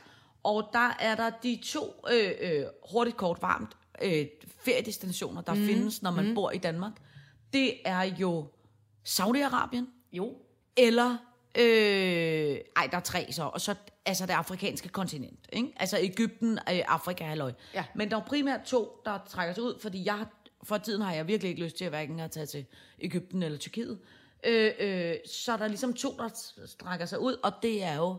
Og 0.43 0.69
der 0.73 0.95
er 0.99 1.15
der 1.15 1.29
de 1.43 1.59
to 1.65 1.93
øh, 2.11 2.31
øh, 2.41 2.63
hurtigt 2.91 3.17
kort 3.17 3.41
varmt 3.41 3.77
øh, 4.01 4.25
feriedestinationer, 4.65 5.41
der 5.41 5.53
mm. 5.53 5.65
findes, 5.65 6.01
når 6.01 6.11
man 6.11 6.27
mm. 6.27 6.35
bor 6.35 6.51
i 6.51 6.57
Danmark. 6.57 6.91
Det 7.55 7.77
er 7.85 8.01
jo 8.01 8.45
Saudi-Arabien, 9.07 9.85
Jo. 10.11 10.33
eller, 10.77 11.17
øh, 11.57 12.57
ej, 12.75 12.87
der 12.91 12.97
er 12.97 12.99
tre 12.99 13.31
så, 13.31 13.43
og 13.43 13.61
så 13.61 13.75
altså 14.05 14.25
det 14.25 14.33
afrikanske 14.33 14.89
kontinent, 14.89 15.39
ikke? 15.53 15.73
Altså 15.77 15.97
Ægypten, 15.99 16.51
øh, 16.51 16.81
Afrika, 16.87 17.23
halløj. 17.23 17.51
Ja. 17.73 17.85
Men 17.95 18.11
der 18.11 18.17
er 18.17 18.21
primært 18.21 18.61
to, 18.65 19.01
der 19.05 19.19
trækker 19.29 19.53
sig 19.53 19.63
ud, 19.63 19.79
fordi 19.79 20.05
jeg, 20.05 20.25
for 20.63 20.77
tiden 20.77 21.01
har 21.01 21.13
jeg 21.13 21.27
virkelig 21.27 21.49
ikke 21.49 21.63
lyst 21.63 21.77
til 21.77 21.85
at 21.85 21.91
hverken 21.91 22.19
at 22.19 22.31
tage 22.31 22.45
til 22.45 22.65
Ægypten 22.99 23.43
eller 23.43 23.57
Tyrkiet. 23.57 23.99
Øh, 24.43 24.71
øh, 24.79 25.15
så 25.25 25.53
er 25.53 25.57
der 25.57 25.67
ligesom 25.67 25.93
to, 25.93 26.17
der 26.17 26.29
strækker 26.65 27.05
sig 27.05 27.19
ud, 27.19 27.33
og 27.43 27.51
det 27.61 27.83
er 27.83 27.95
jo 27.95 28.15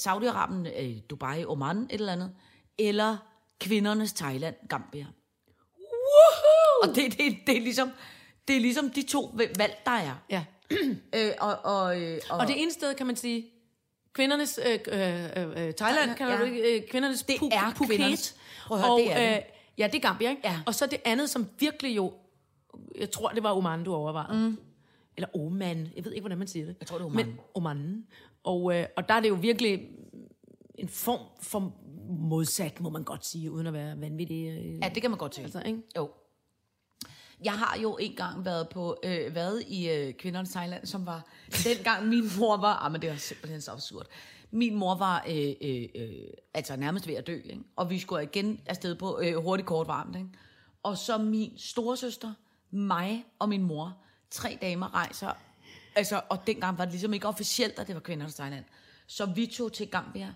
Saudi-Arabien, 0.00 0.82
øh, 0.82 0.96
Dubai, 1.10 1.44
Oman, 1.44 1.78
et 1.78 1.92
eller 1.92 2.12
andet, 2.12 2.34
eller 2.78 3.16
kvindernes 3.60 4.12
Thailand, 4.12 4.54
Gambia. 4.68 5.06
Woohoo! 5.78 6.82
Og 6.82 6.88
det, 6.96 7.18
det, 7.18 7.36
det, 7.46 7.56
er 7.56 7.60
ligesom, 7.60 7.90
det 8.48 8.56
er 8.56 8.60
ligesom 8.60 8.90
de 8.90 9.02
to 9.02 9.30
valg, 9.56 9.76
der 9.86 9.90
er. 9.92 10.22
Ja. 10.30 10.44
Øh, 11.14 11.30
og, 11.40 11.58
og, 11.64 12.02
øh, 12.02 12.20
og, 12.30 12.38
Og 12.38 12.46
det 12.46 12.62
ene 12.62 12.72
sted, 12.72 12.94
kan 12.94 13.06
man 13.06 13.16
sige, 13.16 13.46
kvindernes, 14.12 14.60
øh, 14.66 14.78
øh, 14.88 15.24
øh, 15.66 15.72
Thailand, 15.74 16.16
kan 16.16 16.28
Ja. 16.28 16.36
du 16.38 16.44
øh, 16.44 16.82
kvindernes 16.90 17.22
Det 17.22 17.34
Phu- 17.34 17.48
er 17.52 17.72
Phuket. 17.74 17.88
kvindernes. 17.88 18.36
Prøv 18.66 18.78
at 18.78 18.82
høre, 18.84 18.92
og, 18.92 18.98
det 19.00 19.12
er 19.12 19.30
det. 19.30 19.36
Øh, 19.36 19.42
ja, 19.78 19.86
det 19.86 19.94
er 19.94 20.00
Gambia, 20.08 20.30
ikke? 20.30 20.42
Ja. 20.44 20.60
Og 20.66 20.74
så 20.74 20.86
det 20.86 20.98
andet, 21.04 21.30
som 21.30 21.46
virkelig 21.58 21.96
jo, 21.96 22.12
jeg 22.98 23.10
tror, 23.10 23.28
det 23.28 23.42
var 23.42 23.52
Oman, 23.56 23.84
du 23.84 23.94
overvejede. 23.94 24.48
Mm. 24.48 24.58
Eller 25.16 25.36
Oman, 25.36 25.88
jeg 25.96 26.04
ved 26.04 26.12
ikke, 26.12 26.22
hvordan 26.22 26.38
man 26.38 26.48
siger 26.48 26.66
det. 26.66 26.76
Jeg 26.80 26.86
tror, 26.88 26.98
det 26.98 27.02
er 27.04 27.06
Oman. 27.08 27.26
Men 27.26 27.38
Oman. 27.54 28.06
Og, 28.44 28.74
øh, 28.76 28.86
og 28.96 29.08
der 29.08 29.14
er 29.14 29.20
det 29.20 29.28
jo 29.28 29.34
virkelig 29.34 29.88
en 30.74 30.88
form 30.88 31.20
for 31.42 31.72
modsat, 32.08 32.80
må 32.80 32.90
man 32.90 33.04
godt 33.04 33.26
sige, 33.26 33.50
uden 33.50 33.66
at 33.66 33.72
være 33.72 34.00
vanvittig. 34.00 34.46
Øh, 34.48 34.78
Ja, 34.82 34.88
det 34.94 35.02
kan 35.02 35.10
man 35.10 35.18
godt 35.18 35.34
sige. 35.34 35.44
altså, 35.44 35.62
ikke? 35.66 35.78
Jo. 35.96 36.10
Jeg 37.44 37.52
har 37.52 37.78
jo 37.82 37.96
engang 37.96 38.44
været 38.44 38.68
på 38.68 38.96
øh, 39.02 39.34
været 39.34 39.62
i 39.68 39.90
øh, 39.90 40.14
kvindernes 40.14 40.50
Thailand, 40.50 40.86
som 40.86 41.06
var 41.06 41.26
dengang 41.64 42.08
min 42.08 42.30
mor 42.38 42.56
var, 42.56 42.84
ah, 42.84 42.92
men 42.92 43.02
det 43.02 43.10
var 43.10 43.16
simpelthen 43.16 43.60
så 43.60 43.72
absurd. 43.72 44.06
Min 44.50 44.74
mor 44.74 44.94
var 44.94 45.24
øh, 45.28 45.52
øh, 45.60 45.88
øh, 45.94 46.10
altså 46.54 46.76
nærmest 46.76 47.06
ved 47.06 47.14
at 47.14 47.26
dø, 47.26 47.40
ikke? 47.44 47.62
og 47.76 47.90
vi 47.90 47.98
skulle 47.98 48.22
igen 48.22 48.60
afsted 48.66 48.94
på 48.94 49.20
øh, 49.22 49.36
hurtigt 49.36 49.66
kort 49.66 49.88
varmt. 49.88 50.16
Ikke? 50.16 50.28
Og 50.82 50.98
så 50.98 51.18
min 51.18 51.58
storesøster, 51.58 52.32
mig 52.70 53.24
og 53.38 53.48
min 53.48 53.62
mor, 53.62 53.96
tre 54.30 54.58
damer 54.62 54.94
rejser, 54.94 55.32
altså, 55.96 56.20
og 56.28 56.46
dengang 56.46 56.78
var 56.78 56.84
det 56.84 56.92
ligesom 56.92 57.14
ikke 57.14 57.28
officielt, 57.28 57.78
at 57.78 57.86
det 57.86 57.94
var 57.94 58.00
kvindernes 58.00 58.34
Thailand. 58.34 58.64
Så 59.06 59.26
vi 59.26 59.46
tog 59.46 59.72
til 59.72 59.88
Gambia, 59.88 60.34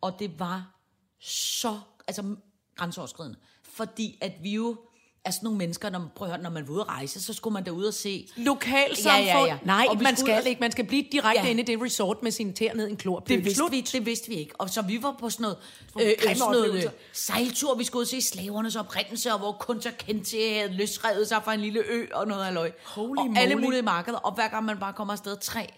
og 0.00 0.18
det 0.18 0.38
var 0.38 0.74
så 1.20 1.80
altså, 2.08 2.36
grænseoverskridende. 2.76 3.38
Fordi 3.62 4.18
at 4.20 4.32
vi 4.42 4.54
jo 4.54 4.76
er 5.24 5.30
sådan 5.30 5.44
nogle 5.44 5.58
mennesker, 5.58 5.90
når 5.90 5.98
man, 5.98 6.08
prøv 6.14 6.28
at 6.28 6.34
høre, 6.34 6.42
når 6.42 6.50
man 6.50 6.68
var 6.68 6.72
ude 6.74 6.80
at 6.80 6.88
rejse, 6.88 7.22
så 7.22 7.32
skulle 7.32 7.54
man 7.54 7.64
derud 7.64 7.84
og 7.84 7.94
se... 7.94 8.28
Lokalsamfund. 8.36 9.24
Ja, 9.26 9.38
ja, 9.38 9.44
ja. 9.44 9.58
Nej, 9.64 9.86
Og 9.88 9.96
man 10.02 10.16
skal 10.16 10.40
ud- 10.42 10.46
ikke. 10.48 10.60
Man 10.60 10.72
skal 10.72 10.84
blive 10.86 11.04
direkte 11.12 11.42
Ja. 11.42 11.48
inde 11.50 11.62
i 11.62 11.64
det 11.64 11.82
resort 11.82 12.22
med 12.22 12.30
sin 12.30 12.52
tær 12.54 12.74
ned 12.74 12.86
i 12.88 12.90
en 12.90 12.96
klor. 12.96 13.18
Det 13.20 13.44
vidste, 13.44 13.62
vi, 13.70 13.80
det 13.80 14.06
vidste 14.06 14.28
vi 14.28 14.34
ikke. 14.34 14.60
Og 14.60 14.70
så 14.70 14.82
vi 14.82 15.02
var 15.02 15.16
på 15.20 15.30
sådan 15.30 15.42
noget, 15.42 15.56
øh, 16.00 16.06
øh, 16.30 16.36
sådan 16.36 16.52
noget 16.52 16.74
øh, 16.84 16.90
sejltur. 17.12 17.74
Vi 17.74 17.84
skulle 17.84 18.00
ud 18.00 18.04
og 18.04 18.08
se 18.08 18.20
slavernes 18.22 18.76
oprindelse, 18.76 19.32
og 19.32 19.38
hvor 19.38 19.52
Kunta 19.52 19.90
Kinte 19.90 20.36
havde 20.58 20.72
løsrevet 20.72 21.28
sig 21.28 21.40
fra 21.44 21.54
en 21.54 21.60
lille 21.60 21.80
ø 21.88 22.06
og 22.14 22.26
noget 22.28 22.44
af 22.44 22.54
løg. 22.54 22.72
Holy 22.84 23.18
og 23.18 23.26
alle 23.36 23.54
moly. 23.54 23.64
mulige 23.64 23.82
markeder. 23.82 24.18
Og 24.18 24.34
hver 24.34 24.48
gang 24.48 24.64
man 24.64 24.78
bare 24.78 24.92
kommer 24.92 25.12
afsted, 25.14 25.36
tre, 25.36 25.72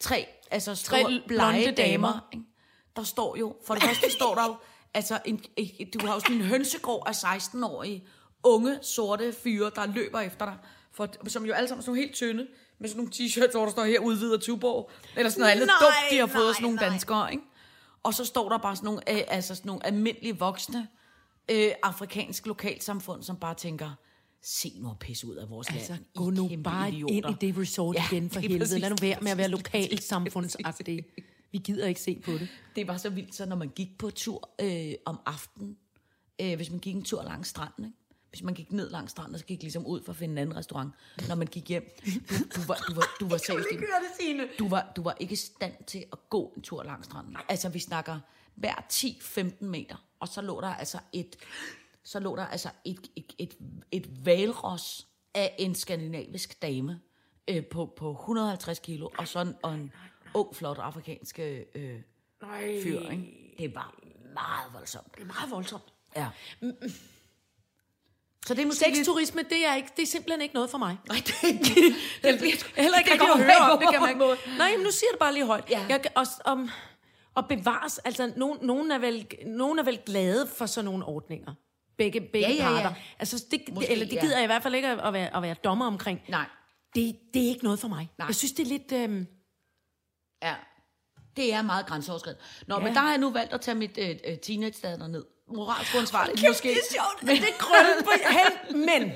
tre, 0.00 0.26
altså 0.50 0.74
Tre 0.76 1.04
blonde 1.26 1.64
damer. 1.64 1.72
damer. 1.74 2.28
ikke? 2.32 2.44
Der 2.96 3.02
står 3.02 3.36
jo, 3.36 3.56
for 3.66 3.74
det 3.74 3.82
første 3.82 4.10
står 4.10 4.34
der 4.34 4.44
jo, 4.44 4.54
altså 4.94 5.18
en, 5.24 5.40
du 6.00 6.06
har 6.06 6.14
jo 6.14 6.20
sådan 6.20 6.36
en 6.36 6.42
hønsegård 6.42 7.02
af 7.06 7.12
16-årige 7.36 8.04
unge, 8.44 8.78
sorte 8.82 9.32
fyre, 9.32 9.70
der 9.74 9.86
løber 9.86 10.20
efter 10.20 10.44
dig, 10.44 10.56
for, 10.92 11.28
som 11.28 11.46
jo 11.46 11.52
alle 11.52 11.68
sammen 11.68 11.80
er 11.80 11.84
sådan 11.84 12.00
helt 12.00 12.14
tynde, 12.14 12.46
med 12.78 12.88
sådan 12.88 12.96
nogle 12.98 13.12
t-shirts, 13.14 13.50
hvor 13.52 13.64
der 13.64 13.70
står 13.70 13.84
her 13.84 14.00
udvider 14.00 14.38
Tuborg, 14.38 14.90
eller 15.16 15.30
sådan 15.30 15.40
noget 15.40 15.52
andet 15.52 15.68
dumt, 15.80 15.94
de 16.10 16.16
har 16.18 16.26
fået 16.26 16.44
nej, 16.44 16.52
sådan 16.52 16.62
nogle 16.62 16.76
nej. 16.76 16.88
danskere, 16.88 17.32
ikke? 17.32 17.44
Og 18.02 18.14
så 18.14 18.24
står 18.24 18.48
der 18.48 18.58
bare 18.58 18.76
sådan 18.76 18.84
nogle, 18.86 19.12
øh, 19.12 19.22
altså 19.28 19.54
sådan 19.54 19.66
nogle 19.68 19.86
almindelige 19.86 20.38
voksne 20.38 20.88
øh, 21.50 21.70
afrikanske 21.82 22.48
lokalsamfund, 22.48 23.22
som 23.22 23.36
bare 23.36 23.54
tænker, 23.54 23.90
se 24.42 24.72
nu 24.80 24.90
at 24.90 24.98
pisse 24.98 25.26
ud 25.26 25.34
af 25.36 25.50
vores 25.50 25.68
Altså, 25.70 25.92
land. 25.92 26.04
I 26.14 26.18
gå 26.18 26.30
nu 26.30 26.50
bare 26.64 26.88
idioter." 26.92 27.14
ind 27.14 27.42
i 27.42 27.46
det 27.46 27.58
resort 27.58 27.96
Ja, 27.96 28.04
igen 28.12 28.30
for 28.30 28.40
helvede. 28.40 28.60
præcis, 28.60 28.80
Lad 28.80 28.90
nu 28.90 28.96
være 29.00 29.18
med 29.22 29.30
at 29.30 29.38
være 29.38 29.48
lokalsamfundsagtige. 29.48 31.04
Vi 31.52 31.58
gider 31.58 31.86
ikke 31.86 32.00
se 32.00 32.22
på 32.24 32.32
det. 32.32 32.48
Det 32.76 32.88
var 32.88 32.96
så 32.96 33.10
vildt, 33.10 33.34
så 33.34 33.46
når 33.46 33.56
man 33.56 33.68
gik 33.68 33.98
på 33.98 34.10
tur 34.10 34.50
øh, 34.60 34.92
om 35.04 35.20
aftenen, 35.26 35.76
øh, 36.40 36.56
hvis 36.56 36.70
man 36.70 36.78
gik 36.80 36.94
en 36.94 37.02
tur 37.04 37.22
langs 37.22 37.48
stranden, 37.48 37.84
ikke? 37.84 37.96
Hvis 38.32 38.42
man 38.42 38.54
gik 38.54 38.72
ned 38.72 38.90
langs 38.90 39.10
stranden, 39.10 39.34
og 39.34 39.40
så 39.40 39.46
gik 39.46 39.62
ligesom 39.62 39.86
ud 39.86 40.02
for 40.04 40.12
at 40.12 40.16
finde 40.16 40.32
en 40.32 40.38
anden 40.38 40.56
restaurant, 40.56 40.92
når 41.28 41.34
man 41.34 41.46
gik 41.46 41.68
hjem, 41.68 41.96
du, 42.04 42.34
du 42.56 42.60
var, 42.66 42.84
du 42.88 42.94
var, 42.94 43.06
du 43.20 43.28
var 43.28 43.36
seriøst 43.46 43.68
ikke, 43.70 43.86
du 44.58 44.68
var, 44.68 44.92
du 44.96 45.02
var 45.02 45.16
ikke 45.20 45.32
i 45.32 45.36
stand 45.36 45.84
til 45.86 46.04
at 46.12 46.18
gå 46.30 46.52
en 46.56 46.62
tur 46.62 46.82
langs 46.82 47.06
stranden. 47.06 47.36
Altså, 47.48 47.68
vi 47.68 47.78
snakker 47.78 48.20
hver 48.54 48.74
10-15 48.92 49.64
meter, 49.64 49.96
og 50.20 50.28
så 50.28 50.42
lå 50.42 50.60
der 50.60 50.74
altså 50.74 50.98
et, 51.12 51.36
så 52.04 52.20
lå 52.20 52.36
der 52.36 52.46
altså 52.46 52.70
et, 52.84 53.10
et, 53.16 53.34
et, 53.38 53.56
et 53.90 54.26
valros 54.26 55.06
af 55.34 55.54
en 55.58 55.74
skandinavisk 55.74 56.62
dame 56.62 57.00
øh, 57.48 57.66
på, 57.66 57.92
på 57.96 58.10
150 58.10 58.78
kilo, 58.78 59.08
og 59.18 59.28
så 59.28 59.40
en, 59.40 59.54
og 59.62 59.74
en 59.74 59.92
ung, 60.34 60.56
flot 60.56 60.78
afrikansk 60.78 61.38
øh, 61.38 61.62
fyr. 62.82 63.10
Ikke? 63.10 63.54
Det 63.58 63.74
var 63.74 63.94
meget 64.34 64.72
voldsomt. 64.72 65.14
Det 65.14 65.22
er 65.22 65.26
meget 65.26 65.50
voldsomt. 65.50 65.92
Ja. 66.16 66.28
Så 68.46 68.54
det 68.54 68.62
er 68.62 68.66
måske. 68.66 68.84
Sexturisme, 68.96 69.42
det 69.42 69.66
er, 69.66 69.74
ikke, 69.74 69.88
det 69.96 70.02
er 70.02 70.06
simpelthen 70.06 70.40
ikke 70.42 70.54
noget 70.54 70.70
for 70.70 70.78
mig. 70.78 70.98
Nej, 71.08 71.16
det 71.26 71.34
er 71.42 71.46
ikke... 71.46 71.94
Er 72.76 72.82
heller 72.82 72.98
ikke 72.98 73.10
Det 73.10 73.18
går 73.20 73.26
at 73.26 73.44
høre 73.44 73.70
om, 73.72 73.78
det 73.78 73.88
kan 73.92 74.00
man 74.00 74.10
ikke. 74.10 74.58
Nej, 74.58 74.70
men 74.76 74.80
nu 74.84 74.90
siger 74.90 75.06
jeg 75.10 75.12
det 75.12 75.18
bare 75.18 75.32
lige 75.34 75.46
højt. 75.46 75.70
Ja. 75.70 75.86
Jeg 75.88 76.02
kan 76.02 76.10
også, 76.14 76.32
om, 76.44 76.70
og 77.34 77.48
bevares, 77.48 77.98
altså 77.98 78.32
nogen, 78.36 78.58
nogen, 78.62 78.90
er 78.90 78.98
vel, 78.98 79.26
nogen 79.46 79.78
er 79.78 79.82
vel 79.82 80.00
glade 80.06 80.46
for 80.56 80.66
sådan 80.66 80.84
nogle 80.84 81.04
ordninger. 81.04 81.54
Begge, 81.98 82.20
begge 82.20 82.48
Ja, 82.48 82.54
ja, 82.54 82.70
ja. 82.70 82.82
parter. 82.82 82.94
Altså, 83.18 83.44
det, 83.50 83.62
Måske, 83.72 83.92
eller 83.92 84.06
det 84.06 84.12
ja. 84.14 84.20
gider 84.20 84.34
jeg 84.36 84.44
i 84.44 84.46
hvert 84.46 84.62
fald 84.62 84.74
ikke 84.74 84.88
at, 84.88 85.12
være, 85.12 85.36
at 85.36 85.42
være 85.42 85.54
dommer 85.64 85.86
omkring. 85.86 86.20
Nej. 86.28 86.44
Det, 86.94 87.16
det 87.34 87.44
er 87.44 87.48
ikke 87.48 87.64
noget 87.64 87.78
for 87.78 87.88
mig. 87.88 88.10
Nej. 88.18 88.26
Jeg 88.26 88.34
synes, 88.34 88.52
det 88.52 88.62
er 88.62 88.68
lidt... 88.68 88.92
Øhm, 88.92 89.26
Ja. 90.42 90.54
Det 91.36 91.52
er 91.54 91.62
meget 91.62 91.86
grænseoverskridende. 91.86 92.42
Nå, 92.66 92.74
ja. 92.74 92.78
men 92.80 92.88
Ja. 92.88 92.94
der 92.94 93.00
har 93.00 93.10
jeg 93.10 93.18
nu 93.18 93.30
valgt 93.30 93.52
at 93.52 93.60
tage 93.60 93.74
mit 93.74 93.98
øh, 93.98 94.10
øh, 94.26 94.38
teenage-datter 94.38 95.06
ned. 95.06 95.24
Moralsk 95.54 95.94
uansvarligt, 95.94 96.42
måske. 96.48 96.68
det 96.68 96.76
er 96.76 96.92
sjovt. 96.92 97.22
Men 97.22 97.36
det 97.36 97.48
er 97.48 97.58
krøllen 97.58 98.04
på 98.04 98.10
hen, 98.38 98.86
men... 98.86 99.12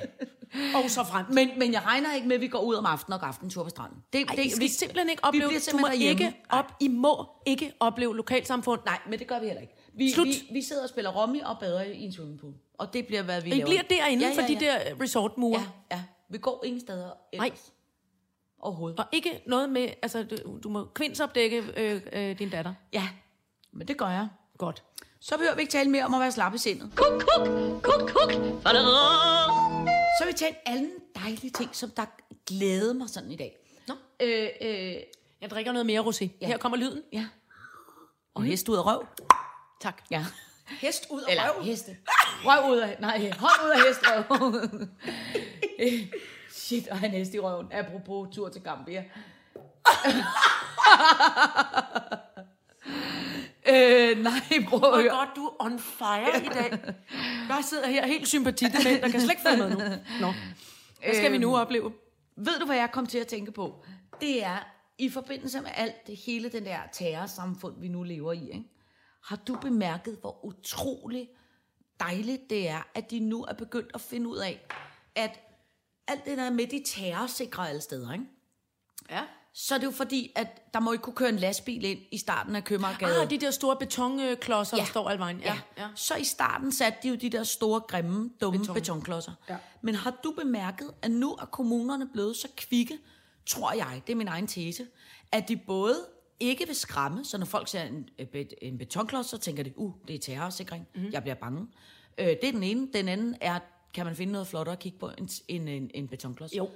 Og 0.74 0.90
så 0.90 1.04
frem. 1.04 1.26
Men, 1.32 1.50
men 1.58 1.72
jeg 1.72 1.82
regner 1.84 2.14
ikke 2.14 2.28
med, 2.28 2.36
at 2.36 2.40
vi 2.42 2.48
går 2.48 2.60
ud 2.60 2.74
om 2.74 2.86
aftenen 2.86 3.12
og 3.14 3.20
går 3.20 3.26
aftentur 3.26 3.62
på 3.64 3.70
stranden. 3.70 3.98
Det, 4.12 4.20
Ej, 4.28 4.34
det, 4.34 4.44
det, 4.44 4.50
skal 4.52 4.62
vi 4.62 4.68
simpelthen 4.68 5.08
ikke 5.10 5.24
opleve. 5.24 5.48
bliver 5.48 5.60
Du 5.70 5.76
må 5.76 5.80
simpelthen 5.88 6.00
ikke 6.08 6.24
derhjemme. 6.24 6.38
op, 6.50 6.72
I 6.80 6.88
må 6.88 7.26
ikke 7.46 7.72
opleve 7.80 8.16
lokalsamfund. 8.16 8.80
Nej, 8.84 8.98
men 9.10 9.18
det 9.18 9.26
gør 9.26 9.40
vi 9.40 9.46
heller 9.46 9.60
ikke. 9.60 9.74
Vi, 9.94 10.12
Slut. 10.12 10.26
vi, 10.26 10.32
vi 10.52 10.62
sidder 10.62 10.82
og 10.82 10.88
spiller 10.88 11.10
rummy 11.10 11.42
og 11.42 11.56
bader 11.60 11.82
i 11.82 12.00
en 12.02 12.12
swimmingpool. 12.12 12.54
Og 12.78 12.92
det 12.92 13.06
bliver, 13.06 13.22
hvad 13.22 13.42
vi 13.42 13.50
I 13.50 13.52
laver. 13.52 13.66
bliver 13.66 13.82
derinde 13.82 14.24
ja, 14.26 14.30
ja, 14.34 14.42
for 14.42 14.46
de 14.46 14.52
ja. 14.52 14.58
der 14.60 15.02
resortmure. 15.02 15.60
Ja, 15.90 15.96
ja. 15.96 16.02
Vi 16.30 16.38
går 16.38 16.62
ingen 16.64 16.80
steder 16.80 17.10
Nej. 17.36 17.46
ellers. 17.46 17.72
overhovedet. 18.60 18.98
Og 18.98 19.04
ikke 19.12 19.42
noget 19.46 19.70
med, 19.70 19.88
altså 20.02 20.22
du, 20.22 20.36
du 20.64 20.68
må 20.68 20.84
kvindsopdække 20.94 21.64
øh, 21.76 22.00
øh, 22.12 22.38
din 22.38 22.50
datter. 22.50 22.74
Ja, 22.92 23.08
men 23.72 23.88
det 23.88 23.96
gør 23.98 24.08
jeg. 24.08 24.28
Godt. 24.58 24.82
Så 25.28 25.36
behøver 25.36 25.54
vi 25.54 25.60
ikke 25.60 25.72
tale 25.72 25.90
mere 25.90 26.04
om 26.04 26.14
at 26.14 26.20
være 26.20 26.32
slap 26.32 26.54
i 26.54 26.58
sindet. 26.58 26.90
Kuk, 26.96 27.22
kuk, 27.22 27.46
kuk, 27.82 28.10
kuk. 28.10 28.32
Så 30.18 30.24
vil 30.24 30.28
vi 30.28 30.32
tale 30.38 30.54
alle 30.66 30.90
dejlige 31.14 31.50
ting, 31.50 31.76
som 31.76 31.90
der 31.90 32.04
glæder 32.46 32.92
mig 32.94 33.08
sådan 33.08 33.30
i 33.30 33.36
dag. 33.36 33.56
Nå. 33.88 33.94
Øh, 34.20 34.48
øh, 34.60 34.94
Jeg 35.40 35.50
drikker 35.50 35.72
noget 35.72 35.86
mere 35.86 36.00
rosé. 36.00 36.28
Ja. 36.40 36.46
Her 36.46 36.56
kommer 36.58 36.78
lyden. 36.78 37.02
ja. 37.12 37.26
Og 38.34 38.42
hest 38.42 38.68
ud 38.68 38.76
af 38.76 38.86
røv. 38.86 39.06
Tak. 39.80 40.02
Ja. 40.10 40.24
Hest 40.66 41.06
ud 41.10 41.22
af 41.22 41.30
Eller 41.30 41.42
røv. 41.56 41.62
heste. 41.62 41.96
Røv 42.46 42.70
ud 42.70 42.78
af, 42.78 42.96
nej, 43.00 43.30
hånd 43.38 43.64
ud 43.64 43.70
af 43.70 43.80
hestrøv. 43.86 44.22
Shit, 46.60 46.88
og 46.88 46.96
en 47.04 47.10
hest 47.10 47.34
i 47.34 47.40
røven. 47.40 47.72
Apropos 47.72 48.34
tur 48.34 48.48
til 48.48 48.62
Gambia. 48.62 49.04
øh, 53.68 54.22
nej, 54.22 54.32
at 54.50 54.68
Hvor 54.68 55.00
høre. 55.00 55.10
godt, 55.10 55.28
du 55.36 55.46
er 55.46 55.64
on 55.64 55.78
fire 55.78 56.44
i 56.44 56.48
dag. 56.48 56.94
Jeg 57.48 57.64
sidder 57.64 57.88
her 57.88 58.06
helt 58.06 58.28
sympatidement, 58.28 59.02
der 59.02 59.08
kan 59.08 59.20
slet 59.20 59.30
ikke 59.30 59.42
følge 59.42 59.56
med 59.56 59.70
nu. 59.70 59.78
Nå. 60.20 60.32
Hvad 61.04 61.14
skal 61.14 61.32
vi 61.32 61.38
nu 61.38 61.56
opleve? 61.56 61.92
Ved 62.36 62.58
du, 62.60 62.66
hvad 62.66 62.76
jeg 62.76 62.90
kom 62.92 63.06
til 63.06 63.18
at 63.18 63.26
tænke 63.26 63.52
på? 63.52 63.84
Det 64.20 64.44
er, 64.44 64.58
i 64.98 65.10
forbindelse 65.10 65.60
med 65.60 65.70
alt 65.74 66.06
det 66.06 66.16
hele 66.16 66.48
den 66.48 66.64
der 66.64 66.78
terrorsamfund, 66.92 67.80
vi 67.80 67.88
nu 67.88 68.02
lever 68.02 68.32
i, 68.32 68.50
ikke? 68.50 68.64
har 69.26 69.36
du 69.36 69.54
bemærket, 69.54 70.18
hvor 70.20 70.44
utrolig 70.44 71.28
dejligt 72.00 72.50
det 72.50 72.68
er, 72.68 72.88
at 72.94 73.10
de 73.10 73.20
nu 73.20 73.44
er 73.44 73.52
begyndt 73.52 73.90
at 73.94 74.00
finde 74.00 74.28
ud 74.28 74.36
af, 74.36 74.66
at 75.14 75.40
alt 76.08 76.24
det 76.24 76.38
der 76.38 76.50
med 76.50 76.66
de 76.66 76.82
terrorsikre 76.86 77.68
alle 77.68 77.80
steder, 77.80 78.12
ikke? 78.12 78.24
Ja. 79.10 79.22
Så 79.58 79.74
er 79.74 79.78
det 79.78 79.86
jo 79.86 79.90
fordi, 79.90 80.32
at 80.34 80.74
der 80.74 80.80
må 80.80 80.92
ikke 80.92 81.02
kunne 81.02 81.14
køre 81.16 81.28
en 81.28 81.36
lastbil 81.36 81.84
ind 81.84 81.98
i 82.12 82.18
starten 82.18 82.56
af 82.56 82.64
Købmagergade. 82.64 83.22
Ah, 83.22 83.30
de 83.30 83.38
der 83.38 83.50
store 83.50 83.76
betonklodser, 83.76 84.76
ja. 84.76 84.80
der 84.82 84.88
står 84.88 85.08
alle 85.08 85.18
vejen. 85.20 85.40
Ja. 85.40 85.58
ja. 85.78 85.88
Så 85.94 86.14
i 86.16 86.24
starten 86.24 86.72
satte 86.72 86.98
de 87.02 87.08
jo 87.08 87.14
de 87.14 87.30
der 87.30 87.42
store, 87.42 87.80
grimme, 87.80 88.30
dumme 88.40 88.58
Beton. 88.60 88.74
betonklodser. 88.74 89.32
Ja. 89.48 89.56
Men 89.82 89.94
har 89.94 90.20
du 90.24 90.34
bemærket, 90.38 90.90
at 91.02 91.10
nu 91.10 91.32
er 91.32 91.44
kommunerne 91.46 92.08
blevet 92.12 92.36
så 92.36 92.48
kvikke, 92.56 92.98
tror 93.46 93.72
jeg, 93.72 94.02
det 94.06 94.12
er 94.12 94.16
min 94.16 94.28
egen 94.28 94.46
tese, 94.46 94.86
at 95.32 95.48
de 95.48 95.56
både 95.56 95.96
ikke 96.40 96.66
vil 96.66 96.76
skræmme, 96.76 97.24
så 97.24 97.38
når 97.38 97.46
folk 97.46 97.68
ser 97.68 97.82
en, 97.82 98.08
en 98.62 98.78
betonklods, 98.78 99.26
så 99.26 99.38
tænker 99.38 99.62
de, 99.62 99.72
uh, 99.78 99.92
det 100.08 100.14
er 100.14 100.18
terrorsikring, 100.18 100.86
Mhm. 100.94 101.04
mm. 101.04 101.12
jeg 101.12 101.22
bliver 101.22 101.34
bange. 101.34 101.66
Øh, 102.18 102.26
det 102.26 102.44
er 102.44 102.52
den 102.52 102.62
ene. 102.62 102.88
Den 102.92 103.08
anden 103.08 103.36
er, 103.40 103.58
kan 103.94 104.06
man 104.06 104.16
finde 104.16 104.32
noget 104.32 104.46
flottere 104.46 104.72
at 104.72 104.78
kigge 104.78 104.98
på 104.98 105.10
en, 105.18 105.28
en, 105.48 105.68
en, 105.68 105.90
en 105.94 106.08
betonklods? 106.08 106.52
Jo. 106.56 106.70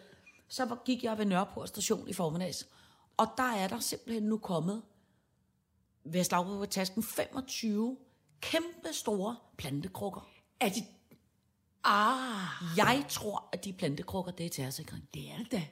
Så 0.52 0.76
gik 0.84 1.04
jeg 1.04 1.18
ved 1.18 1.24
Nørreport 1.24 1.68
station 1.68 2.08
i 2.08 2.12
formiddags, 2.12 2.66
og 3.16 3.26
der 3.36 3.42
er 3.52 3.68
der 3.68 3.78
simpelthen 3.80 4.22
nu 4.22 4.38
kommet, 4.38 4.82
ved 6.04 6.20
at 6.20 6.26
slage 6.26 6.44
på 6.44 6.66
tasken, 6.66 7.02
25 7.02 7.96
kæmpe 8.40 8.88
store 8.92 9.36
plantekrukker. 9.56 10.28
Er 10.60 10.68
de... 10.68 10.84
Ah, 11.84 12.76
Jeg 12.76 13.04
tror, 13.08 13.48
at 13.52 13.64
de 13.64 13.72
plantekrukker, 13.72 14.32
det 14.32 14.46
er 14.46 14.50
terrorsikring. 14.50 15.08
det 15.14 15.30
er 15.30 15.36
det 15.38 15.52
da. 15.52 15.62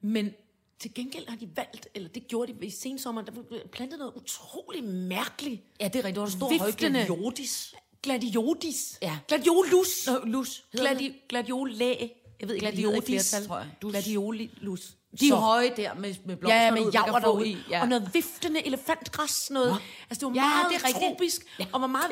Men 0.00 0.30
til 0.78 0.94
gengæld 0.94 1.28
har 1.28 1.36
de 1.36 1.56
valgt, 1.56 1.88
eller 1.94 2.08
det 2.08 2.28
gjorde 2.28 2.52
de 2.54 2.66
i 2.66 2.70
sensommeren, 2.70 3.26
der 3.26 3.32
blev 3.32 3.68
plantet 3.72 3.98
noget 3.98 4.12
utrolig 4.14 4.84
mærkeligt. 4.84 5.62
Ja, 5.80 5.88
det 5.88 5.96
er 5.96 6.04
rigtigt. 6.04 6.14
Der 6.14 6.20
var 6.20 6.26
en 6.26 6.32
stor 6.32 6.48
Viftende. 6.66 6.98
højgladiotis. 6.98 7.74
Gladiodis. 8.02 8.98
Ja. 9.02 9.18
Gladiolus. 9.28 10.06
Nå, 10.06 10.18
lus. 10.24 10.64
Gladi, 10.72 11.22
gladiolæ. 11.28 12.08
Jeg 12.40 12.48
ved 12.48 12.54
ikke, 12.54 13.02
flertal. 13.06 13.46
tror 13.46 13.58
jeg. 13.58 13.66
Dus. 13.82 13.90
Gladiolus. 13.92 14.80
De 15.20 15.28
Så- 15.28 15.34
høje 15.34 15.72
der 15.76 15.94
med, 15.94 16.14
med 16.26 16.36
blomster 16.36 16.62
Ja, 16.64 16.70
med 16.70 16.90
javer 16.92 17.18
derude. 17.18 17.48
i. 17.48 17.56
Ja. 17.70 17.80
Og 17.80 17.88
noget 17.88 18.10
viftende 18.14 18.66
elefantgræs. 18.66 19.50
Noget. 19.50 19.68
Nå. 19.70 19.76
Altså, 20.10 20.26
det 20.26 20.34
var 20.34 20.42
Ja, 20.42 20.48
meget 20.48 20.66
det 20.70 20.76
er 20.94 21.08
tropisk, 21.08 21.42
Ja, 21.58 21.66
og 21.72 21.80
var 21.80 21.86
meget 21.86 22.10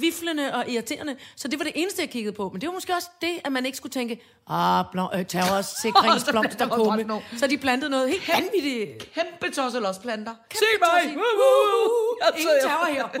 viflende 0.00 0.54
og 0.54 0.70
irriterende. 0.70 1.16
Så 1.36 1.48
det 1.48 1.58
var 1.58 1.64
det 1.64 1.72
eneste, 1.76 2.02
jeg 2.02 2.10
kiggede 2.10 2.34
på. 2.36 2.48
Men 2.52 2.60
det 2.60 2.66
var 2.66 2.72
måske 2.72 2.94
også 2.94 3.08
det, 3.20 3.40
at 3.44 3.52
man 3.52 3.66
ikke 3.66 3.78
skulle 3.78 3.92
tænke, 3.92 4.22
ah, 4.46 4.84
blom, 4.92 5.08
øh, 5.14 5.26
terrorsikringsblomsterkumme. 5.26 7.22
Så 7.40 7.46
de 7.46 7.58
plantede 7.58 7.90
noget 7.90 8.10
helt 8.10 8.28
vanvittigt. 8.28 9.12
Kæmpe 9.14 9.54
tosselåsplanter. 9.54 10.34
Se 10.54 10.64
mig! 10.80 11.16
Woohoo! 11.16 12.16
Jeg 12.20 12.40
Ingen 12.40 12.56
terror 12.62 12.86
her. 12.86 13.08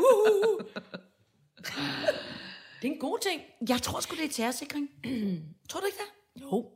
Det 2.82 2.88
er 2.88 2.92
en 2.92 2.98
god 3.00 3.18
ting. 3.28 3.40
Jeg 3.68 3.82
tror 3.82 4.00
sgu, 4.00 4.16
det 4.16 4.24
er 4.24 4.28
terrorsikring. 4.28 4.88
tror 5.70 5.80
du 5.80 5.86
ikke 5.86 5.98
det? 5.98 6.12
Jo. 6.42 6.70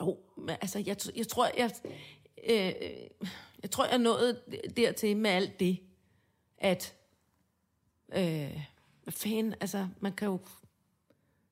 Jo, 0.00 0.18
men 0.36 0.56
altså, 0.60 0.78
jeg, 0.78 0.96
jeg 1.16 1.28
tror, 1.28 1.50
jeg, 1.58 1.70
øh, 2.48 2.72
jeg 3.62 3.70
tror, 3.70 3.86
jeg 3.86 3.98
nåede 3.98 4.40
dertil 4.76 5.16
med 5.16 5.30
alt 5.30 5.60
det, 5.60 5.80
at, 6.58 6.94
øh, 8.12 8.60
hvad 9.02 9.12
fanden, 9.12 9.54
altså, 9.60 9.88
man 10.00 10.12
kan 10.12 10.28
jo 10.28 10.38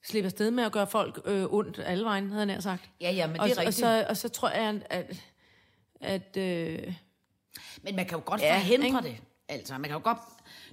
slippe 0.05 0.27
afsted 0.27 0.51
med 0.51 0.64
at 0.64 0.73
gøre 0.73 0.87
folk 0.87 1.20
øh, 1.25 1.53
ondt 1.53 1.79
alle 1.79 2.05
vejen, 2.05 2.29
havde 2.29 2.40
jeg 2.40 2.46
nær 2.46 2.61
sagt. 2.61 2.90
Ja, 3.01 3.11
ja, 3.11 3.27
men 3.27 3.40
og, 3.40 3.49
det 3.49 3.57
er 3.57 3.61
og, 3.61 3.66
rigtigt. 3.66 3.77
så, 3.77 4.07
og 4.09 4.16
så 4.16 4.29
tror 4.29 4.49
jeg, 4.51 4.83
at, 4.90 5.23
at 6.01 6.37
øh, 6.37 6.94
Men 7.83 7.96
man 7.96 8.07
kan 8.07 8.18
jo 8.18 8.23
godt 8.27 8.40
Ja, 8.40 8.55
forhindre 8.59 8.87
ikke? 8.87 8.99
det. 9.03 9.16
Altså, 9.49 9.73
man 9.73 9.83
kan 9.83 9.92
jo 9.92 10.01
godt... 10.05 10.18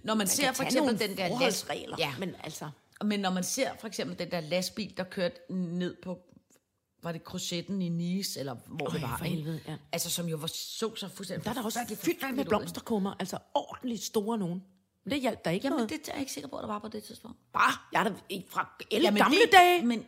Når 0.04 0.14
man, 0.14 0.28
ser 0.28 0.52
for 0.52 0.64
eksempel 0.64 1.00
den 1.00 1.18
der 1.18 1.28
forholdsregler, 1.28 1.96
Ja, 2.00 2.14
men 2.20 2.36
altså... 2.44 2.70
Men 3.04 3.20
når 3.20 3.30
man 3.30 3.44
ser 3.44 3.72
for 3.80 3.88
eksempel 3.88 4.20
den 4.20 4.32
der 4.32 4.40
lastbil, 4.40 4.98
der 4.98 5.04
kørte 5.04 5.36
ned 5.54 5.96
på, 6.04 6.20
var 7.04 7.12
det 7.12 7.22
Crochetten 7.22 7.82
i 7.82 7.90
Nice, 7.90 8.40
eller 8.40 8.54
hvor 8.68 8.86
Øj, 8.90 8.94
det 8.94 9.02
var, 9.02 9.18
for 9.18 9.26
helvede, 9.26 9.60
ja. 9.68 9.76
Altså, 9.92 10.10
som 10.10 10.28
jo 10.28 10.38
var, 10.38 10.48
så 10.48 10.96
så 10.96 11.08
fuldstændig 11.10 11.44
Der 11.46 11.50
er 11.50 11.54
der 11.56 11.64
også 11.64 11.80
fyldt 12.02 12.36
med 12.36 12.46
blomsterkummer, 12.46 13.14
altså 13.20 13.38
ordentligt 13.54 14.04
store 14.04 14.38
nogen. 14.38 14.64
Men 15.04 15.12
det 15.12 15.22
hjalp 15.22 15.46
der 15.46 15.52
ikke? 15.52 15.66
Jamen, 15.68 15.78
noget. 15.78 15.90
det 15.90 16.08
er 16.08 16.12
jeg 16.14 16.20
ikke 16.20 16.32
sikker 16.32 16.48
på, 16.50 16.56
at 16.56 16.62
der 16.62 16.68
var 16.68 16.80
på 16.80 16.88
det 16.88 17.04
tidspunkt. 17.04 17.38
Bare, 17.54 17.74
jeg 17.94 18.00
er 18.00 18.04
da 18.04 18.14
ikke 18.30 18.50
fra 18.52 18.70
alle 18.92 19.06
Jamen, 19.06 19.22
gamle 19.22 19.38
det, 19.38 19.52
dage. 19.54 19.86
Men, 19.86 20.06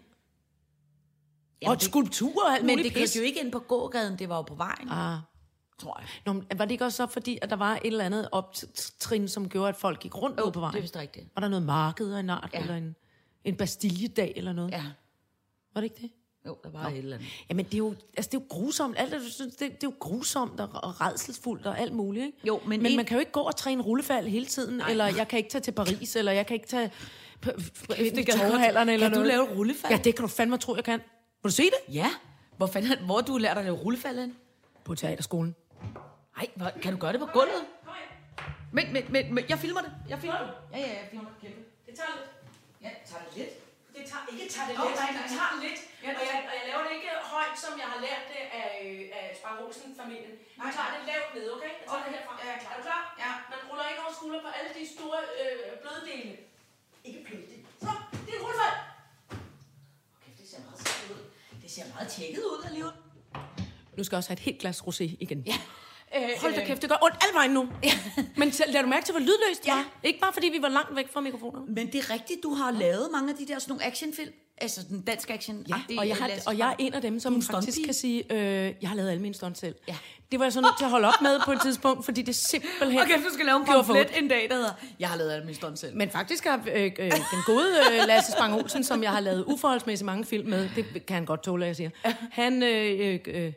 og 1.66 1.76
det- 1.76 1.84
skulpturer 1.84 2.46
og 2.46 2.54
alt 2.56 2.66
men 2.66 2.78
det 2.78 2.94
kørte 2.94 3.12
jo 3.18 3.22
ikke 3.24 3.40
ind 3.40 3.52
på 3.52 3.60
gågaden, 3.60 4.20
det 4.20 4.30
var 4.30 4.36
jo 4.36 4.42
på 4.42 4.56
vejen, 4.56 4.90
Ah. 4.90 5.18
Tror 5.80 6.00
jeg. 6.00 6.08
Nå, 6.26 6.34
men 6.34 6.46
var 6.56 6.66
det 6.66 6.72
ikke 6.72 6.86
også 6.86 6.98
så, 6.98 7.08
fordi 7.08 7.40
at 7.42 7.50
der 7.50 7.56
var 7.56 7.74
et 7.76 7.80
eller 7.84 8.06
andet 8.06 8.30
optrin, 8.32 9.28
som 9.28 9.50
gjorde, 9.50 9.70
at 9.70 9.76
folk 9.76 10.00
gik 10.00 10.16
rundt 10.22 10.40
ude 10.40 10.52
på 10.52 10.60
vejen? 10.60 10.74
det 10.74 10.78
er 10.80 10.82
vist 10.82 10.96
rigtigt. 10.96 11.28
Var 11.36 11.40
der 11.42 11.48
noget 11.48 11.66
marked 11.66 12.14
og 12.14 12.20
en 12.20 12.30
art, 12.30 12.50
Ja. 12.54 12.60
eller 12.62 12.76
en, 12.76 12.96
en 13.44 13.56
bastiljedag 13.56 14.34
eller 14.36 14.54
noget? 14.54 14.72
Ja, 14.72 14.84
Var 15.74 15.82
det 15.82 15.84
ikke 15.84 16.02
det? 16.02 16.12
jo, 16.46 16.58
der 16.64 16.70
var 16.70 16.88
et 16.88 16.98
eller 16.98 17.16
andet. 17.18 17.30
Jamen, 17.50 17.66
det 17.66 17.74
er 17.74 17.78
jo, 17.78 17.96
altså, 18.18 18.30
det 18.32 18.38
er 18.38 18.42
jo 18.42 18.46
grusomt. 18.50 18.96
Alt 18.98 19.12
det, 19.12 19.20
du 19.22 19.30
synes, 19.32 19.56
det, 19.56 19.60
det 19.60 19.68
er 19.84 19.88
jo 19.88 19.94
grusomt 20.00 20.60
og, 20.60 20.70
og 20.74 21.02
redselsfuldt 21.02 21.66
og 21.66 21.80
alt 21.80 21.94
muligt, 21.94 22.26
ikke? 22.26 22.38
Jo, 22.48 22.60
men 22.66 22.82
men 22.82 22.92
en- 22.92 22.96
man 22.96 23.06
kan 23.06 23.16
jo 23.16 23.20
ikke 23.20 23.32
gå 23.32 23.40
og 23.40 23.56
træne 23.56 23.84
rullefald 23.84 24.28
hele 24.28 24.46
tiden, 24.46 24.78
Nej. 24.78 24.90
eller 24.92 25.06
jeg 25.06 25.28
kan 25.28 25.38
ikke 25.38 25.50
tage 25.50 25.62
til 25.62 25.72
Paris, 25.72 26.16
eller 26.16 26.32
jeg 26.32 26.46
kan 26.48 26.54
ikke 26.54 26.68
tage 26.68 26.92
i 28.00 28.24
torvehallerne 28.32 28.94
eller 28.94 29.06
Kan 29.06 29.14
du 29.14 29.20
noget. 29.20 29.28
lave 29.34 29.52
et 29.52 29.58
rullefald? 29.58 29.94
Ja, 29.94 29.98
det 30.04 30.16
kan 30.16 30.22
du 30.22 30.28
fandme 30.28 30.58
tro, 30.58 30.76
jeg 30.76 30.84
kan. 30.84 31.00
Vil 31.44 31.52
du 31.52 31.56
se 31.56 31.64
det? 31.64 31.94
Ja, 31.96 32.08
hvor, 32.58 32.68
fanden, 32.68 32.98
hvor 33.06 33.22
du 33.22 33.38
lært 33.38 33.58
at 33.58 33.64
lave 33.66 33.78
rullefald 33.78 34.20
hen? 34.20 34.36
På 34.84 34.96
teaterskolen. 34.96 35.56
Nej, 36.40 36.48
hvor, 36.60 36.70
kan 36.84 36.92
du 36.96 37.00
gøre 37.04 37.14
det 37.16 37.22
på 37.26 37.30
gulvet? 37.38 37.64
Men, 38.78 38.86
men, 38.96 39.04
men, 39.16 39.24
men 39.36 39.44
jeg 39.52 39.58
filmer 39.66 39.82
det. 39.86 39.92
Jeg 40.12 40.18
filmer 40.24 40.42
det. 40.46 40.52
Ja, 40.74 40.80
ja, 40.88 40.92
jeg 41.02 41.08
filmer 41.12 41.30
det. 41.30 41.36
Kæmpe. 41.44 41.62
Det 41.88 41.94
tager 42.00 42.14
lidt. 42.18 42.30
Ja, 42.86 42.92
tager 43.10 43.24
det 43.26 43.32
lidt. 43.40 43.54
Det 43.96 44.04
tager 44.12 44.24
ikke 44.42 44.54
tager 44.56 44.68
det 44.70 44.76
lidt, 44.84 44.96
nej, 45.02 45.12
nej, 45.18 45.24
det 45.28 45.32
tager 45.40 45.56
lidt. 45.66 45.80
Og 46.20 46.24
jeg, 46.32 46.38
og 46.50 46.54
jeg 46.60 46.64
laver 46.70 46.84
det 46.88 46.94
ikke 46.98 47.12
højt, 47.36 47.56
som 47.64 47.74
jeg 47.82 47.88
har 47.94 48.00
lært 48.08 48.24
det 48.34 48.44
af, 48.62 48.68
af 49.20 49.26
Spang 49.40 49.56
Olsen-familien. 49.66 50.34
Nej. 50.40 50.72
tager 50.78 50.90
det 50.96 51.02
lavt 51.12 51.30
ned, 51.38 51.46
okay? 51.56 51.72
Jeg 51.80 51.86
tager 51.88 51.98
Okay, 51.98 52.10
det 52.14 52.18
herfra. 52.20 52.34
ja, 52.42 52.46
jeg 52.50 52.56
er 52.58 52.62
klar. 52.64 52.72
Er 52.74 52.78
du 52.80 52.84
klar? 52.90 53.02
Ja. 53.24 53.32
Man 53.52 53.60
ruller 53.68 53.86
ikke 53.92 54.02
over 54.06 54.14
skulder 54.18 54.40
på 54.46 54.50
alle 54.58 54.72
de 54.80 54.84
store 54.96 55.20
øh, 55.42 55.60
bløde 55.84 56.02
dele. 56.12 56.34
Ikke 57.08 57.20
bløde 57.28 57.46
dele. 57.52 57.64
Så, 57.86 57.92
det 58.26 58.32
er 58.38 58.42
rullefald. 58.46 58.78
Okay, 60.18 60.32
det 60.40 60.46
ser 60.52 60.62
meget 60.68 60.80
ud. 61.14 61.22
Det 61.64 61.70
ser 61.76 61.86
meget 61.94 62.08
tjekket 62.16 62.44
ud 62.52 62.60
alligevel. 62.70 62.96
Nu 63.98 64.02
skal 64.06 64.14
jeg 64.16 64.22
også 64.22 64.32
have 64.32 64.40
et 64.42 64.46
helt 64.48 64.60
glas 64.64 64.78
rosé 64.88 65.06
igen. 65.26 65.40
Ja. 65.52 65.58
Hold 66.42 66.54
da 66.56 66.66
kæft, 66.66 66.82
det 66.82 66.90
gør 66.90 66.98
ondt 67.04 67.16
alle 67.24 67.34
vejen 67.36 67.52
nu. 67.52 67.62
Men 68.42 68.52
lader 68.68 68.82
du 68.82 68.88
mærke 68.88 69.06
til, 69.06 69.12
hvor 69.12 69.20
lydløst 69.22 69.62
det 69.62 69.68
Ja. 69.68 69.74
var? 69.76 69.86
Ikke 70.04 70.20
bare 70.20 70.34
fordi 70.34 70.48
vi 70.48 70.62
var 70.62 70.70
langt 70.70 70.96
væk 70.96 71.14
fra 71.14 71.22
mikrofonerne. 71.22 71.66
Men 71.68 71.88
det 71.88 71.96
er 71.96 72.12
rigtigt, 72.14 72.40
du 72.44 72.54
har 72.54 72.72
lavet 72.72 73.10
mange 73.12 73.30
af 73.32 73.36
de 73.38 73.48
der 73.48 73.60
sådan 73.60 73.72
nogle 73.72 73.86
actionfilm. 73.86 74.32
Altså 74.62 74.82
den 74.90 75.02
danske 75.02 75.34
action. 75.34 75.66
Ja, 75.70 75.76
og 75.98 76.08
jeg, 76.08 76.16
har, 76.16 76.30
og 76.48 76.58
jeg 76.58 76.70
er 76.70 76.76
en 76.80 76.94
af 76.94 77.02
dem, 77.02 77.20
som 77.20 77.42
faktisk 77.42 77.78
kan 77.86 77.94
sige, 77.94 78.34
øh, 78.34 78.74
jeg 78.82 78.90
har 78.90 78.96
lavet 78.96 79.10
alle 79.10 79.22
mine 79.22 79.34
stunts 79.34 79.60
selv. 79.60 79.76
Ja. 79.88 79.96
Det 80.32 80.40
var 80.40 80.46
jeg 80.46 80.54
så 80.54 80.62
nødt 80.62 80.78
til 80.78 80.86
at 80.86 80.92
holde 80.92 81.08
op 81.08 81.22
med 81.22 81.40
på 81.46 81.52
et 81.52 81.62
tidspunkt, 81.62 82.06
fordi 82.06 82.22
det 82.22 82.36
simpelthen 82.36 83.02
Okay, 83.02 83.18
du 83.24 83.34
skal 83.34 83.46
lave 83.46 83.60
en 83.60 83.66
pamflet 83.66 84.08
en 84.18 84.28
dag, 84.28 84.48
der 84.50 84.56
hedder, 84.56 84.72
jeg 85.00 85.10
har 85.10 85.18
lavet 85.18 85.32
alle 85.32 85.46
mine 85.46 85.56
stunts 85.56 85.82
selv. 85.82 85.96
Men 85.96 86.10
faktisk 86.10 86.44
har 86.44 86.62
øh, 86.76 86.84
øh, 87.00 87.12
den 87.12 87.22
gode 87.46 87.68
øh, 87.92 88.08
Lasse 88.08 88.32
Spang 88.32 88.54
Olsen, 88.56 88.84
som 88.84 89.04
jeg 89.04 89.12
har 89.12 89.20
lavet 89.20 89.44
uforholdsmæssigt 89.48 90.06
mange 90.06 90.26
film 90.26 90.50
med, 90.50 90.70
det 90.76 91.06
kan 91.06 91.14
han 91.14 91.26
godt 91.26 91.44
tåle, 91.44 91.66
at 91.66 91.68
jeg 91.68 91.76
siger, 91.76 91.90
han 92.32 92.64
øh, 92.64 93.20
øh, 93.28 93.54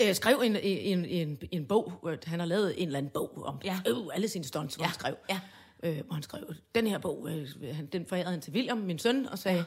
øh, 0.00 0.14
skrev 0.14 0.40
en, 0.44 0.56
en, 0.56 1.04
en, 1.04 1.38
en 1.50 1.64
bog, 1.66 1.92
han 2.24 2.38
har 2.40 2.46
lavet 2.46 2.74
en 2.82 2.86
eller 2.88 2.98
anden 2.98 3.10
bog 3.14 3.42
om 3.44 3.60
Ja. 3.64 3.80
øh, 3.88 3.96
alle 4.14 4.28
sine 4.28 4.44
stunts, 4.44 4.78
Ja, 4.78 4.84
han 4.84 4.94
skrev. 4.94 5.14
ja. 5.30 5.40
Øh, 5.82 6.04
hvor 6.06 6.14
han 6.14 6.22
skrev, 6.22 6.54
den 6.74 6.86
her 6.86 6.98
bog, 6.98 7.28
øh, 7.30 7.48
han, 7.74 7.86
den 7.86 8.06
forærede 8.06 8.30
han 8.30 8.40
til 8.40 8.52
William, 8.52 8.78
min 8.78 8.98
søn, 8.98 9.26
og 9.26 9.38
sagde, 9.38 9.64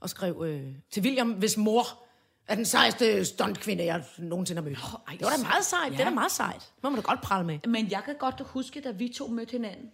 og 0.00 0.10
skrev 0.10 0.42
øh, 0.46 0.62
til 0.90 1.02
William, 1.02 1.30
hvis 1.32 1.56
mor 1.56 1.84
er 2.48 2.54
den 2.54 2.64
sejeste 2.64 3.24
stuntkvinde, 3.24 3.84
jeg 3.84 4.04
nogensinde 4.18 4.62
har 4.62 4.68
mødt. 4.68 4.78
Oh, 4.78 5.00
ej, 5.08 5.12
det 5.16 5.24
var 5.24 5.30
da 5.36 5.42
meget 5.42 5.64
sejt. 5.64 5.84
ja. 5.92 5.96
Det 5.96 6.00
er 6.00 6.04
da 6.08 6.14
meget 6.14 6.32
sejt. 6.32 6.60
Det 6.76 6.82
må 6.82 6.90
man 6.90 6.96
da 7.00 7.02
godt 7.06 7.20
prale 7.20 7.46
med. 7.46 7.58
Men 7.68 7.90
jeg 7.90 8.02
kan 8.04 8.14
godt 8.18 8.40
huske, 8.46 8.80
da 8.80 8.90
vi 8.90 9.08
to 9.08 9.26
mødte 9.26 9.50
hinanden. 9.52 9.90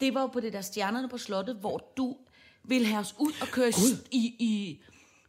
Det 0.00 0.14
var 0.14 0.20
jo 0.20 0.26
på 0.26 0.40
det 0.40 0.52
der 0.52 0.60
Stjernerne 0.60 1.08
på 1.08 1.18
Slottet, 1.18 1.56
hvor 1.56 1.92
du 1.96 2.16
ville 2.64 2.86
have 2.86 3.00
os 3.00 3.14
ud 3.18 3.32
og 3.40 3.48
køre 3.48 3.72
i, 4.10 4.34
i... 4.38 4.80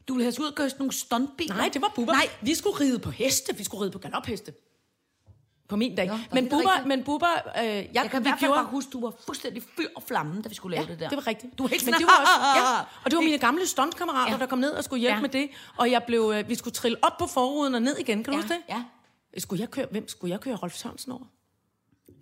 Du 0.09 0.13
ville 0.13 0.23
have 0.31 0.41
ud 0.45 0.51
og 0.51 0.53
sådan 0.57 0.75
nogle 0.79 0.93
stuntbiler. 0.93 1.55
Nej, 1.55 1.69
det 1.73 1.81
var 1.81 1.91
Bubber. 1.95 2.13
Nej, 2.13 2.29
vi 2.41 2.55
skulle 2.55 2.79
ride 2.79 2.99
på 2.99 3.09
heste. 3.11 3.55
Vi 3.57 3.63
skulle 3.63 3.81
ride 3.83 3.91
på 3.91 3.99
galopheste. 3.99 4.53
På 5.67 5.75
min 5.75 5.95
dag. 5.95 6.07
Nå, 6.07 6.17
men, 6.33 6.45
er 6.45 6.49
Bubber, 6.49 6.85
men 6.85 7.03
Bubber, 7.03 7.27
øh, 7.59 7.65
jeg, 7.65 7.89
jeg 7.93 8.09
kan 8.11 8.21
i 8.21 8.23
hvert 8.23 8.39
fald 8.39 8.51
bare 8.51 8.65
huske, 8.65 8.89
du 8.91 9.01
var 9.01 9.13
fuldstændig 9.25 9.63
fyr 9.77 9.87
og 9.95 10.03
flamme, 10.03 10.41
da 10.41 10.49
vi 10.49 10.55
skulle 10.55 10.75
lave 10.75 10.85
Ja, 10.87 10.91
det 10.91 10.99
der. 10.99 11.09
det 11.09 11.15
var 11.15 11.27
rigtigt. 11.27 11.57
Du 11.57 11.63
var 11.63 11.67
helt 11.67 11.85
Men 11.85 11.93
det 11.93 12.05
var 12.05 12.21
også, 12.21 12.59
ja, 12.59 12.79
og 13.05 13.11
det 13.11 13.15
var 13.17 13.21
mine 13.23 13.37
gamle 13.37 13.67
stuntkammerater, 13.67 14.33
Ja. 14.33 14.39
der 14.39 14.45
kom 14.45 14.59
ned 14.59 14.71
og 14.71 14.83
skulle 14.83 14.99
hjælpe 14.99 15.15
Ja. 15.15 15.21
med 15.21 15.29
det. 15.29 15.49
Og 15.77 15.91
jeg 15.91 16.03
blev, 16.03 16.33
øh, 16.35 16.49
vi 16.49 16.55
skulle 16.55 16.73
trille 16.73 16.97
op 17.01 17.17
på 17.17 17.27
forruden 17.27 17.75
og 17.75 17.81
ned 17.81 17.97
igen. 17.97 18.23
Kan 18.23 18.33
du 18.33 18.37
Ja, 18.37 18.41
huske 18.43 18.53
det? 18.53 18.61
ja. 18.69 18.83
Skulle 19.37 19.61
jeg 19.61 19.69
køre, 19.69 19.85
hvem 19.91 20.07
skulle 20.07 20.31
jeg 20.31 20.39
køre 20.41 20.55
Rolf 20.55 20.75
Sørensen 20.75 21.11
over? 21.11 21.25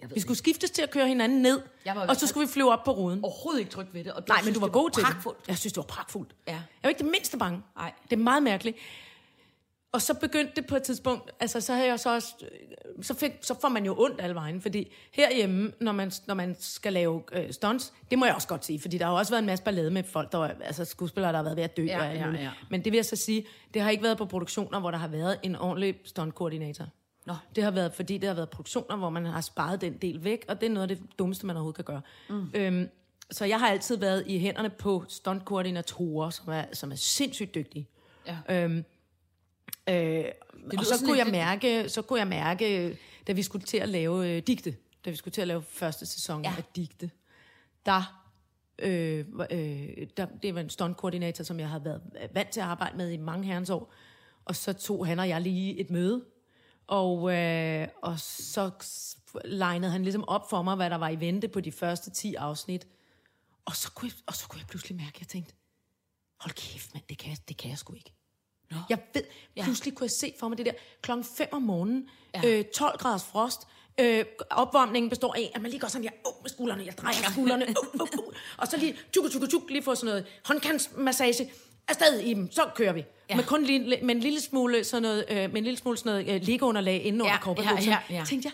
Jeg 0.01 0.09
ved 0.09 0.13
Vi 0.15 0.19
skulle 0.21 0.37
skiftes 0.37 0.71
til 0.71 0.81
at 0.81 0.89
køre 0.89 1.07
hinanden 1.07 1.41
ned, 1.41 1.61
Jeg 1.85 1.95
var 1.95 2.07
og 2.07 2.15
så 2.15 2.27
skulle 2.27 2.47
vi 2.47 2.53
flyve 2.53 2.71
op 2.71 2.83
på 2.83 2.91
ruden. 2.91 3.23
overhovedet 3.23 3.59
ikke 3.59 3.71
tryg 3.71 3.87
ved 3.93 4.03
det. 4.03 4.13
Og 4.13 4.23
Nej, 4.27 4.41
men 4.45 4.53
du 4.53 4.59
var 4.59 4.67
det 4.67 4.73
god 4.73 4.89
til 4.89 5.01
pragtfuldt. 5.01 5.41
det. 5.41 5.47
Jeg 5.47 5.57
synes, 5.57 5.73
det 5.73 5.77
var 5.77 5.83
pragtfuldt. 5.83 6.35
Ja. 6.47 6.51
Jeg 6.51 6.61
var 6.83 6.89
ikke 6.89 7.03
det 7.03 7.11
mindste 7.11 7.37
bange. 7.37 7.61
Nej. 7.77 7.93
Det 8.09 8.13
er 8.13 8.23
meget 8.23 8.43
mærkeligt. 8.43 8.77
Og 9.91 10.01
så 10.01 10.13
begyndte 10.13 10.51
det 10.55 10.65
på 10.67 10.75
et 10.75 10.83
tidspunkt, 10.83 11.31
altså 11.39 11.61
så 11.61 11.73
havde 11.73 11.87
jeg 11.87 11.99
så 11.99 12.13
også, 12.13 12.33
øh, 12.41 13.03
så, 13.03 13.13
fik, 13.13 13.31
så 13.41 13.59
får 13.61 13.69
man 13.69 13.85
jo 13.85 13.95
ondt 13.99 14.21
alle 14.21 14.35
vejen, 14.35 14.61
fordi 14.61 14.91
herhjemme, 15.11 15.71
når 15.81 15.91
man, 15.91 16.11
når 16.27 16.33
man 16.33 16.55
skal 16.59 16.93
lave 16.93 17.23
øh, 17.31 17.51
stunts, 17.53 17.93
det 18.11 18.19
må 18.19 18.25
jeg 18.25 18.35
også 18.35 18.47
godt 18.47 18.65
sige, 18.65 18.79
fordi 18.79 18.97
der 18.97 19.05
har 19.05 19.13
også 19.13 19.31
været 19.31 19.39
en 19.41 19.45
masse 19.45 19.63
ballade 19.63 19.91
med 19.91 20.03
folk, 20.03 20.31
der 20.31 20.37
var, 20.37 20.55
altså 20.61 20.85
skuespillere, 20.85 21.31
der 21.31 21.37
har 21.37 21.43
været 21.43 21.57
ved 21.57 21.63
at 21.63 21.77
dø 21.77 21.83
Ja, 21.85 22.09
og 22.09 22.15
ja, 22.15 22.29
ja. 22.31 22.49
Men 22.69 22.83
det 22.83 22.91
vil 22.91 22.97
jeg 22.97 23.05
så 23.05 23.15
sige, 23.15 23.45
det 23.73 23.81
har 23.81 23.89
ikke 23.89 24.03
været 24.03 24.17
på 24.17 24.25
produktioner, 24.25 24.79
hvor 24.79 24.91
der 24.91 24.97
har 24.97 25.07
været 25.07 25.39
en 25.43 25.55
ordentlig 25.55 25.95
stuntkoordinator. 26.05 26.85
Nå. 27.27 27.35
Det 27.55 27.63
har 27.63 27.71
været, 27.71 27.93
fordi 27.93 28.17
det 28.17 28.27
har 28.27 28.33
været 28.33 28.49
produktioner, 28.49 28.95
hvor 28.95 29.09
man 29.09 29.25
har 29.25 29.41
sparet 29.41 29.81
den 29.81 29.97
del 29.97 30.23
væk, 30.23 30.45
og 30.47 30.61
det 30.61 30.67
er 30.67 30.73
noget 30.73 30.91
af 30.91 30.97
det 30.97 31.19
dummeste, 31.19 31.45
man 31.45 31.55
overhovedet 31.55 31.75
kan 31.75 31.85
gøre. 31.85 32.01
Mm. 32.29 32.49
Øhm, 32.53 32.89
så 33.31 33.45
jeg 33.45 33.59
har 33.59 33.69
altid 33.69 33.97
været 33.97 34.23
i 34.27 34.39
hænderne 34.39 34.69
på 34.69 35.03
stuntkoordinatorer, 35.07 36.29
som 36.29 36.53
er, 36.53 36.65
som 36.73 36.91
er 36.91 36.95
sindssygt 36.95 37.55
dygtige. 37.55 37.87
Ja. 38.27 38.63
Øhm, 38.63 38.77
øh, 39.89 40.25
og 40.65 40.71
lyder 40.71 40.83
så 40.83 41.05
kunne, 41.05 41.17
jeg 41.17 41.27
mærke, 41.27 41.89
så 41.89 42.01
kunne 42.01 42.19
jeg 42.19 42.27
mærke, 42.27 42.97
da 43.27 43.33
vi 43.33 43.43
skulle 43.43 43.65
til 43.65 43.77
at 43.77 43.89
lave 43.89 44.29
øh, 44.29 44.43
digte, 44.47 44.75
da 45.05 45.09
vi 45.09 45.15
skulle 45.15 45.31
til 45.31 45.41
at 45.41 45.47
lave 45.47 45.61
første 45.61 46.05
sæson 46.05 46.43
ja. 46.43 46.53
af 46.57 46.63
digte, 46.75 47.11
der, 47.85 48.23
øh, 48.79 49.25
øh, 49.51 50.07
der, 50.17 50.25
det 50.43 50.55
var 50.55 50.61
en 50.61 50.69
stuntkoordinator, 50.69 51.43
som 51.43 51.59
jeg 51.59 51.69
havde 51.69 51.85
været 51.85 52.01
vant 52.33 52.49
til 52.49 52.59
at 52.59 52.65
arbejde 52.65 52.97
med 52.97 53.11
i 53.11 53.17
mange 53.17 53.47
herrens 53.47 53.69
år, 53.69 53.93
og 54.45 54.55
så 54.55 54.73
tog 54.73 55.07
han 55.07 55.19
og 55.19 55.29
jeg 55.29 55.41
lige 55.41 55.79
et 55.79 55.89
møde, 55.89 56.23
og, 56.87 57.33
øh, 57.33 57.87
og 58.01 58.19
så 58.19 58.71
legnede 59.45 59.91
han 59.91 60.03
ligesom 60.03 60.27
op 60.27 60.49
for 60.49 60.61
mig, 60.61 60.75
hvad 60.75 60.89
der 60.89 60.95
var 60.95 61.09
i 61.09 61.19
vente 61.19 61.47
på 61.47 61.61
de 61.61 61.71
første 61.71 62.11
10 62.11 62.35
afsnit. 62.35 62.87
Og 63.65 63.75
så 63.75 63.91
kunne 63.91 64.11
jeg, 64.11 64.23
og 64.25 64.35
så 64.35 64.47
kunne 64.47 64.59
jeg 64.59 64.67
pludselig 64.67 64.97
mærke, 64.97 65.15
at 65.15 65.19
jeg 65.19 65.27
tænkte, 65.27 65.53
hold 66.39 66.53
kæft 66.53 66.93
mand, 66.93 67.03
det 67.09 67.17
kan 67.17 67.29
jeg, 67.29 67.37
det 67.47 67.57
kan 67.57 67.69
jeg 67.69 67.77
sgu 67.77 67.93
ikke. 67.93 68.13
Nå. 68.71 68.77
Jeg 68.89 68.99
ved, 69.13 69.23
pludselig 69.63 69.95
kunne 69.95 70.05
jeg 70.05 70.11
se 70.11 70.33
for 70.39 70.47
mig 70.47 70.57
det 70.57 70.65
der 70.65 70.71
klokken 71.01 71.25
5 71.37 71.47
om 71.51 71.61
morgenen, 71.61 72.09
ja. 72.33 72.59
øh, 72.59 72.65
12 72.65 72.97
graders 72.97 73.23
frost, 73.23 73.67
øh, 73.99 74.25
opvarmningen 74.49 75.09
består 75.09 75.33
af, 75.33 75.51
at 75.55 75.61
man 75.61 75.71
lige 75.71 75.81
går 75.81 75.87
sådan, 75.87 76.03
jeg 76.03 76.13
oh, 76.25 76.33
med 76.41 76.49
skuldrene, 76.49 76.85
jeg 76.85 76.97
drejer 76.97 77.31
skuldrene, 77.31 77.65
uh, 77.69 78.01
uh, 78.01 78.07
uh, 78.19 78.33
og 78.57 78.67
så 78.67 78.77
lige 78.77 78.95
tjuk, 79.13 79.31
tjuk, 79.31 79.49
tjuk, 79.49 79.69
lige 79.69 79.83
få 79.83 79.95
sådan 79.95 80.05
noget 80.05 80.25
håndkantsmassage, 80.45 81.51
afsted 81.87 82.19
i 82.19 82.33
dem, 82.33 82.51
så 82.51 82.61
kører 82.75 82.93
vi. 82.93 83.05
Ja. 83.29 83.35
Med 83.35 83.43
kun 83.43 83.63
lige, 83.63 83.99
med 84.03 84.15
en 84.15 84.21
lille 84.21 84.41
smule 84.41 84.83
sådan 84.83 85.01
noget, 85.03 85.25
øh, 85.29 85.35
med 85.37 85.57
en 85.57 85.63
lille 85.63 85.77
smule 85.77 85.97
sådan 85.97 86.11
noget 86.25 86.35
øh, 86.35 86.41
liggeunderlag 86.41 87.01
inden 87.05 87.21
under 87.21 87.33
Ja, 87.33 87.39
korperbukserne. 87.39 87.81
ja, 87.91 87.97
ja, 88.09 88.15
ja. 88.15 88.23
Tænkte 88.25 88.47
jeg, 88.49 88.53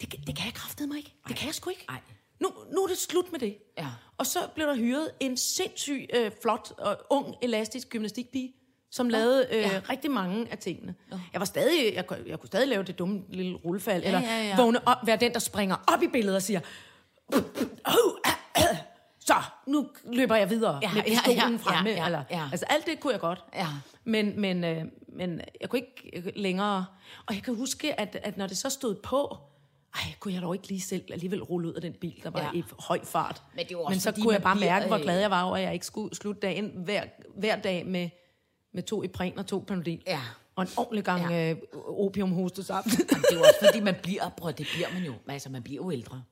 det, 0.00 0.10
kan- 0.10 0.20
det 0.26 0.36
kan 0.36 0.44
jeg 0.46 0.54
kraftedeme 0.54 0.90
mig 0.92 0.98
ikke. 0.98 1.14
Det 1.28 1.36
kan 1.36 1.46
jeg 1.46 1.54
sgu 1.54 1.70
ikke. 1.70 1.84
Ej. 1.88 1.98
Nu, 2.40 2.50
nu 2.72 2.82
er 2.82 2.86
det 2.88 2.98
slut 2.98 3.32
med 3.32 3.40
det. 3.40 3.56
Ja. 3.78 3.86
Og 4.18 4.26
så 4.26 4.38
blev 4.54 4.66
der 4.66 4.76
hyret 4.76 5.10
en 5.20 5.36
sindssyg, 5.36 6.06
øh, 6.14 6.30
flot 6.42 6.72
og 6.78 6.98
ung, 7.10 7.34
elastisk 7.42 7.88
gymnastikpige, 7.88 8.52
som 8.90 9.08
lavede 9.08 9.46
øh, 9.52 9.58
ja. 9.60 9.80
rigtig 9.90 10.10
mange 10.10 10.46
af 10.50 10.58
tingene. 10.58 10.94
Jeg 11.32 11.40
var 11.40 11.44
stadig, 11.44 11.94
jeg, 11.94 12.06
kunne- 12.06 12.22
jeg 12.26 12.38
kunne 12.40 12.46
stadig 12.46 12.68
lave 12.68 12.82
det 12.82 12.98
dumme 12.98 13.22
lille 13.28 13.56
rullefald, 13.56 14.02
ja, 14.02 14.06
eller 14.08 14.20
ja, 14.20 14.42
ja. 14.48 14.56
vågne 14.56 14.88
op, 14.88 14.96
være 15.06 15.16
den, 15.16 15.32
der 15.32 15.38
springer 15.38 15.76
op 15.94 16.02
i 16.02 16.06
billedet 16.06 16.36
og 16.36 16.42
siger, 16.42 16.60
"Oh, 17.32 17.40
ah, 18.24 18.32
ah." 18.54 18.76
Så 19.26 19.34
nu 19.66 19.88
løber 20.12 20.36
jeg 20.36 20.50
videre 20.50 20.78
Ja, 20.82 20.88
ja, 20.88 20.94
med 20.94 21.02
ja, 21.06 21.20
pistolen 21.26 21.52
ja, 21.52 21.58
fremme. 21.58 21.90
ja, 21.90 21.96
ja, 21.96 22.06
eller, 22.06 22.22
ja. 22.30 22.48
Altså 22.52 22.66
alt 22.70 22.86
det 22.86 23.00
kunne 23.00 23.12
jeg 23.12 23.20
godt. 23.20 23.44
Ja. 23.54 23.66
Men, 24.04 24.40
men, 24.40 24.64
øh, 24.64 24.84
men 25.08 25.40
jeg 25.60 25.68
kunne 25.68 25.80
ikke 25.80 26.32
længere... 26.36 26.86
Og 27.26 27.34
jeg 27.34 27.42
kan 27.42 27.54
huske, 27.56 28.00
at, 28.00 28.16
at 28.22 28.36
når 28.36 28.46
det 28.46 28.56
så 28.56 28.70
stod 28.70 28.94
på, 28.94 29.36
ej, 29.94 30.00
kunne 30.20 30.34
jeg 30.34 30.42
dog 30.42 30.54
ikke 30.54 30.68
lige 30.68 30.80
selv 30.80 31.04
alligevel 31.12 31.42
rulle 31.42 31.68
ud 31.68 31.72
af 31.74 31.80
den 31.82 31.92
bil, 31.92 32.20
der 32.22 32.30
var 32.30 32.40
Ja. 32.40 32.46
ja. 32.54 32.58
i 32.58 32.64
høj 32.78 33.04
fart. 33.04 33.42
Men 33.54 33.64
det 33.64 33.72
jo 33.72 33.80
også 33.82 33.90
men 33.94 34.00
så 34.00 34.10
fordi, 34.10 34.20
kunne 34.22 34.34
jeg 34.34 34.42
bare 34.42 34.56
bliver, 34.56 34.72
mærke, 34.72 34.86
hvor 34.86 34.96
øh, 34.96 35.02
glad 35.02 35.20
jeg 35.20 35.30
var 35.30 35.42
over, 35.42 35.56
at 35.56 35.62
jeg 35.62 35.72
ikke 35.74 35.86
skulle 35.86 36.16
slutte 36.16 36.40
dagen 36.40 36.72
hver, 36.84 37.04
hver 37.36 37.56
dag 37.56 37.86
med, 37.86 38.08
med 38.74 38.82
to 38.82 39.02
Ipren 39.02 39.38
og 39.38 39.46
to 39.46 39.64
Panodil. 39.68 40.02
Ja. 40.06 40.20
Og 40.56 40.62
en 40.62 40.68
ordentlig 40.76 41.04
gang 41.04 41.30
Ja. 41.30 41.36
ja. 41.36 41.50
øh, 41.50 41.56
opiumhoste 41.98 42.62
sammen. 42.64 42.92
Jamen, 43.12 43.24
det 43.30 43.36
er 43.36 43.40
også 43.40 43.66
fordi, 43.66 43.80
man 43.80 43.94
bliver, 44.02 44.28
bror, 44.28 44.50
det 44.50 44.66
bliver 44.74 44.88
man 44.94 45.02
jo. 45.02 45.12
Altså, 45.28 45.48
man 45.50 45.62
bliver 45.62 45.84
jo 45.84 45.90
ældre. 45.92 46.22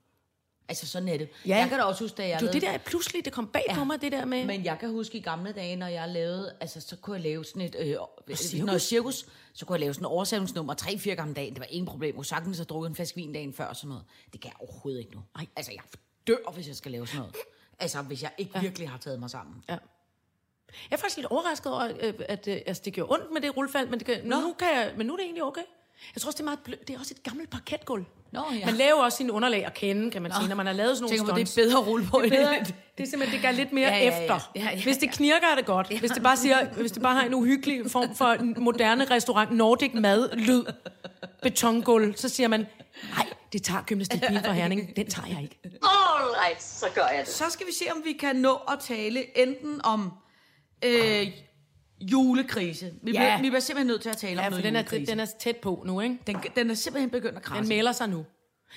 Altså, 0.68 0.86
sådan 0.86 1.08
er 1.08 1.16
det. 1.16 1.28
Ja. 1.46 1.56
Jeg 1.56 1.68
kan 1.68 1.78
da 1.78 1.84
også 1.84 2.04
huske, 2.04 2.16
da 2.16 2.28
jeg 2.28 2.40
du, 2.40 2.44
lavede... 2.44 2.60
det 2.60 2.68
der 2.68 2.78
pludselig, 2.78 3.24
det 3.24 3.32
kom 3.32 3.46
bag 3.46 3.64
ja. 3.68 3.74
på 3.74 3.84
mig, 3.84 4.00
det 4.00 4.12
der 4.12 4.24
med... 4.24 4.44
Men 4.44 4.64
jeg 4.64 4.78
kan 4.78 4.90
huske 4.90 5.18
i 5.18 5.20
gamle 5.20 5.52
dage, 5.52 5.76
når 5.76 5.86
jeg 5.86 6.08
lavede, 6.08 6.56
altså 6.60 6.80
så 6.80 6.96
kunne 6.96 7.16
jeg 7.16 7.22
lave 7.22 7.44
sådan 7.44 7.62
et, 7.62 7.76
øh, 7.78 7.96
cirkus? 8.36 8.66
noget 8.66 8.82
cirkus, 8.82 9.26
så 9.52 9.66
kunne 9.66 9.74
jeg 9.74 9.80
lave 9.80 9.94
sådan 9.94 10.02
en 10.02 10.06
oversætningsnummer 10.12 10.74
tre-fire 10.74 11.14
gange 11.14 11.30
om 11.30 11.34
dagen. 11.34 11.52
Det 11.54 11.60
var 11.60 11.66
ingen 11.70 11.86
problem. 11.86 12.08
Jeg 12.08 12.14
kunne 12.14 12.24
sagtens 12.24 12.58
have 12.58 12.64
drukket 12.64 12.88
en 12.88 12.94
flaske 12.94 13.16
vin 13.16 13.32
dagen 13.32 13.52
før 13.52 13.64
og 13.64 13.76
sådan 13.76 13.88
noget. 13.88 14.04
Det 14.32 14.40
kan 14.40 14.48
jeg 14.48 14.68
overhovedet 14.68 15.00
ikke 15.00 15.12
nu. 15.12 15.22
Nej. 15.36 15.46
Altså, 15.56 15.72
jeg 15.72 15.82
dør, 16.26 16.52
hvis 16.54 16.68
jeg 16.68 16.76
skal 16.76 16.92
lave 16.92 17.06
sådan 17.06 17.18
noget. 17.18 17.36
Altså, 17.78 18.02
hvis 18.02 18.22
jeg 18.22 18.30
ikke 18.38 18.52
ja. 18.54 18.60
virkelig 18.60 18.88
har 18.88 18.98
taget 18.98 19.20
mig 19.20 19.30
sammen. 19.30 19.64
Ja. 19.68 19.78
Jeg 20.90 20.96
er 20.96 21.00
faktisk 21.00 21.16
lidt 21.16 21.26
overrasket 21.26 21.72
over, 21.72 21.92
øh, 22.00 22.14
at 22.28 22.48
øh, 22.48 22.60
altså, 22.66 22.82
det 22.84 22.92
gjorde 22.92 23.12
ondt 23.12 23.32
med 23.32 23.40
det 23.40 23.56
rullefald, 23.56 23.88
men, 23.88 23.98
det 23.98 24.06
kan, 24.06 24.24
nu 24.24 24.54
kan 24.58 24.68
jeg, 24.68 24.92
men 24.96 25.06
nu 25.06 25.12
er 25.12 25.16
det 25.16 25.24
egentlig 25.24 25.44
okay. 25.44 25.62
Jeg 26.14 26.22
tror 26.22 26.28
også, 26.28 26.36
det 26.36 26.40
er 26.40 26.44
meget 26.44 26.58
blø, 26.64 26.74
Det 26.88 26.94
er 26.94 26.98
også 26.98 27.14
et 27.16 27.22
gammelt 27.22 27.50
parketgulv. 27.50 28.04
Nå, 28.32 28.44
ja. 28.60 28.66
Man 28.66 28.74
laver 28.74 29.02
også 29.02 29.16
sine 29.16 29.32
underlag 29.32 29.66
at 29.66 29.74
kende, 29.74 30.10
kan 30.10 30.22
man 30.22 30.32
sige, 30.32 30.48
når 30.48 30.56
man 30.56 30.66
har 30.66 30.72
lavet 30.72 30.96
sådan 30.96 31.02
nogle 31.02 31.16
Tænker, 31.16 31.24
hvor 31.24 31.34
det 31.34 31.42
er 31.42 31.46
stunts. 31.46 31.66
bedre 31.68 31.78
at 31.80 31.86
rulle 31.86 32.06
på 32.06 32.20
det 32.24 32.32
er, 32.32 32.36
bedre, 32.36 32.58
det. 32.58 32.74
det 32.98 33.06
er 33.06 33.10
simpelthen, 33.10 33.40
det 33.40 33.46
gør 33.48 33.52
lidt 33.52 33.72
mere 33.72 33.88
Ja, 33.88 33.96
ja, 33.96 34.04
ja. 34.04 34.22
efter. 34.22 34.50
Ja, 34.56 34.68
ja, 34.72 34.82
Hvis 34.82 34.96
det 34.96 35.10
knirker, 35.12 35.46
er 35.46 35.54
det 35.54 35.66
godt. 35.66 35.98
Hvis 35.98 36.10
det 36.10 36.22
bare 36.22 36.36
siger, 36.36 36.66
hvis 36.66 36.92
det 36.92 37.02
bare 37.02 37.14
har 37.14 37.22
en 37.22 37.34
uhyggelig 37.34 37.90
form 37.90 38.14
for 38.14 38.26
en 38.26 38.54
moderne 38.58 39.04
restaurant, 39.10 39.50
Nordic 39.52 39.90
mad, 39.94 40.36
lyd, 40.36 40.64
betongulv, 41.42 42.16
så 42.16 42.28
siger 42.28 42.48
man, 42.48 42.66
nej, 43.16 43.26
det 43.52 43.62
tager 43.62 43.82
gymnastikpigen 43.82 44.44
fra 44.44 44.52
Herning. 44.52 44.96
Den 44.96 45.06
tager 45.10 45.28
jeg 45.28 45.42
ikke. 45.42 45.58
All 45.64 46.34
right, 46.46 46.62
så 46.62 46.86
gør 46.94 47.06
jeg 47.06 47.22
det. 47.26 47.34
Så 47.34 47.44
skal 47.50 47.66
vi 47.66 47.72
se, 47.72 47.84
om 47.92 48.02
vi 48.04 48.12
kan 48.12 48.36
nå 48.36 48.54
at 48.54 48.78
tale 48.80 49.38
enten 49.38 49.80
om 49.84 50.12
øh, 50.84 51.26
julekrise. 52.12 52.94
Vi, 53.02 53.12
Ja. 53.12 53.18
bliver, 53.18 53.36
vi 53.42 53.48
bliver 53.50 53.60
simpelthen 53.60 53.86
nødt 53.86 54.02
til 54.02 54.08
at 54.08 54.16
tale 54.16 54.40
Ja, 54.40 54.40
om 54.40 54.44
for 54.44 54.50
noget 54.50 54.64
den 54.64 54.76
er, 54.76 54.80
julekrise. 54.80 55.10
den 55.12 55.20
er 55.20 55.26
tæt 55.40 55.56
på 55.56 55.82
nu, 55.86 56.00
ikke? 56.00 56.18
den, 56.26 56.36
den 56.56 56.70
er 56.70 56.74
simpelthen 56.74 57.10
begyndt 57.10 57.36
at 57.36 57.42
krasse. 57.42 57.60
Den 57.62 57.68
melder 57.68 57.92
sig 57.92 58.08
nu. 58.08 58.26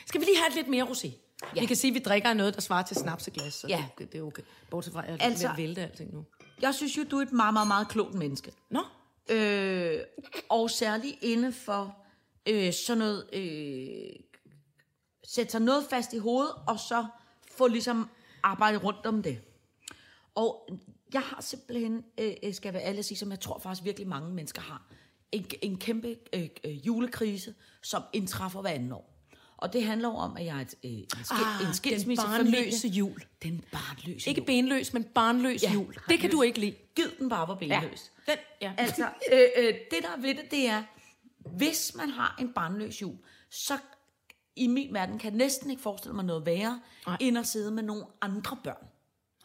Skal 0.06 0.22
vi 0.22 0.26
lige 0.26 0.38
have 0.38 0.56
lidt 0.56 0.68
mere 0.68 0.84
rosé? 0.84 1.08
Ja. 1.56 1.60
Vi 1.62 1.66
kan 1.66 1.76
sige, 1.76 1.92
at 1.92 1.96
vi 1.96 2.00
drikker 2.00 2.34
noget, 2.34 2.56
der 2.56 2.62
svarer 2.62 2.84
til 2.84 2.96
snapseglas, 2.98 3.54
så 3.54 3.68
Ja. 3.68 3.86
det, 3.98 4.12
det 4.12 4.18
er 4.20 4.24
okay. 4.24 4.44
Bortset 4.70 4.94
fra, 4.94 5.04
at 5.04 5.10
jeg 5.10 5.18
Altså- 5.22 5.50
vælte 5.58 5.82
alting 5.82 6.14
nu. 6.14 6.26
Jeg 6.62 6.76
synes 6.76 6.98
jo, 6.98 7.04
du 7.12 7.18
er 7.18 7.22
et 7.22 7.32
meget, 7.32 7.54
meget, 7.54 7.68
meget 7.68 7.88
klogt 7.88 8.14
menneske. 8.14 8.52
Nå, 8.70 8.84
Øh, 9.30 10.00
og 10.50 10.70
særligt 10.70 11.16
inden 11.22 11.54
for 11.54 11.98
øh, 12.50 12.74
sådan 12.74 12.98
noget... 12.98 13.26
Øh, 13.34 14.16
sætte 15.28 15.52
sig 15.52 15.62
noget 15.62 15.86
fast 15.90 16.14
i 16.14 16.18
hovedet, 16.18 16.52
og 16.68 16.80
så 16.80 17.06
få 17.58 17.68
ligesom 17.68 18.10
arbejdet 18.44 18.84
rundt 18.84 19.06
om 19.06 19.24
det. 19.24 19.40
Og 20.36 20.70
jeg 21.14 21.22
har 21.22 21.42
simpelthen, 21.42 22.04
øh, 22.18 22.34
skal 22.54 22.68
jeg 22.68 22.74
være 22.74 22.84
ærlig 22.84 23.00
at 23.00 23.06
sige, 23.06 23.18
som 23.18 23.32
jeg 23.32 23.40
tror 23.40 23.60
faktisk 23.60 23.86
virkelig 23.86 24.08
mange 24.08 24.34
mennesker 24.34 24.62
har, 24.62 24.88
en, 25.32 25.46
en 25.62 25.78
kæmpe 25.78 26.16
øh, 26.34 26.48
øh, 26.64 26.88
julekrise, 26.88 27.54
som 27.82 28.04
indtræffer 28.14 28.62
hver 28.62 28.70
anden 28.70 28.92
år. 28.92 29.14
Og 29.58 29.74
det 29.74 29.84
handler 29.84 30.10
om, 30.10 30.38
at 30.38 30.46
jeg 30.46 30.58
er 30.58 30.62
et, 30.62 30.76
øh, 30.84 30.92
en, 30.92 31.08
skil, 31.10 31.38
Ah, 31.62 31.68
en 31.68 31.74
skilsmisse 31.74 32.24
den 32.26 32.32
barnløse 32.32 32.88
jul. 32.88 33.24
Den 33.44 33.64
barnløse 33.72 34.30
ikke 34.30 34.42
jul. 34.42 34.46
benløs, 34.46 34.94
men 34.94 35.04
barnløs 35.04 35.64
Ja, 35.64 35.68
ja, 35.70 35.74
jul. 35.74 35.96
Det 36.10 36.20
kan 36.20 36.32
du 36.32 36.42
ikke 36.42 36.60
lide. 36.60 36.76
Gid 36.96 37.10
den 37.20 37.30
bare 37.30 37.48
var 37.48 37.56
benløs. 37.56 38.12
Den, 38.26 38.36
ja. 38.62 38.74
Altså, 38.78 39.04
øh, 39.34 39.40
øh, 39.58 39.74
det 39.92 40.00
der 40.04 40.10
er 40.18 40.22
ved 40.22 40.36
det, 40.36 40.52
det 40.52 40.68
er, 40.68 40.84
hvis 41.58 41.96
man 41.96 42.10
har 42.10 42.36
en 42.40 42.54
barnløs 42.54 43.02
jul, 43.02 43.16
så 43.50 43.78
i 44.56 44.68
min 44.68 44.94
verden 44.94 45.20
kan 45.20 45.32
jeg 45.32 45.38
næsten 45.38 45.70
ikke 45.70 45.82
forestille 45.82 46.16
mig 46.16 46.26
noget 46.26 46.46
værre, 46.46 46.82
Nej. 47.06 47.18
end 47.20 47.38
at 47.38 47.48
sidde 47.48 47.72
med 47.72 47.84
nogle 47.84 48.04
andre 48.22 48.58
børn. 48.64 48.88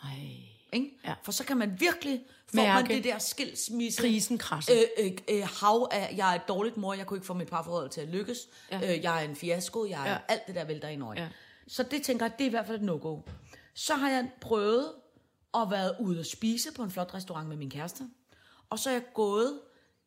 Ej. 0.04 0.51
Ikke? 0.72 0.98
Ja. 1.04 1.14
For 1.22 1.32
så 1.32 1.44
kan 1.44 1.56
man 1.56 1.80
virkelig 1.80 2.24
få 2.46 2.56
man 2.56 2.86
det 2.86 3.04
der 3.04 3.18
skilsmisse. 3.18 4.02
krisen 4.02 4.38
krasse. 4.38 4.72
Øh, 4.72 5.06
øh, 5.06 5.12
øh, 5.30 5.48
hav 5.60 5.88
af, 5.92 6.14
jeg 6.16 6.30
er 6.30 6.34
et 6.34 6.48
dårligt 6.48 6.76
mor, 6.76 6.94
jeg 6.94 7.06
kunne 7.06 7.16
ikke 7.16 7.26
få 7.26 7.34
mit 7.34 7.48
parforhold 7.48 7.90
til 7.90 8.00
at 8.00 8.08
lykkes. 8.08 8.38
Ja. 8.70 8.78
Ja. 8.78 8.96
Øh, 8.96 9.02
jeg 9.02 9.24
er 9.24 9.28
en 9.28 9.36
fiasko, 9.36 9.86
jeg 9.86 10.00
er 10.00 10.04
ja. 10.04 10.12
Ja. 10.12 10.18
alt 10.28 10.46
det 10.46 10.54
der 10.54 10.64
vælter 10.64 10.88
ind 10.88 11.02
over. 11.02 11.14
Ja. 11.14 11.22
Ja. 11.22 11.28
Så 11.68 11.82
det 11.82 12.02
tænker 12.02 12.26
jeg, 12.26 12.38
det 12.38 12.44
er 12.44 12.48
i 12.48 12.50
hvert 12.50 12.66
fald 12.66 12.78
et 12.78 12.84
no-go. 12.84 13.18
Så 13.74 13.94
har 13.94 14.10
jeg 14.10 14.30
prøvet 14.40 14.92
at 15.54 15.70
være 15.70 15.94
ude 16.00 16.20
og 16.20 16.26
spise 16.26 16.72
på 16.72 16.82
en 16.82 16.90
flot 16.90 17.14
restaurant 17.14 17.48
med 17.48 17.56
min 17.56 17.70
kæreste. 17.70 18.04
Og 18.70 18.78
så 18.78 18.90
er 18.90 18.94
jeg 18.94 19.02
gået 19.14 19.60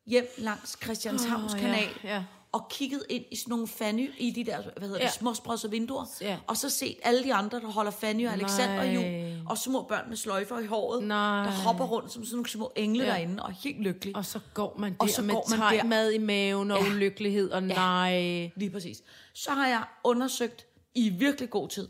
hjem 0.06 0.28
langs 0.38 0.78
Christianshavns 0.82 1.54
oh, 1.54 1.60
ja, 1.60 1.66
kanal, 1.66 1.88
ja. 2.04 2.24
Og 2.56 2.68
kigget 2.70 3.02
ind 3.10 3.24
i 3.30 3.36
sådan 3.36 3.50
nogle 3.50 3.66
fanny 3.68 4.10
i 4.18 4.30
de 4.30 4.44
der, 4.44 4.62
hvad 4.76 4.88
hedder 4.88 5.00
Ja. 5.00 5.06
det, 5.06 5.14
småsprodsede 5.14 5.70
vinduer, 5.72 6.04
Ja. 6.20 6.36
og 6.46 6.56
så 6.56 6.70
set 6.70 6.96
alle 7.02 7.24
de 7.24 7.34
andre, 7.34 7.60
der 7.60 7.66
holder 7.66 7.90
fanny 7.90 8.26
og 8.26 8.32
Alexander 8.32 8.84
Nej. 8.84 8.94
jul, 8.94 9.42
og 9.46 9.58
små 9.58 9.82
børn 9.82 10.08
med 10.08 10.16
sløjfer 10.16 10.58
i 10.58 10.66
håret, 10.66 11.02
Nej. 11.04 11.44
der 11.44 11.50
hopper 11.50 11.84
rundt 11.84 12.12
som 12.12 12.24
sådan 12.24 12.36
nogle 12.36 12.48
små 12.48 12.72
engle 12.76 13.02
Ja. 13.02 13.08
ja. 13.08 13.12
derinde, 13.14 13.42
og 13.42 13.52
helt 13.52 13.80
lykkelige. 13.80 14.16
Og 14.16 14.24
så 14.24 14.40
går 14.54 14.76
man 14.78 14.92
der 14.92 14.96
Og 14.98 15.08
så 15.08 15.22
med 15.22 15.34
går 15.34 15.46
man 15.58 15.78
der. 15.78 15.84
mad 15.84 16.10
i 16.12 16.18
maven 16.18 16.70
og 16.70 16.82
Ja. 16.82 16.90
ulykkelighed, 16.90 17.50
og 17.50 17.62
nej. 17.62 18.50
Lige 18.56 18.70
præcis. 18.70 19.02
Så 19.34 19.50
har 19.50 19.66
jeg 19.68 19.84
undersøgt 20.04 20.66
i 20.94 21.08
virkelig 21.08 21.50
god 21.50 21.68
tid, 21.68 21.88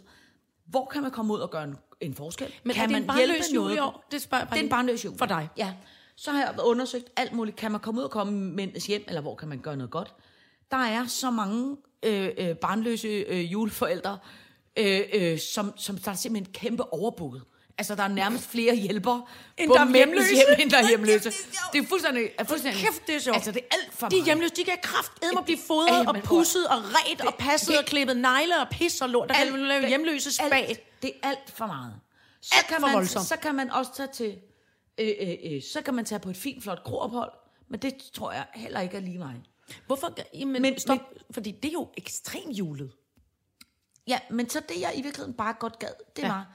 hvor 0.67 0.85
kan 0.93 1.03
man 1.03 1.11
komme 1.11 1.35
ud 1.35 1.39
og 1.39 1.51
gøre 1.51 1.64
en, 1.64 1.77
en 2.01 2.14
forskel? 2.14 2.53
Men 2.64 2.75
kan 2.75 2.83
er 2.83 2.87
det 2.87 2.93
man 2.93 3.03
en 3.03 3.07
barnløs 3.07 3.27
hjælpe 3.29 3.45
jul 3.55 3.64
noget? 3.64 3.81
år? 3.81 4.05
Det 4.11 4.23
spørger 4.23 4.41
jeg 4.43 4.49
bare 4.49 4.57
Det 4.57 4.61
er 4.61 4.64
en 4.67 4.71
barnløs 4.71 5.05
jul. 5.05 5.19
For 5.19 5.27
dig. 5.27 5.49
Ja. 5.57 5.73
Så 6.19 6.31
har 6.33 6.39
jeg 6.41 6.55
undersøgt 6.64 7.11
alt 7.17 7.33
muligt. 7.33 7.57
Kan 7.57 7.73
man 7.73 7.81
komme 7.81 8.01
ud 8.01 8.05
og 8.05 8.11
komme 8.11 8.33
mænds 8.53 8.87
hjem, 8.87 9.05
eller 9.09 9.21
hvor 9.21 9.35
kan 9.35 9.49
man 9.49 9.59
gøre 9.59 9.77
noget 9.77 9.91
godt? 9.91 10.14
Der 10.71 10.77
er 10.77 11.07
så 11.07 11.31
mange 11.31 11.77
øh, 12.03 12.29
øh, 12.39 12.57
barnløse 12.57 13.09
øh, 13.09 13.53
juleforældre, 13.53 14.19
øh, 14.77 15.01
øh, 15.12 15.39
som, 15.39 15.79
som 15.79 15.99
der 15.99 16.11
er 16.11 16.14
simpelthen 16.14 16.55
kæmpe 16.55 16.93
overbooket. 16.93 17.43
Altså, 17.79 17.95
der 17.95 18.03
er 18.03 18.09
nærmest 18.09 18.49
flere 18.51 18.75
hjælpere 18.77 19.25
End 19.59 19.69
på 19.71 19.75
der 19.75 19.81
er 19.81 19.93
hjemløse. 19.95 20.35
hjem, 20.35 20.47
end 20.61 20.71
der 20.71 20.79
er 20.79 20.89
hjemløse. 20.89 21.31
Det 21.73 21.83
er 21.83 21.87
fuldstændig... 21.89 22.31
Er 22.39 22.45
fuldstændig 22.45 22.81
Kæft, 22.85 23.07
det 23.07 23.14
er 23.14 23.19
sjovt. 23.19 23.37
Altså, 23.37 23.53
det 23.53 23.62
er 23.71 23.75
alt 23.77 23.95
for 23.95 24.09
De 24.09 24.17
er 24.17 24.19
meget. 24.21 24.25
hjemløse, 24.27 24.55
de 24.57 24.64
kan 24.64 24.79
kraft 24.83 25.12
at 25.39 25.45
blive 25.45 25.59
fodret 25.67 26.09
og 26.09 26.17
pusset 26.25 26.67
og 26.69 26.77
ret 26.79 27.21
og 27.21 27.35
passet 27.39 27.69
det- 27.69 27.79
og 27.79 27.85
klippet 27.85 28.17
negle 28.17 28.61
og 28.61 28.69
pis 28.71 29.01
og 29.01 29.09
lort. 29.09 29.29
Der 29.29 29.35
kan 29.35 29.53
man 29.53 29.61
lave 29.61 29.89
hjemløse 29.89 30.33
spag. 30.33 30.53
Alt, 30.69 31.03
det 31.03 31.12
er 31.23 31.29
alt 31.29 31.51
for 31.55 31.67
meget. 31.67 31.95
Så 32.43 32.55
Alt 32.59 32.67
kan 32.67 32.81
man, 32.81 32.93
voldsomt. 32.93 33.27
Så 33.27 33.37
kan 33.37 33.55
man 33.55 33.71
også 33.71 33.91
tage 33.97 34.09
til... 34.14 34.39
Øh, 34.99 35.09
øh, 35.21 35.35
øh, 35.53 35.62
så 35.73 35.83
kan 35.83 35.95
man 35.95 36.05
tage 36.05 36.19
på 36.19 36.31
et 36.31 36.37
fint, 36.37 36.62
flot 36.62 36.85
kroophold. 36.85 37.33
Men 37.69 37.81
det 37.81 37.95
tror 38.14 38.33
jeg 38.33 38.47
heller 38.55 38.81
ikke 38.81 38.97
er 38.97 39.01
lige 39.01 39.19
mig. 39.19 39.35
Hvorfor? 39.87 40.14
Jamen, 40.35 40.53
Men- 40.53 40.62
men, 40.62 40.79
stop, 40.79 40.99
fordi 41.31 41.51
det 41.51 41.69
er 41.69 41.73
jo 41.73 41.89
ekstremt 41.97 42.59
julet. 42.59 42.93
Ja, 44.09 44.19
men 44.31 44.49
så 44.51 44.61
det, 44.69 44.81
jeg 44.81 44.93
i 44.97 45.03
virkeligheden 45.03 45.35
bare 45.35 45.55
godt 45.61 45.79
gad, 45.79 45.89
det 46.17 46.23
ja. 46.23 46.29
var... 46.29 46.53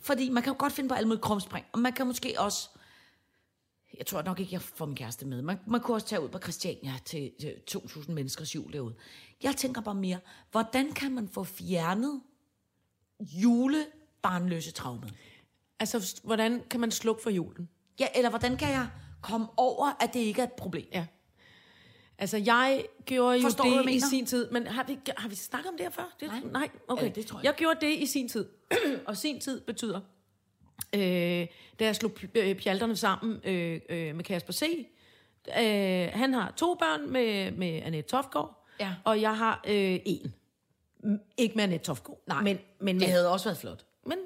Fordi 0.00 0.28
man 0.30 0.42
kan 0.42 0.52
jo 0.52 0.56
godt 0.58 0.72
finde 0.72 0.88
på 0.88 0.94
alle 0.94 1.08
mulige 1.08 1.22
krumspring. 1.22 1.66
Og 1.72 1.78
man 1.78 1.92
kan 1.92 2.06
måske 2.06 2.34
også... 2.38 2.68
Jeg 3.98 4.06
tror 4.06 4.22
nok 4.22 4.40
ikke, 4.40 4.52
jeg 4.52 4.62
får 4.62 4.86
min 4.86 4.96
kæreste 4.96 5.26
med. 5.26 5.42
Man, 5.42 5.58
man 5.66 5.80
kunne 5.80 5.94
også 5.96 6.06
tage 6.06 6.20
ud 6.20 6.28
på 6.28 6.38
Christiania 6.38 6.92
til, 7.04 7.32
til 7.40 7.54
2.000 7.70 8.12
menneskers 8.12 8.54
jul 8.54 8.72
derude. 8.72 8.94
Jeg 9.42 9.56
tænker 9.56 9.80
bare 9.80 9.94
mere, 9.94 10.18
hvordan 10.50 10.92
kan 10.92 11.12
man 11.12 11.28
få 11.28 11.44
fjernet 11.44 12.20
julebarnløse 13.20 14.72
traumet? 14.72 15.14
Altså, 15.80 16.20
hvordan 16.24 16.62
kan 16.70 16.80
man 16.80 16.90
slukke 16.90 17.22
for 17.22 17.30
julen? 17.30 17.68
Ja, 18.00 18.06
eller 18.14 18.30
hvordan 18.30 18.56
kan 18.56 18.68
jeg 18.70 18.88
komme 19.22 19.46
over, 19.56 19.92
at 20.00 20.14
det 20.14 20.20
ikke 20.20 20.40
er 20.42 20.46
et 20.46 20.52
problem? 20.52 20.86
Ja. 20.92 21.06
Altså, 22.18 22.36
jeg 22.36 22.84
gjorde 23.06 23.36
jo 23.36 23.42
Forstår 23.42 23.64
du, 23.64 23.70
hvad 23.70 23.78
det 23.84 23.86
jeg 23.90 23.96
i 23.96 24.00
sin 24.00 24.26
tid. 24.26 24.50
Men 24.50 24.66
har 24.66 24.84
vi, 24.84 24.98
har 25.16 25.28
vi 25.28 25.34
snakket 25.34 25.68
om 25.70 25.76
det 25.76 25.86
her 25.86 25.90
før? 25.90 26.14
Det, 26.20 26.28
Nej. 26.28 26.40
Nej, 26.52 26.68
okay. 26.88 27.02
Eller 27.02 27.14
det 27.14 27.26
tror 27.26 27.38
jeg 27.38 27.44
jeg 27.44 27.54
gjorde 27.54 27.86
det 27.86 27.92
i 27.98 28.06
sin 28.06 28.28
tid. 28.28 28.46
og 29.06 29.16
sin 29.16 29.40
tid 29.40 29.60
betyder, 29.60 30.00
øh, 30.94 31.00
da 31.80 31.84
jeg 31.84 31.96
slog 31.96 32.12
øh, 32.34 32.54
pjalterne 32.56 32.96
sammen 32.96 33.40
øh, 33.44 33.80
øh, 33.88 34.14
med 34.16 34.24
Kasper 34.24 34.52
C. 34.52 34.86
Øh, 35.60 36.08
han 36.12 36.34
har 36.34 36.52
to 36.56 36.74
børn 36.74 37.12
med, 37.12 37.50
med 37.52 37.82
Annette 37.82 38.10
Tofgaard, 38.10 38.64
Ja. 38.80 38.94
og 39.04 39.20
jeg 39.20 39.36
har 39.38 39.60
øh, 39.68 39.98
en. 40.04 40.34
Ikke 41.36 41.54
med 41.54 41.64
Annette 41.64 41.84
Tofgaard. 41.86 42.18
Nej, 42.26 42.42
men, 42.42 42.58
men, 42.80 43.00
Det 43.00 43.08
havde 43.08 43.30
også 43.32 43.44
været 43.48 43.58
flot. 43.58 43.84
men 44.06 44.18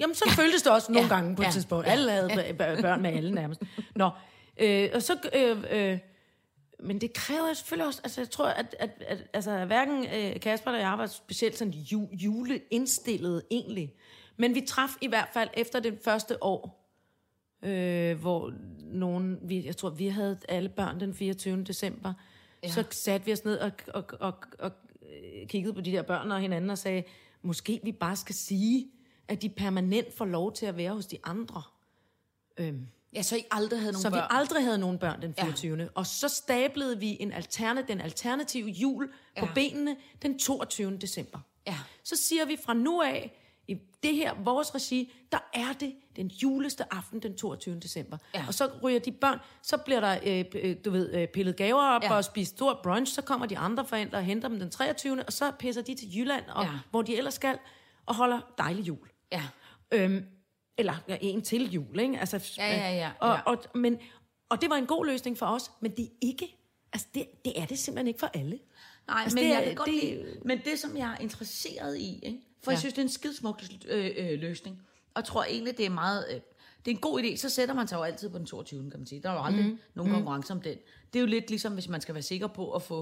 jamen, 0.00 0.14
så 0.14 0.24
føltes 0.40 0.62
det 0.62 0.72
også 0.72 0.92
nogle 0.92 1.08
Ja, 1.08 1.14
gange 1.14 1.36
på 1.36 1.42
et 1.42 1.46
ja, 1.46 1.50
tidspunkt. 1.50 1.86
ja, 1.86 1.92
Alle 1.92 2.10
havde 2.10 2.54
bør- 2.58 2.80
børn 2.82 3.02
med 3.02 3.10
alle 3.12 3.30
nærmest. 3.34 3.62
Nå, 3.94 4.10
øh, 4.58 4.88
og 4.94 5.02
så... 5.02 5.16
Øh, 5.34 5.64
øh, 5.70 5.98
men 6.78 7.00
det 7.00 7.12
kræver 7.12 7.52
selvfølgelig 7.52 7.86
også... 7.86 8.00
Altså, 8.04 8.20
jeg 8.20 8.30
tror, 8.30 8.46
at, 8.46 8.76
at, 8.78 8.90
at 9.06 9.24
altså, 9.32 9.64
hverken 9.64 10.06
øh, 10.06 10.40
Kasper 10.40 10.70
eller 10.70 10.88
jeg 10.88 10.98
var 10.98 11.06
specielt 11.06 11.58
sådan 11.58 11.72
ju, 11.72 12.08
juleindstillet 12.12 13.42
egentlig. 13.50 13.94
Men 14.36 14.54
vi 14.54 14.60
traf 14.60 14.90
i 15.00 15.06
hvert 15.06 15.28
fald 15.32 15.48
efter 15.54 15.80
det 15.80 15.98
første 16.04 16.42
år, 16.42 16.90
øh, 17.62 18.20
hvor 18.20 18.52
nogen... 18.78 19.38
Vi, 19.42 19.66
jeg 19.66 19.76
tror, 19.76 19.90
vi 19.90 20.06
havde 20.06 20.38
alle 20.48 20.68
børn 20.68 21.00
den 21.00 21.14
24. 21.14 21.64
december. 21.64 22.12
Ja. 22.62 22.68
Så 22.68 22.84
satte 22.90 23.26
vi 23.26 23.32
os 23.32 23.44
ned 23.44 23.58
og, 23.58 23.72
og, 23.94 24.04
og, 24.20 24.34
og 24.58 24.72
kiggede 25.48 25.74
på 25.74 25.80
de 25.80 25.92
der 25.92 26.02
børn 26.02 26.30
og 26.30 26.40
hinanden 26.40 26.70
og 26.70 26.78
sagde, 26.78 27.02
måske 27.42 27.80
vi 27.82 27.92
bare 27.92 28.16
skal 28.16 28.34
sige, 28.34 28.90
at 29.28 29.42
de 29.42 29.48
permanent 29.48 30.14
får 30.14 30.24
lov 30.24 30.52
til 30.52 30.66
at 30.66 30.76
være 30.76 30.94
hos 30.94 31.06
de 31.06 31.18
andre. 31.24 31.62
Øhm, 32.56 32.86
Ja, 33.16 33.22
så 33.22 33.36
I 33.36 33.44
aldrig 33.50 33.80
havde 33.80 33.92
nogen 33.92 34.02
så 34.02 34.10
børn. 34.10 34.18
vi 34.18 34.26
aldrig 34.30 34.64
havde 34.64 34.78
nogen 34.78 34.98
børn 34.98 35.22
den 35.22 35.34
24. 35.34 35.76
Ja. 35.76 35.86
Og 35.94 36.06
så 36.06 36.28
stablede 36.28 37.00
vi 37.00 37.16
en 37.20 37.32
alterne, 37.32 37.84
den 37.88 38.00
alternative 38.00 38.68
jul 38.68 39.12
ja. 39.36 39.40
på 39.40 39.52
benene 39.54 39.96
den 40.22 40.38
22. 40.38 40.96
december. 40.96 41.38
Ja. 41.66 41.78
Så 42.04 42.16
siger 42.16 42.44
vi 42.44 42.56
fra 42.64 42.74
nu 42.74 43.02
af, 43.02 43.42
i 43.68 43.78
det 44.02 44.14
her, 44.14 44.34
vores 44.44 44.74
regi, 44.74 45.12
der 45.32 45.38
er 45.54 45.72
det 45.80 45.94
den 46.16 46.26
juleste 46.26 46.94
aften 46.94 47.20
den 47.20 47.36
22. 47.36 47.80
december. 47.80 48.18
Ja. 48.34 48.44
Og 48.48 48.54
så 48.54 48.70
ryger 48.82 48.98
de 48.98 49.12
børn, 49.12 49.38
så 49.62 49.76
bliver 49.76 50.00
der, 50.00 50.18
øh, 50.26 50.44
øh, 50.62 50.76
du 50.84 50.90
ved, 50.90 51.14
øh, 51.14 51.28
pillet 51.28 51.56
gaver 51.56 51.82
op 51.82 52.02
ja. 52.02 52.16
Og 52.16 52.24
spist 52.24 52.56
stor 52.56 52.80
brunch, 52.82 53.14
så 53.14 53.22
kommer 53.22 53.46
de 53.46 53.58
andre 53.58 53.84
forældre 53.84 54.18
og 54.18 54.24
henter 54.24 54.48
dem 54.48 54.58
den 54.58 54.70
23. 54.70 55.24
Og 55.26 55.32
så 55.32 55.50
pisser 55.58 55.82
de 55.82 55.94
til 55.94 56.18
Jylland, 56.18 56.44
og. 56.48 56.64
Ja. 56.64 56.70
hvor 56.90 57.02
de 57.02 57.16
ellers 57.16 57.34
skal, 57.34 57.58
og 58.06 58.14
holder 58.14 58.40
dejlig 58.58 58.88
jul. 58.88 59.08
Ja. 59.32 59.42
Øhm, 59.92 60.24
eller 60.78 60.94
ja, 61.08 61.16
en 61.20 61.42
til 61.42 61.70
jul, 61.72 62.00
ikke? 62.00 62.18
Altså, 62.20 62.54
Ja, 62.58 62.76
ja, 62.76 62.94
ja, 62.96 63.10
Og, 63.20 63.28
ja. 63.36 63.40
og, 63.42 63.58
men, 63.74 63.98
og 64.48 64.60
det 64.60 64.70
var 64.70 64.76
en 64.76 64.86
god 64.86 65.06
løsning 65.06 65.38
for 65.38 65.46
os, 65.46 65.70
men 65.80 65.90
det 65.96 66.04
er 66.04 66.08
ikke, 66.20 66.56
altså 66.92 67.06
det, 67.14 67.26
det 67.44 67.60
er 67.60 67.66
det 67.66 67.78
simpelthen 67.78 68.06
ikke 68.06 68.20
for 68.20 68.30
alle. 68.34 68.58
Nej, 69.08 69.22
Altså, 69.22 69.36
men 69.36 69.44
det 69.44 69.52
er- 69.52 69.58
jeg 69.58 69.66
kan 69.66 69.74
godt 69.74 69.86
det- 69.86 70.04
lide, 70.04 70.40
men 70.44 70.60
det, 70.64 70.78
som 70.78 70.96
jeg 70.96 71.12
er 71.12 71.22
interesseret 71.22 71.98
i, 71.98 72.18
ikke? 72.22 72.40
for 72.62 72.70
ja. 72.70 72.72
Jeg 72.74 72.78
synes, 72.78 72.92
det 72.94 72.98
er 72.98 73.02
en 73.06 73.08
skidsmuk 73.08 73.62
øh, 73.88 74.10
øh, 74.16 74.40
løsning, 74.40 74.76
og 75.14 75.20
jeg 75.20 75.24
tror 75.24 75.44
egentlig, 75.44 75.76
det 75.78 75.86
er 75.86 75.90
meget, 75.90 76.24
øh, 76.30 76.40
det 76.84 76.90
er 76.90 76.94
en 76.94 77.00
god 77.00 77.22
idé, 77.22 77.36
så 77.36 77.48
sætter 77.48 77.74
man 77.74 77.88
sig 77.88 77.96
jo 77.96 78.02
altid 78.02 78.30
på 78.30 78.38
den 78.38 78.46
22. 78.46 78.90
kan 78.90 79.00
man 79.00 79.06
sige. 79.06 79.22
Der 79.22 79.28
er 79.30 79.32
jo 79.34 79.42
aldrig 79.44 79.64
mm. 79.66 79.78
nogen 79.94 80.12
konkurrence 80.12 80.52
om 80.52 80.60
den. 80.60 80.76
Det 81.12 81.18
er 81.18 81.20
jo 81.20 81.26
lidt 81.26 81.50
ligesom, 81.50 81.72
hvis 81.72 81.88
man 81.88 82.00
skal 82.00 82.14
være 82.14 82.22
sikker 82.22 82.46
på 82.46 82.72
at 82.72 82.82
få, 82.82 83.00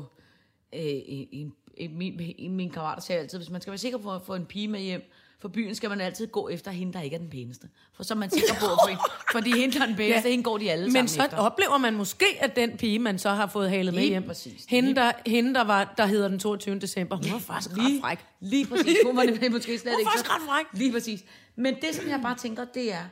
øh, 0.72 0.80
en, 0.82 1.54
en, 1.76 1.98
min, 1.98 2.20
en 2.38 2.56
min 2.56 2.70
kammerater 2.70 3.02
siger 3.02 3.20
altid, 3.20 3.38
hvis 3.38 3.50
man 3.50 3.60
skal 3.60 3.70
være 3.70 3.78
sikker 3.78 3.98
på 3.98 4.14
at 4.14 4.22
få 4.22 4.34
en 4.34 4.46
pige 4.46 4.68
med 4.68 4.80
hjem 4.80 5.02
for 5.40 5.48
byen, 5.48 5.74
skal 5.74 5.90
man 5.90 6.00
altid 6.00 6.26
gå 6.26 6.48
efter 6.48 6.70
hende, 6.70 6.92
der 6.92 7.00
ikke 7.00 7.14
er 7.14 7.20
den 7.20 7.30
pæneste. 7.30 7.68
For 7.92 8.02
så 8.02 8.14
er 8.14 8.18
man 8.18 8.30
sikker 8.30 8.54
på 8.60 8.66
at 8.66 8.98
fordi 9.32 9.60
hende, 9.60 9.74
der 9.74 9.82
er 9.82 9.86
den 9.86 9.96
pæneste, 9.96 10.28
ja. 10.28 10.30
hende 10.30 10.44
går 10.44 10.58
de 10.58 10.70
alle 10.70 10.84
Men 10.84 10.92
sammen 10.92 11.08
så 11.08 11.24
efter. 11.24 11.36
oplever 11.36 11.78
man 11.78 11.94
måske, 11.94 12.26
at 12.40 12.56
den 12.56 12.76
pige, 12.76 12.98
man 12.98 13.18
så 13.18 13.30
har 13.30 13.46
fået 13.46 13.70
halet 13.70 13.94
med 13.94 14.00
Lige 14.00 14.10
hjem, 14.10 14.22
præcis. 14.22 14.64
hende, 14.68 14.94
der, 14.94 15.12
hende 15.26 15.54
der, 15.54 15.64
var, 15.64 15.94
der 15.98 16.06
hedder 16.06 16.28
den 16.28 16.38
22. 16.38 16.78
december, 16.78 17.16
hun 17.16 17.32
var 17.32 17.38
faktisk 17.38 17.76
ret 17.78 18.00
fræk. 18.00 18.18
Lige 18.40 18.66
præcis. 18.66 18.96
Hun 19.06 19.16
var 19.16 19.24
nemlig 19.24 19.52
måske 19.52 19.78
slet 19.78 19.92
Hun 19.92 20.00
ikke 20.00 20.06
var 20.06 20.10
faktisk 20.10 20.30
ret 20.34 20.42
fræk. 20.48 20.66
Lige 20.72 20.92
præcis. 20.92 21.24
Men 21.56 21.74
det, 21.74 21.94
som 21.94 22.08
jeg 22.08 22.20
bare 22.22 22.36
tænker, 22.36 22.64
det 22.64 22.92
er, 22.92 23.04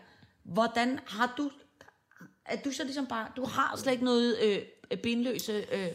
hvordan 0.45 0.99
har 1.07 1.35
du... 1.39 1.51
Er 2.47 2.57
du 2.57 2.71
så 2.73 2.85
ligesom 2.85 3.07
bare... 3.07 3.27
Du 3.37 3.45
har 3.45 3.75
slet 3.77 3.93
ikke 3.93 4.05
noget 4.05 4.39
øh, 4.43 4.99
benløse... 4.99 5.65
Øh, 5.73 5.89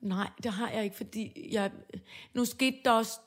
Nej, 0.00 0.28
det 0.42 0.52
har 0.52 0.70
jeg 0.70 0.84
ikke, 0.84 0.96
fordi 0.96 1.48
jeg, 1.52 1.70
nu 2.34 2.44
skete 2.44 2.76
der 2.84 2.90
også 2.90 3.18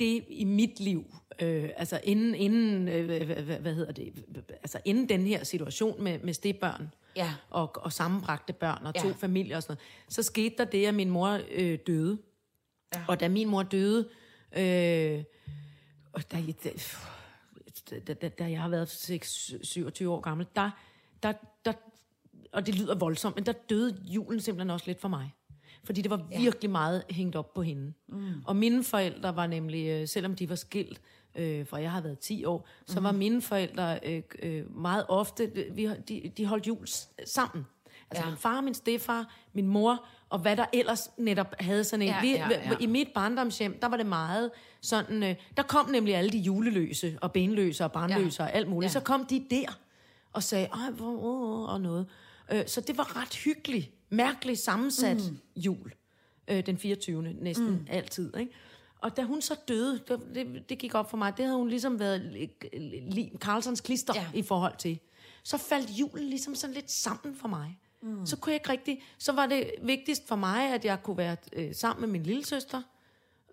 det 0.00 0.24
i 0.28 0.44
mit 0.44 0.80
liv, 0.80 1.14
øh, 1.42 1.70
altså 1.76 2.00
inden, 2.04 2.34
inden 2.34 2.88
øh, 2.88 3.26
hvad, 3.26 3.58
hvad, 3.58 3.74
hedder 3.74 3.92
det, 3.92 4.12
altså 4.50 4.80
inden 4.84 5.08
den 5.08 5.26
her 5.26 5.44
situation 5.44 6.02
med, 6.02 6.18
med 6.18 6.34
stedbørn 6.34 6.94
Ja. 7.16 7.34
og, 7.50 7.70
og 7.76 7.92
sammenbragte 7.92 8.52
børn 8.52 8.86
og 8.86 8.94
to 8.94 9.08
Ja. 9.08 9.14
familier 9.14 9.56
og 9.56 9.62
sådan 9.62 9.72
noget, 9.72 10.14
så 10.14 10.22
skete 10.22 10.54
der 10.58 10.64
det, 10.64 10.86
at 10.86 10.94
min 10.94 11.10
mor 11.10 11.40
øh, 11.50 11.78
døde. 11.86 12.18
Ja. 12.94 13.04
Og 13.08 13.20
da 13.20 13.28
min 13.28 13.48
mor 13.48 13.62
døde, 13.62 14.08
øh, 14.56 15.24
og 16.12 16.32
da, 16.32 16.42
da, 18.06 18.14
da, 18.14 18.28
da, 18.28 18.50
jeg 18.50 18.60
har 18.60 18.68
været 18.68 18.88
6, 18.88 19.54
27 19.62 20.12
år 20.12 20.20
gammel, 20.20 20.46
der, 20.56 20.70
der, 21.22 21.32
der, 21.64 21.72
og 22.52 22.66
det 22.66 22.74
lyder 22.74 22.94
voldsomt, 22.94 23.36
men 23.36 23.46
der 23.46 23.52
døde 23.52 24.02
julen 24.04 24.40
simpelthen 24.40 24.70
også 24.70 24.86
lidt 24.86 25.00
for 25.00 25.08
mig. 25.08 25.34
Fordi 25.84 26.02
det 26.02 26.10
var 26.10 26.26
virkelig 26.38 26.70
meget 26.70 27.04
hængt 27.10 27.36
op 27.36 27.54
på 27.54 27.62
hende. 27.62 27.92
Mm. 28.08 28.42
Og 28.46 28.56
mine 28.56 28.84
forældre 28.84 29.36
var 29.36 29.46
nemlig, 29.46 29.88
øh, 29.88 30.08
selvom 30.08 30.36
de 30.36 30.48
var 30.48 30.54
skilt, 30.54 31.00
øh, 31.40 31.66
for 31.66 31.76
jeg 31.76 31.92
har 31.92 32.00
været 32.00 32.18
10 32.18 32.44
år, 32.44 32.68
så 32.86 33.00
var 33.00 33.12
mine 33.12 33.42
forældre 33.42 34.00
øh, 34.02 34.22
øh, 34.42 34.76
meget 34.76 35.04
ofte, 35.08 35.50
øh, 35.54 35.76
vi, 35.76 35.88
de, 36.08 36.32
de 36.36 36.46
holdt 36.46 36.66
jul 36.66 36.86
sammen. 37.24 37.66
Altså 38.10 38.24
ja. 38.24 38.30
min 38.30 38.38
far, 38.38 38.60
min 38.60 38.74
stefar, 38.74 39.34
min 39.52 39.66
mor, 39.66 40.04
og 40.28 40.38
hvad 40.38 40.56
der 40.56 40.66
ellers 40.72 41.10
netop 41.18 41.54
havde 41.60 41.84
sådan 41.84 42.02
en. 42.02 42.08
Ja, 42.08 42.20
vi, 42.20 42.30
ja, 42.30 42.48
ja. 42.48 42.76
I 42.80 42.86
mit 42.86 43.08
barndomshjem, 43.14 43.78
der 43.80 43.88
var 43.88 43.96
det 43.96 44.06
meget 44.06 44.50
sådan, 44.80 45.22
øh, 45.22 45.34
der 45.56 45.62
kom 45.62 45.90
nemlig 45.90 46.14
alle 46.14 46.30
de 46.30 46.38
juleløse, 46.38 47.18
og 47.20 47.32
benløse, 47.32 47.84
og 47.84 47.92
barnløse, 47.92 48.42
Ja. 48.42 48.48
og 48.48 48.54
alt 48.54 48.68
muligt. 48.68 48.94
Ja. 48.94 49.00
Så 49.00 49.04
kom 49.04 49.26
de 49.26 49.46
der, 49.50 49.78
og 50.32 50.42
sagde, 50.42 50.66
ej, 50.66 50.90
hvor, 50.90 51.18
oh, 51.22 51.68
og 51.68 51.80
noget. 51.80 52.06
Øh, 52.52 52.66
så 52.66 52.80
det 52.80 52.98
var 52.98 53.22
ret 53.22 53.34
hyggeligt, 53.34 53.90
mærkeligt 54.10 54.58
sammensat 54.58 55.16
mm. 55.30 55.38
jul, 55.56 55.92
øh, 56.48 56.66
den 56.66 56.78
24. 56.78 57.22
næsten 57.22 57.70
mm. 57.70 57.86
altid, 57.90 58.36
ikke? 58.36 58.52
Og 59.02 59.16
da 59.16 59.22
hun 59.22 59.42
så 59.42 59.54
døde, 59.68 60.00
det, 60.08 60.20
det, 60.34 60.68
det 60.68 60.78
gik 60.78 60.94
op 60.94 61.10
for 61.10 61.16
mig, 61.16 61.36
det 61.36 61.44
havde 61.44 61.58
hun 61.58 61.68
ligesom 61.68 61.98
været 61.98 62.50
li, 63.14 63.32
Carlsons 63.38 63.80
klister 63.80 64.14
ja. 64.16 64.26
I 64.34 64.42
forhold 64.42 64.76
til. 64.78 64.98
Så 65.42 65.58
faldt 65.58 65.90
julen 65.90 66.24
ligesom 66.24 66.54
sådan 66.54 66.74
lidt 66.74 66.90
sammen 66.90 67.36
for 67.36 67.48
mig. 67.48 67.78
Mm. 68.02 68.26
Så 68.26 68.36
kunne 68.36 68.50
jeg 68.50 68.56
ikke 68.56 68.70
rigtig... 68.70 69.02
Så 69.18 69.32
var 69.32 69.46
det 69.46 69.70
vigtigst 69.82 70.28
for 70.28 70.36
mig, 70.36 70.74
at 70.74 70.84
jeg 70.84 71.02
kunne 71.02 71.16
være 71.16 71.36
øh, 71.52 71.74
sammen 71.74 72.00
med 72.00 72.08
min 72.08 72.22
lille 72.22 72.44
søster. 72.44 72.82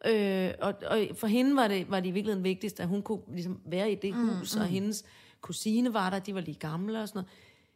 Øh, 0.05 0.51
og, 0.61 0.73
og 0.87 1.07
for 1.15 1.27
hende 1.27 1.55
var 1.55 1.67
det, 1.67 1.89
var 1.89 1.99
det 1.99 2.07
i 2.07 2.11
virkeligheden 2.11 2.43
vigtigst, 2.43 2.79
at 2.79 2.87
hun 2.87 3.01
kunne 3.01 3.21
ligesom 3.33 3.61
være 3.65 3.91
i 3.91 3.95
det 3.95 4.15
mm, 4.15 4.29
hus, 4.29 4.55
mm. 4.55 4.61
og 4.61 4.67
hendes 4.67 5.03
kusine 5.41 5.93
var 5.93 6.09
der, 6.09 6.19
de 6.19 6.35
var 6.35 6.41
lige 6.41 6.59
gamle 6.59 7.01
og 7.01 7.07
sådan 7.07 7.17
noget. 7.17 7.29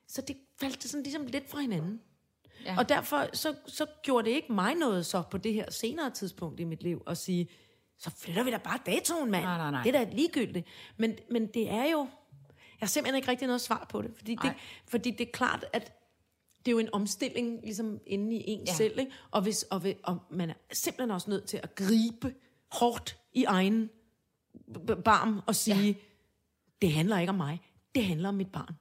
Så 0.07 0.21
det 0.21 0.37
faldt 0.59 0.83
sådan 0.83 1.03
ligesom 1.03 1.25
lidt 1.25 1.49
fra 1.49 1.59
hinanden. 1.59 2.01
Ja. 2.65 2.77
Og 2.77 2.89
derfor 2.89 3.29
så, 3.33 3.55
så 3.67 3.85
gjorde 4.03 4.29
det 4.29 4.35
ikke 4.35 4.53
mig 4.53 4.75
noget 4.75 5.05
så 5.05 5.21
på 5.31 5.37
det 5.37 5.53
her 5.53 5.71
senere 5.71 6.09
tidspunkt 6.09 6.59
i 6.59 6.63
mit 6.63 6.83
liv 6.83 7.03
at 7.07 7.17
sige, 7.17 7.49
så 7.97 8.09
flytter 8.09 8.43
vi 8.43 8.51
da 8.51 8.57
bare 8.57 8.79
datoen, 8.85 9.31
mand. 9.31 9.43
Nej, 9.43 9.57
nej, 9.57 9.71
nej. 9.71 9.83
Det 9.83 9.95
er 9.95 10.05
da 10.05 10.11
ligegyldigt. 10.11 10.67
Men, 10.97 11.17
men 11.31 11.47
det 11.47 11.69
er 11.69 11.91
jo... 11.91 12.07
Jeg 12.49 12.87
har 12.87 12.87
simpelthen 12.87 13.15
ikke 13.15 13.27
rigtig 13.27 13.47
noget 13.47 13.61
svar 13.61 13.87
på 13.89 14.01
det. 14.01 14.11
Fordi, 14.15 14.31
det, 14.31 14.43
Nej. 14.43 14.53
fordi 14.87 15.11
det 15.11 15.27
er 15.27 15.31
klart, 15.31 15.65
at 15.73 15.93
det 16.59 16.67
er 16.67 16.71
jo 16.71 16.79
en 16.79 16.89
omstilling 16.93 17.59
ligesom 17.63 17.99
inde 18.07 18.35
i 18.35 18.43
en 18.47 18.65
ja. 18.67 18.73
Selv. 18.73 18.99
Ikke? 18.99 19.11
Og, 19.31 19.41
hvis, 19.41 19.63
og, 19.63 19.83
ved, 19.83 19.93
og 20.03 20.19
man 20.29 20.49
er 20.49 20.53
simpelthen 20.73 21.11
også 21.11 21.29
nødt 21.29 21.45
til 21.45 21.59
at 21.63 21.75
gribe 21.75 22.33
hårdt 22.71 23.17
i 23.33 23.43
egen 23.43 23.89
barm 25.05 25.41
og 25.47 25.55
sige, 25.55 25.85
ja. 25.85 25.93
det 26.81 26.91
handler 26.91 27.19
ikke 27.19 27.29
om 27.29 27.35
mig. 27.35 27.59
Det 27.95 28.05
handler 28.05 28.29
om 28.29 28.35
mit 28.35 28.51
barn. 28.51 28.75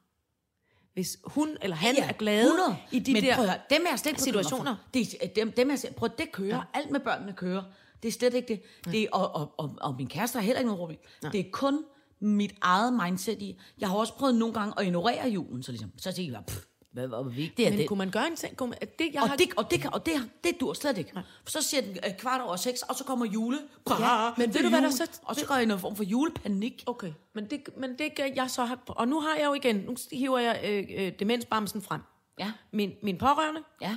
Hvis 1.00 1.18
hun 1.24 1.56
eller 1.62 1.76
han 1.76 1.94
ja, 1.96 2.08
er 2.08 2.12
glade 2.12 2.46
100. 2.46 2.76
i 2.92 2.98
de 2.98 3.12
Men 3.12 3.22
der 3.22 3.34
prøv 3.34 3.44
høre, 3.44 3.58
dem 3.70 3.86
er 3.92 3.96
slet 3.96 4.10
ikke 4.10 4.22
situationer. 4.22 4.76
Det, 4.94 5.14
dem, 5.36 5.52
dem 5.52 5.70
er, 5.70 5.84
prøv, 5.96 6.08
det 6.18 6.32
kører. 6.32 6.56
Ja. 6.56 6.62
Alt 6.74 6.90
med 6.90 7.00
børnene 7.00 7.32
kører. 7.32 7.62
Det 8.02 8.08
er 8.08 8.12
slet 8.12 8.34
ikke 8.34 8.48
det. 8.48 8.92
det 8.92 9.08
og, 9.12 9.34
og, 9.34 9.54
og, 9.58 9.76
og 9.80 9.94
min 9.98 10.08
kæreste 10.08 10.36
har 10.36 10.42
heller 10.42 10.58
ikke 10.58 10.66
noget 10.66 10.78
problem. 10.78 10.98
Det 11.32 11.40
er 11.40 11.50
kun 11.52 11.84
mit 12.20 12.54
eget 12.60 12.92
mindset 12.92 13.42
i. 13.42 13.60
Jeg 13.80 13.88
har 13.88 13.96
også 13.96 14.14
prøvet 14.14 14.34
nogle 14.34 14.54
gange 14.54 14.74
at 14.78 14.86
ignorere 14.86 15.28
julen. 15.28 15.62
Så, 15.62 15.72
ligesom, 15.72 15.90
så 15.96 16.12
tænker 16.12 16.32
jeg, 16.32 16.42
pff, 16.46 16.58
hvad, 16.92 17.08
hvor 17.08 17.22
vigtigt 17.22 17.66
er 17.66 17.70
Men 17.70 17.78
det? 17.78 17.88
kunne 17.88 17.98
man 17.98 18.10
gøre 18.10 18.26
en 18.26 18.36
ting? 18.36 18.56
Man, 18.60 18.72
det, 18.98 19.10
jeg 19.14 19.22
Og 19.22 19.28
har, 19.28 19.36
det, 19.36 19.46
og 19.56 19.70
det, 19.70 19.86
og 19.92 20.06
det, 20.06 20.30
det 20.44 20.60
dur 20.60 20.72
slet 20.72 20.98
ikke. 20.98 21.12
For 21.44 21.50
så 21.50 21.62
siger 21.62 21.80
den 21.80 21.96
øh, 22.06 22.16
kvart 22.18 22.40
over 22.40 22.56
seks, 22.56 22.82
og 22.82 22.94
så 22.94 23.04
kommer 23.04 23.26
jule. 23.26 23.58
Ja, 23.90 24.30
men 24.36 24.46
Det 24.48 24.54
ved 24.54 24.62
du, 24.62 24.68
hvad 24.68 24.82
der 24.82 24.90
så- 24.90 25.20
Og 25.22 25.36
så 25.36 25.46
går 25.46 25.54
jeg 25.54 25.62
i 25.62 25.66
noget 25.66 25.80
form 25.80 25.96
for 25.96 26.04
julepanik. 26.04 26.82
Okay, 26.86 27.12
men 27.34 27.50
det, 27.50 27.68
men 27.76 27.98
det 27.98 28.14
gør 28.16 28.24
jeg 28.36 28.50
så 28.50 28.64
har... 28.64 28.78
Og 28.88 29.08
nu 29.08 29.20
har 29.20 29.34
jeg 29.36 29.44
jo 29.44 29.54
igen... 29.54 29.76
Nu 29.76 29.96
hiver 30.12 30.38
jeg 30.38 30.60
øh, 30.64 31.06
øh, 31.06 31.12
demensbamsen 31.18 31.82
frem. 31.82 32.00
Ja. 32.38 32.52
Min, 32.72 32.92
min 33.02 33.18
pårørende. 33.18 33.60
Ja. 33.80 33.96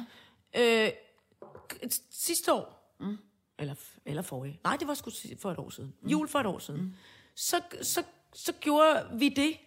Øh, 0.58 0.91
sidste 2.12 2.54
år, 2.54 2.96
mm. 3.00 3.18
eller, 3.60 3.76
eller 4.06 4.22
forrige, 4.22 4.60
nej, 4.64 4.76
det 4.78 4.88
var 4.88 4.94
sgu 4.94 5.12
for 5.39 5.52
et 5.52 5.58
år 5.60 5.70
siden, 5.70 5.94
mm. 6.02 6.10
jul 6.10 6.28
for 6.28 6.39
et 6.39 6.46
år 6.46 6.60
siden, 6.60 6.82
mm. 6.82 6.94
så, 7.36 7.62
så, 7.82 8.04
så 8.34 8.54
gjorde 8.54 9.08
vi 9.14 9.30
det, 9.30 9.58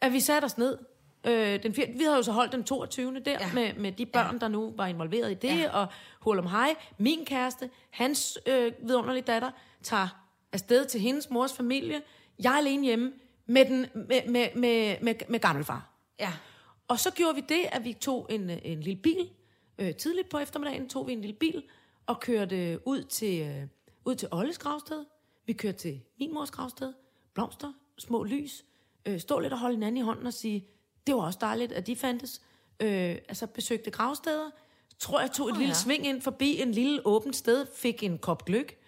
at 0.00 0.12
vi 0.12 0.20
satte 0.20 0.44
os 0.46 0.58
ned. 0.58 0.78
Øh, 1.24 1.62
den 1.62 1.76
vi 1.76 2.02
havde 2.04 2.16
jo 2.16 2.22
så 2.22 2.32
holdt 2.32 2.52
den 2.52 2.64
22. 2.64 3.20
der, 3.20 3.30
ja. 3.30 3.52
Med, 3.54 3.74
med 3.74 3.92
de 3.92 4.06
børn, 4.06 4.34
ja. 4.34 4.38
der 4.38 4.48
nu 4.48 4.72
var 4.76 4.86
involveret 4.86 5.30
i 5.30 5.34
det, 5.34 5.58
ja. 5.58 5.70
Og 5.70 5.86
hul 6.20 6.38
om 6.38 6.46
hej. 6.46 6.74
Min 6.98 7.24
kæreste, 7.24 7.70
hans 7.90 8.38
øh, 8.46 8.72
vidunderlige 8.82 9.22
datter, 9.22 9.50
tager 9.82 10.08
afsted 10.52 10.86
til 10.86 11.00
hendes 11.00 11.30
mors 11.30 11.52
familie. 11.52 12.02
Jeg 12.42 12.52
er 12.52 12.56
alene 12.56 12.84
hjemme 12.84 13.12
med, 13.46 13.64
den, 13.64 13.86
med, 13.94 14.28
med, 14.28 14.48
med, 14.54 14.96
med, 15.02 15.14
med 15.28 15.40
gammelfar. 15.40 15.90
Ja. 16.20 16.32
Og 16.88 16.98
så 16.98 17.10
gjorde 17.10 17.34
vi 17.34 17.40
det, 17.48 17.64
at 17.72 17.84
vi 17.84 17.92
tog 17.92 18.26
en, 18.30 18.50
øh, 18.50 18.58
en 18.62 18.80
lille 18.80 19.02
bil. 19.02 19.30
Øh, 19.78 19.94
tidligt 19.94 20.28
på 20.28 20.38
eftermiddagen 20.38 20.88
tog 20.88 21.06
vi 21.06 21.12
en 21.12 21.20
lille 21.20 21.36
bil 21.36 21.62
og 22.06 22.20
kørte 22.20 22.78
ud 22.86 23.02
til, 23.02 23.40
øh, 23.40 23.66
ud 24.04 24.14
til 24.14 24.28
Olles 24.30 24.58
gravsted. 24.58 25.04
Vi 25.46 25.52
kørte 25.52 25.78
til 25.78 26.00
min 26.18 26.34
mors 26.34 26.50
gravsted. 26.50 26.92
Blomster, 27.34 27.72
små 27.98 28.24
lys. 28.24 28.64
Øh, 29.06 29.20
stå 29.20 29.38
lidt 29.38 29.52
og 29.52 29.58
holde 29.58 29.76
hinanden 29.76 29.96
i 29.96 30.00
hånden 30.00 30.26
og 30.26 30.32
sige, 30.32 30.68
det 31.06 31.14
var 31.14 31.20
også 31.20 31.38
dejligt, 31.40 31.72
at 31.72 31.86
de 31.86 31.96
fandtes. 31.96 32.42
Øh, 32.80 33.16
altså 33.28 33.46
besøgte 33.46 33.90
gravsteder. 33.90 34.50
Tror 34.98 35.20
jeg 35.20 35.30
tog 35.30 35.48
et 35.48 35.52
oh, 35.52 35.58
lille 35.58 35.70
ja. 35.70 35.74
sving 35.74 36.06
ind 36.06 36.22
forbi 36.22 36.60
en 36.60 36.72
lille 36.72 37.06
åbent 37.06 37.36
sted, 37.36 37.66
fik 37.76 38.02
en 38.02 38.18
kop 38.18 38.44
gløk, 38.44 38.78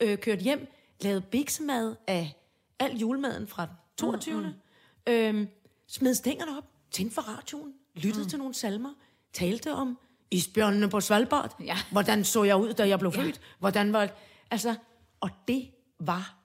øh, 0.00 0.18
kørte 0.18 0.42
hjem, 0.42 0.72
lavede 1.00 1.20
biksemad 1.20 1.94
af 2.06 2.34
al 2.78 2.96
julemaden 2.96 3.48
fra 3.48 3.66
den 3.66 3.74
22. 3.96 4.40
Mm, 4.40 4.46
mm. 4.46 5.12
Øhm, 5.12 5.48
smed 5.86 6.14
stængerne 6.14 6.56
op, 6.56 6.64
tændte 6.90 7.14
for 7.14 7.22
radioen, 7.22 7.74
lyttede 7.94 8.24
mm. 8.24 8.28
til 8.28 8.38
nogle 8.38 8.54
salmer, 8.54 8.94
talte 9.32 9.72
om 9.72 9.98
isbjørnene 10.30 10.88
på 10.88 11.00
Svalbard. 11.00 11.60
Ja. 11.64 11.76
Hvordan 11.92 12.24
så 12.24 12.44
jeg 12.44 12.56
ud, 12.56 12.72
da 12.72 12.88
jeg 12.88 12.98
blev 12.98 13.12
født? 13.12 13.40
Hvordan 13.58 13.92
var 13.92 14.08
Altså, 14.50 14.74
og 15.20 15.30
det 15.48 15.70
var 16.00 16.36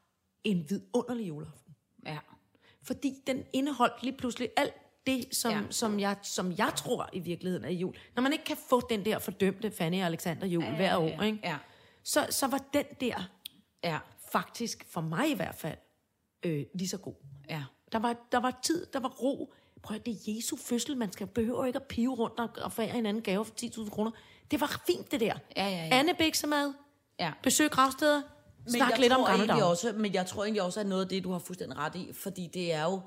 en 0.44 0.66
vidunderlig 0.70 1.28
juleaften. 1.28 1.76
Ja. 2.06 2.18
Fordi 2.84 3.14
den 3.28 3.44
indeholdt 3.54 4.04
lige 4.04 4.18
pludselig 4.18 4.50
alt 4.58 4.74
det, 5.08 5.26
som, 5.36 5.52
ja. 5.52 5.62
Som, 5.70 6.00
jeg, 6.00 6.16
som 6.24 6.52
jeg 6.58 6.72
tror 6.76 7.10
i 7.14 7.20
virkeligheden 7.20 7.66
er 7.66 7.70
jul. 7.70 7.96
Når 8.16 8.24
man 8.24 8.32
ikke 8.32 8.46
kan 8.46 8.58
få 8.70 8.82
den 8.90 9.06
der 9.06 9.20
fordømte 9.20 9.72
Fanny 9.72 10.00
og 10.00 10.06
Alexander 10.06 10.48
jul 10.48 10.64
ja, 10.64 10.76
hver 10.76 10.98
år, 10.98 11.22
ikke? 11.22 11.40
Ja. 11.44 11.58
Så, 12.04 12.28
så 12.30 12.48
var 12.48 12.64
den 12.74 12.86
der 13.02 13.30
Ja. 13.84 13.98
faktisk, 14.32 14.86
for 14.90 15.02
mig 15.02 15.30
i 15.32 15.34
hvert 15.34 15.56
fald, 15.56 15.78
øh, 16.44 16.66
lige 16.76 16.88
så 16.90 16.98
god. 16.98 17.14
Ja. 17.50 17.64
Der 17.92 18.00
var, 18.00 18.16
der 18.32 18.38
var 18.40 18.60
tid, 18.64 18.86
der 18.94 19.00
var 19.00 19.10
ro. 19.10 19.54
Prøv 19.84 19.96
at 19.96 20.06
det 20.06 20.14
er 20.14 20.36
Jesu 20.36 20.56
fødsel, 20.58 20.98
man 20.98 21.12
skal 21.12 21.28
behøver 21.28 21.66
ikke 21.66 21.78
at 21.78 21.84
pive 21.84 22.16
rundt 22.16 22.40
og, 22.40 22.50
og 22.64 22.72
forære 22.72 22.98
en 22.98 23.06
anden 23.06 23.24
gave 23.24 23.46
for 23.46 23.54
10.000 23.62 23.90
kroner. 23.90 24.12
Det 24.52 24.62
var 24.62 24.82
fint, 24.88 25.12
det 25.12 25.20
der. 25.20 25.34
Ja, 25.56 25.64
ja, 25.68 25.70
ja. 25.70 25.90
Anne 25.92 26.14
Biksemad, 26.14 26.74
Ja. 27.20 27.32
besøg 27.44 27.72
gravsteder, 27.72 28.22
Men 28.64 28.74
snak 28.74 28.98
lidt 29.00 29.14
om 29.14 29.26
gamle 29.26 29.48
dage. 29.48 29.66
også, 29.66 29.94
Men 29.98 30.14
jeg 30.14 30.26
tror 30.26 30.44
egentlig 30.44 30.62
også, 30.62 30.80
at 30.80 30.86
noget 30.86 31.02
af 31.04 31.10
det, 31.10 31.24
du 31.24 31.32
har 31.32 31.40
fuldstændig 31.40 31.78
ret 31.78 31.96
i, 31.96 32.14
fordi 32.14 32.48
det 32.54 32.74
er 32.74 32.84
jo, 32.84 33.02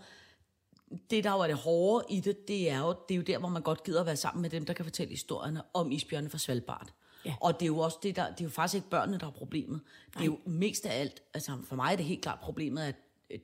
det 1.10 1.24
der 1.24 1.32
jo 1.32 1.38
er 1.40 1.46
det 1.46 1.56
hårde 1.56 2.04
i 2.10 2.20
det, 2.20 2.48
det 2.48 2.70
er 2.70 2.78
jo, 2.78 2.94
det 3.08 3.14
er 3.14 3.16
jo 3.16 3.22
der, 3.22 3.38
hvor 3.38 3.48
man 3.48 3.62
godt 3.62 3.84
gider 3.84 4.00
at 4.00 4.06
være 4.06 4.16
sammen 4.16 4.42
med 4.42 4.50
dem, 4.50 4.66
der 4.66 4.72
kan 4.72 4.84
fortælle 4.84 5.10
historierne 5.10 5.62
om 5.74 5.92
isbjørnene 5.92 6.30
fra 6.30 6.38
Svalbard. 6.38 6.88
Ja. 7.24 7.34
Og 7.40 7.60
det 7.60 7.62
er 7.62 7.66
jo 7.66 7.78
også 7.78 7.98
det, 8.02 8.16
der, 8.16 8.30
det 8.30 8.40
er 8.40 8.44
jo 8.44 8.50
faktisk 8.50 8.74
ikke 8.74 8.90
børnene, 8.90 9.18
der 9.18 9.26
er 9.26 9.30
problemet. 9.30 9.80
Det 10.14 10.20
er 10.20 10.24
jo 10.24 10.38
mest 10.46 10.86
af 10.86 11.00
alt, 11.00 11.22
altså 11.34 11.52
for 11.64 11.76
mig 11.76 11.92
er 11.92 11.96
det 11.96 12.04
helt 12.04 12.22
klart 12.22 12.38
problemet, 12.40 12.82
at 12.82 12.94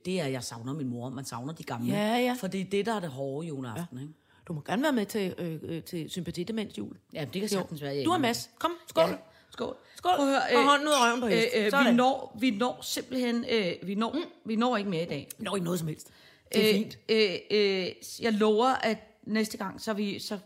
det 0.05 0.19
er, 0.19 0.25
at 0.25 0.31
jeg 0.31 0.43
savner 0.43 0.73
min 0.73 0.87
mor, 0.87 1.09
man 1.09 1.25
savner 1.25 1.53
de 1.53 1.63
gamle. 1.63 1.93
Ja, 1.93 2.17
ja. 2.17 2.35
For 2.39 2.47
det 2.47 2.61
er 2.61 2.65
det, 2.65 2.85
der 2.85 2.93
er 2.93 2.99
det 2.99 3.09
hårde 3.09 3.47
juleaften, 3.47 3.97
ja. 3.97 4.01
ikke? 4.01 4.13
Du 4.47 4.53
må 4.53 4.61
gerne 4.61 4.83
være 4.83 4.93
med 4.93 5.05
til, 5.05 5.35
øh, 5.37 5.59
øh, 5.63 5.83
til 5.83 6.09
sympatidemens 6.09 6.77
jul. 6.77 6.97
Ja, 7.13 7.25
det 7.33 7.41
kan 7.41 7.49
sagtens 7.49 7.81
være. 7.81 7.95
jeg 7.95 8.05
Du 8.05 8.11
er 8.11 8.17
Mads. 8.17 8.49
Kom, 8.59 8.71
skål. 8.87 9.09
Ja. 9.09 9.15
Skål. 9.49 9.75
Skål. 9.95 10.11
Prøv 10.15 10.27
at 10.27 10.31
høre, 10.31 10.59
og 10.59 10.69
hånden 10.69 10.87
ud 10.87 10.93
af 10.93 11.07
røven 11.07 11.21
på. 11.21 11.27
Øh, 11.27 11.65
øh, 11.65 11.71
Sådan. 11.71 11.91
vi, 11.91 11.97
når, 11.97 12.37
vi 12.39 12.51
når 12.51 12.79
simpelthen, 12.81 13.45
øh, 13.51 13.73
vi, 13.83 13.95
når, 13.95 14.11
mm. 14.11 14.23
vi 14.45 14.55
når 14.55 14.77
ikke 14.77 14.89
mere 14.89 15.03
i 15.03 15.05
dag. 15.05 15.29
Nå, 15.39 15.55
ikke 15.55 15.65
noget 15.65 15.79
som 15.79 15.87
helst. 15.87 16.11
Det 16.53 16.69
er 16.69 16.73
fint. 16.73 16.97
Øh, 17.09 17.31
øh, 17.51 17.87
jeg 18.21 18.33
lover, 18.33 18.67
at 18.67 18.97
næste 19.23 19.57
gang, 19.57 19.81
så, 19.81 19.93
vi, 19.93 20.19
så 20.19 20.37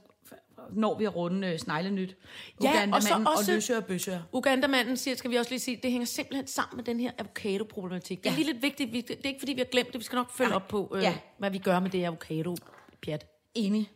når 0.73 0.97
vi 0.97 1.05
at 1.05 1.15
runde 1.15 1.47
øh, 1.47 1.59
sneglenyt. 1.59 2.15
Ja, 2.63 2.87
og 2.93 3.03
så 3.03 3.13
også- 3.25 3.51
Og 3.51 3.55
løsør 3.55 3.77
og 3.77 3.85
bøsør. 3.85 4.19
Ugandamanden 4.33 4.97
siger, 4.97 5.15
skal 5.15 5.31
vi 5.31 5.35
også 5.35 5.51
lige 5.51 5.59
sige, 5.59 5.79
det 5.83 5.91
hænger 5.91 6.05
simpelthen 6.05 6.47
sammen 6.47 6.75
med 6.77 6.83
den 6.83 6.99
her 6.99 7.11
avocado-problematik. 7.19 8.23
Det 8.23 8.29
er 8.29 8.33
Ja. 8.33 8.37
lige 8.37 8.51
lidt 8.51 8.61
vigtigt. 8.63 8.93
Vi, 8.93 9.01
det 9.01 9.11
er 9.23 9.27
ikke, 9.27 9.39
fordi 9.39 9.53
vi 9.53 9.59
har 9.59 9.65
glemt 9.65 9.87
det. 9.93 9.99
Vi 9.99 10.03
skal 10.03 10.15
nok 10.15 10.31
følge 10.31 10.49
Nej. 10.49 10.55
op 10.55 10.67
på, 10.67 10.93
øh, 10.95 11.03
Ja. 11.03 11.15
hvad 11.37 11.49
vi 11.51 11.57
gør 11.57 11.79
med 11.79 11.89
det 11.89 12.03
avocado-pjat. 12.05 13.25
Enig. 13.55 13.89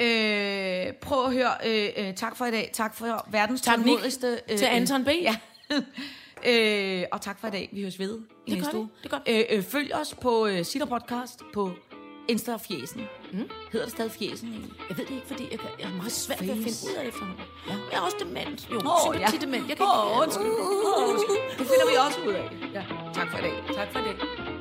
Øh, 0.00 0.92
prøv 0.92 1.24
at 1.26 1.32
høre. 1.32 1.50
Øh, 1.66 1.88
øh, 1.96 2.14
tak 2.14 2.36
for 2.36 2.46
i 2.46 2.50
dag. 2.50 2.70
Tak 2.72 2.94
for 2.94 3.26
verdens 3.30 3.60
tålmodigste... 3.60 4.40
Øh, 4.50 4.58
Til 4.58 4.64
Anton 4.66 5.04
B. 5.04 5.08
Ja. 5.22 5.36
øh, 6.46 7.04
og 7.12 7.20
tak 7.20 7.40
for 7.40 7.48
i 7.48 7.50
dag. 7.50 7.68
Vi 7.72 7.80
høres 7.80 7.98
ved 7.98 8.18
i 8.46 8.50
Det 8.50 8.58
næste 8.58 8.76
uge. 8.76 8.88
Det 9.02 9.10
gør 9.10 9.18
øh, 9.28 9.44
øh, 9.50 9.62
følg 9.62 9.94
os 9.94 10.14
på 10.20 10.46
øh, 10.46 10.64
Sitter 10.64 10.86
Podcast 10.86 11.42
på 11.54 11.70
Insta 12.28 12.52
og 12.52 12.60
Fjesen. 12.60 13.00
Mm. 13.32 13.38
Hedder 13.72 13.86
det 13.86 13.94
stadig 13.94 14.10
Fjesen 14.12 14.48
egentlig? 14.48 14.72
Jeg 14.88 14.98
ved 14.98 15.04
det 15.06 15.14
ikke, 15.14 15.26
fordi 15.26 15.48
jeg, 15.50 15.58
kan, 15.58 15.68
jeg 15.80 15.88
har 15.88 15.96
meget 15.96 16.12
svært 16.12 16.40
ved 16.40 16.50
at 16.50 16.56
finde 16.56 16.78
ud 16.90 16.94
af 16.96 17.04
det 17.04 17.08
efterhånden. 17.08 17.44
Ja. 17.68 17.72
Jeg 17.90 17.98
er 17.98 18.00
også 18.00 18.16
dement. 18.20 18.70
Jo, 18.72 18.80
oh, 18.84 19.20
ja. 19.20 19.26
dement. 19.40 19.68
Jeg 19.68 19.76
kan 19.76 19.86
Åh, 19.86 20.06
ikke... 20.10 20.22
undskyld. 20.22 20.46
Åh, 20.46 21.10
undskyld. 21.10 21.58
Det 21.58 21.66
finder 21.70 21.86
vi 21.90 21.94
også 22.06 22.18
ud 22.28 22.32
af. 22.32 22.46
Ja. 22.74 22.84
Tak 23.14 23.30
for 23.30 23.38
i 23.38 23.42
dag. 23.42 23.54
Tak 23.74 23.92
for 23.92 23.98
det. 23.98 24.57